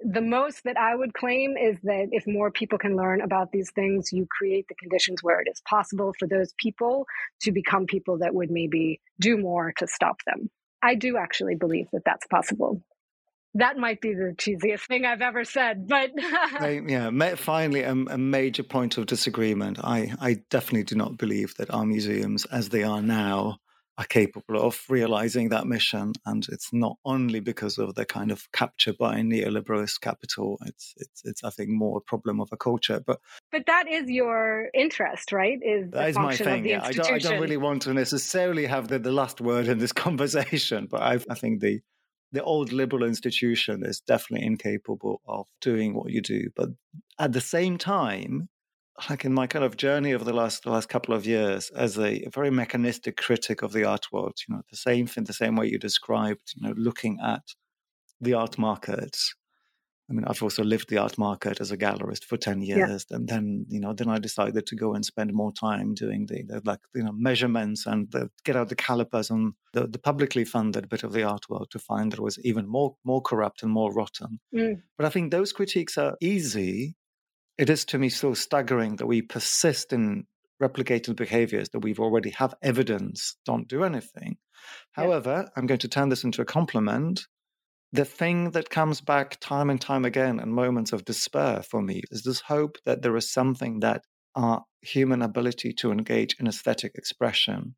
the 0.00 0.20
most 0.20 0.62
that 0.64 0.76
i 0.76 0.94
would 0.94 1.14
claim 1.14 1.56
is 1.56 1.78
that 1.82 2.08
if 2.12 2.26
more 2.26 2.50
people 2.50 2.78
can 2.78 2.96
learn 2.96 3.22
about 3.22 3.50
these 3.50 3.70
things 3.70 4.12
you 4.12 4.26
create 4.30 4.66
the 4.68 4.74
conditions 4.74 5.22
where 5.22 5.40
it 5.40 5.48
is 5.50 5.62
possible 5.66 6.12
for 6.18 6.28
those 6.28 6.52
people 6.58 7.06
to 7.40 7.50
become 7.50 7.86
people 7.86 8.18
that 8.18 8.34
would 8.34 8.50
maybe 8.50 9.00
do 9.18 9.38
more 9.38 9.72
to 9.78 9.86
stop 9.86 10.18
them. 10.26 10.50
I 10.82 10.94
do 10.94 11.16
actually 11.16 11.54
believe 11.54 11.88
that 11.92 12.02
that's 12.04 12.26
possible. 12.26 12.82
That 13.54 13.78
might 13.78 14.02
be 14.02 14.12
the 14.12 14.34
cheesiest 14.36 14.86
thing 14.86 15.06
I've 15.06 15.22
ever 15.22 15.44
said, 15.44 15.88
but 15.88 16.10
yeah, 16.60 17.34
finally 17.36 17.80
a, 17.80 17.92
a, 17.92 18.18
major 18.18 18.62
point 18.62 18.98
of 18.98 19.06
disagreement. 19.06 19.78
I, 19.82 20.12
I 20.20 20.42
definitely 20.50 20.84
do 20.84 20.94
not 20.94 21.16
believe 21.16 21.54
that 21.54 21.72
our 21.72 21.86
museums, 21.86 22.44
as 22.46 22.68
they 22.68 22.82
are 22.82 23.00
now, 23.00 23.56
are 23.98 24.04
capable 24.04 24.60
of 24.60 24.82
realizing 24.88 25.48
that 25.48 25.66
mission, 25.66 26.12
and 26.26 26.46
it's 26.50 26.72
not 26.72 26.98
only 27.04 27.40
because 27.40 27.78
of 27.78 27.94
the 27.94 28.04
kind 28.04 28.30
of 28.30 28.50
capture 28.52 28.92
by 28.92 29.16
neoliberalist 29.20 30.00
capital. 30.00 30.58
It's 30.66 30.94
it's 30.98 31.22
it's 31.24 31.44
I 31.44 31.50
think 31.50 31.70
more 31.70 31.98
a 31.98 32.00
problem 32.02 32.40
of 32.40 32.48
a 32.52 32.56
culture, 32.56 33.00
but 33.06 33.20
but 33.50 33.64
that 33.66 33.88
is 33.88 34.10
your 34.10 34.68
interest, 34.74 35.32
right? 35.32 35.58
Is 35.62 35.90
that 35.92 36.10
is 36.10 36.16
my 36.16 36.36
thing. 36.36 36.66
Yeah, 36.66 36.84
I 36.84 36.92
don't 36.92 37.10
I 37.10 37.18
don't 37.18 37.40
really 37.40 37.56
want 37.56 37.82
to 37.82 37.94
necessarily 37.94 38.66
have 38.66 38.88
the, 38.88 38.98
the 38.98 39.12
last 39.12 39.40
word 39.40 39.68
in 39.68 39.78
this 39.78 39.92
conversation, 40.06 40.88
but 40.90 41.02
I 41.02 41.18
I 41.30 41.34
think 41.34 41.60
the 41.60 41.80
the 42.32 42.42
old 42.42 42.72
liberal 42.72 43.04
institution 43.04 43.82
is 43.84 44.00
definitely 44.00 44.46
incapable 44.46 45.22
of 45.26 45.46
doing 45.60 45.94
what 45.94 46.10
you 46.10 46.20
do. 46.20 46.50
But 46.54 46.70
at 47.18 47.32
the 47.32 47.40
same 47.40 47.78
time, 47.78 48.48
like 49.10 49.24
in 49.24 49.32
my 49.32 49.46
kind 49.46 49.64
of 49.64 49.76
journey 49.76 50.14
over 50.14 50.24
the 50.24 50.32
last 50.32 50.62
the 50.62 50.70
last 50.70 50.88
couple 50.88 51.14
of 51.14 51.26
years 51.26 51.70
as 51.70 51.98
a, 51.98 52.26
a, 52.26 52.30
very 52.30 52.50
mechanistic 52.50 53.16
critic 53.16 53.62
of 53.62 53.72
the 53.72 53.84
art 53.84 54.06
world, 54.12 54.38
you 54.48 54.54
know, 54.54 54.62
the 54.70 54.76
same 54.76 55.06
thing, 55.06 55.24
the 55.24 55.32
same 55.32 55.56
way 55.56 55.66
you 55.66 55.78
described, 55.78 56.54
you 56.56 56.66
know, 56.66 56.74
looking 56.76 57.18
at 57.22 57.42
the 58.20 58.34
art 58.34 58.58
market 58.58 59.16
I 60.08 60.12
mean, 60.12 60.24
I've 60.24 60.42
also 60.42 60.62
lived 60.62 60.88
the 60.88 60.98
art 60.98 61.18
market 61.18 61.60
as 61.60 61.72
a 61.72 61.76
gallerist 61.76 62.24
for 62.24 62.36
10 62.36 62.62
years. 62.62 63.06
Yeah. 63.10 63.16
And 63.16 63.28
then, 63.28 63.66
you 63.68 63.80
know, 63.80 63.92
then 63.92 64.08
I 64.08 64.18
decided 64.18 64.64
to 64.66 64.76
go 64.76 64.94
and 64.94 65.04
spend 65.04 65.32
more 65.32 65.52
time 65.52 65.94
doing 65.94 66.26
the, 66.26 66.44
the 66.44 66.62
like, 66.64 66.78
you 66.94 67.02
know, 67.02 67.12
measurements 67.12 67.86
and 67.86 68.10
the, 68.12 68.30
get 68.44 68.54
out 68.54 68.68
the 68.68 68.76
calipers 68.76 69.30
on 69.32 69.54
the, 69.72 69.88
the, 69.88 69.98
publicly 69.98 70.44
funded 70.44 70.88
bit 70.88 71.02
of 71.02 71.12
the 71.12 71.24
art 71.24 71.48
world 71.48 71.68
to 71.72 71.80
find 71.80 72.12
that 72.12 72.20
it 72.20 72.22
was 72.22 72.38
even 72.44 72.68
more, 72.68 72.94
more 73.04 73.20
corrupt 73.20 73.64
and 73.64 73.72
more 73.72 73.92
rotten. 73.92 74.38
Mm. 74.54 74.82
But 74.96 75.06
I 75.06 75.08
think 75.08 75.32
those 75.32 75.52
critiques 75.52 75.98
are 75.98 76.16
easy. 76.20 76.94
It 77.58 77.70
is 77.70 77.84
to 77.86 77.98
me 77.98 78.08
so 78.08 78.34
staggering 78.34 78.96
that 78.96 79.06
we 79.06 79.22
persist 79.22 79.92
in 79.92 80.26
replicating 80.62 81.16
behaviors 81.16 81.68
that 81.70 81.80
we've 81.80 82.00
already 82.00 82.30
have 82.30 82.54
evidence 82.62 83.36
don't 83.44 83.68
do 83.68 83.84
anything. 83.84 84.36
Yeah. 84.96 85.04
However, 85.04 85.48
I'm 85.56 85.66
going 85.66 85.80
to 85.80 85.88
turn 85.88 86.08
this 86.08 86.24
into 86.24 86.42
a 86.42 86.46
compliment 86.46 87.26
the 87.92 88.04
thing 88.04 88.50
that 88.50 88.70
comes 88.70 89.00
back 89.00 89.38
time 89.40 89.70
and 89.70 89.80
time 89.80 90.04
again 90.04 90.40
in 90.40 90.52
moments 90.52 90.92
of 90.92 91.04
despair 91.04 91.62
for 91.62 91.80
me 91.80 92.02
is 92.10 92.22
this 92.22 92.40
hope 92.40 92.78
that 92.84 93.02
there 93.02 93.16
is 93.16 93.32
something 93.32 93.80
that 93.80 94.02
our 94.34 94.64
human 94.82 95.22
ability 95.22 95.72
to 95.72 95.92
engage 95.92 96.36
in 96.38 96.46
aesthetic 96.46 96.92
expression 96.96 97.74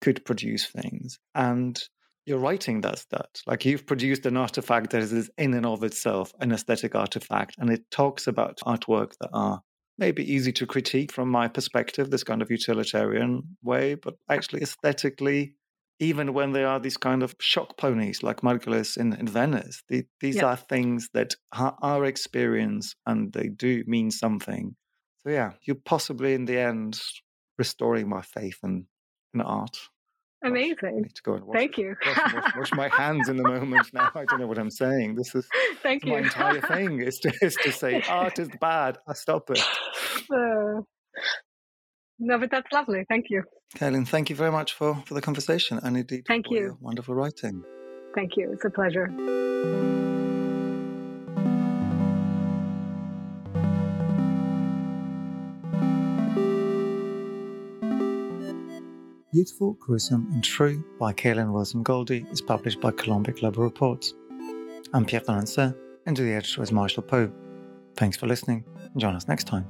could 0.00 0.24
produce 0.24 0.66
things. 0.66 1.18
And 1.34 1.82
your 2.26 2.38
writing 2.38 2.80
does 2.80 3.06
that. 3.10 3.42
Like 3.46 3.64
you've 3.64 3.86
produced 3.86 4.26
an 4.26 4.36
artifact 4.36 4.90
that 4.90 5.02
is 5.02 5.30
in 5.36 5.54
and 5.54 5.66
of 5.66 5.84
itself 5.84 6.32
an 6.40 6.52
aesthetic 6.52 6.94
artifact, 6.94 7.56
and 7.58 7.70
it 7.70 7.90
talks 7.90 8.26
about 8.26 8.58
artwork 8.66 9.12
that 9.20 9.30
are 9.32 9.60
maybe 9.98 10.30
easy 10.32 10.52
to 10.52 10.66
critique 10.66 11.12
from 11.12 11.28
my 11.28 11.48
perspective, 11.48 12.10
this 12.10 12.24
kind 12.24 12.42
of 12.42 12.50
utilitarian 12.50 13.56
way, 13.62 13.94
but 13.94 14.14
actually 14.28 14.62
aesthetically 14.62 15.54
even 16.00 16.34
when 16.34 16.52
they 16.52 16.64
are 16.64 16.80
these 16.80 16.96
kind 16.96 17.22
of 17.22 17.34
shock 17.38 17.76
ponies 17.76 18.22
like 18.22 18.40
Margolles 18.42 18.96
in, 18.96 19.12
in 19.12 19.28
Venice. 19.28 19.82
The, 19.88 20.04
these 20.20 20.42
are 20.42 20.56
things 20.56 21.08
that 21.14 21.34
are 21.52 21.76
our 21.82 22.04
experience 22.04 22.96
and 23.06 23.32
they 23.32 23.48
do 23.48 23.84
mean 23.86 24.10
something. 24.10 24.74
So, 25.22 25.30
yeah, 25.30 25.52
you're 25.62 25.76
possibly 25.76 26.34
in 26.34 26.46
the 26.46 26.58
end 26.58 27.00
restoring 27.58 28.08
my 28.08 28.22
faith 28.22 28.58
in, 28.64 28.86
in 29.32 29.40
art. 29.40 29.78
Amazing. 30.44 30.76
I 30.88 31.00
need 31.00 31.14
to 31.14 31.22
go 31.22 31.34
and 31.34 31.44
wash, 31.44 31.56
Thank 31.56 31.78
you. 31.78 31.96
wash, 32.04 32.34
wash, 32.34 32.56
wash, 32.56 32.72
my 32.72 32.88
hands 32.88 33.28
in 33.28 33.36
the 33.36 33.42
moment 33.42 33.88
now. 33.92 34.10
I 34.14 34.24
don't 34.24 34.40
know 34.40 34.46
what 34.46 34.58
I'm 34.58 34.70
saying. 34.70 35.14
This 35.14 35.34
is 35.34 35.48
Thank 35.82 36.04
my 36.04 36.18
entire 36.18 36.60
thing 36.60 37.00
is 37.00 37.18
to, 37.22 37.32
is 37.42 37.56
to 37.62 37.72
say 37.72 38.02
art 38.08 38.38
is 38.38 38.48
bad. 38.60 38.98
I 39.08 39.14
stop 39.14 39.50
it. 39.50 39.62
Uh, 40.32 40.80
no, 42.18 42.38
but 42.38 42.50
that's 42.50 42.72
lovely. 42.72 43.04
Thank 43.10 43.26
you. 43.28 43.42
Kaelen, 43.76 44.08
thank 44.08 44.30
you 44.30 44.36
very 44.36 44.50
much 44.50 44.72
for, 44.72 45.02
for 45.04 45.12
the 45.14 45.20
conversation 45.20 45.78
and 45.82 45.96
indeed 45.98 46.24
thank 46.26 46.46
you. 46.50 46.78
wonderful 46.80 47.14
writing. 47.14 47.62
Thank 48.14 48.36
you. 48.36 48.50
It's 48.52 48.64
a 48.64 48.70
pleasure. 48.70 50.13
Beautiful, 59.34 59.72
Gruesome 59.80 60.28
and 60.32 60.44
True 60.44 60.84
by 61.00 61.12
Kaelen 61.12 61.52
Wilson 61.52 61.82
Goldie 61.82 62.24
is 62.30 62.40
published 62.40 62.80
by 62.80 62.92
Columbia 62.92 63.34
Global 63.34 63.64
Reports. 63.64 64.14
I'm 64.92 65.04
Pierre 65.04 65.22
d'Alancaisez, 65.22 65.74
and 66.06 66.16
the 66.16 66.34
editor 66.34 66.62
is 66.62 66.70
Marshall 66.70 67.02
Poe. 67.02 67.32
Thanks 67.96 68.16
for 68.16 68.28
listening, 68.28 68.64
and 68.76 69.00
join 69.00 69.16
us 69.16 69.26
next 69.26 69.48
time. 69.48 69.66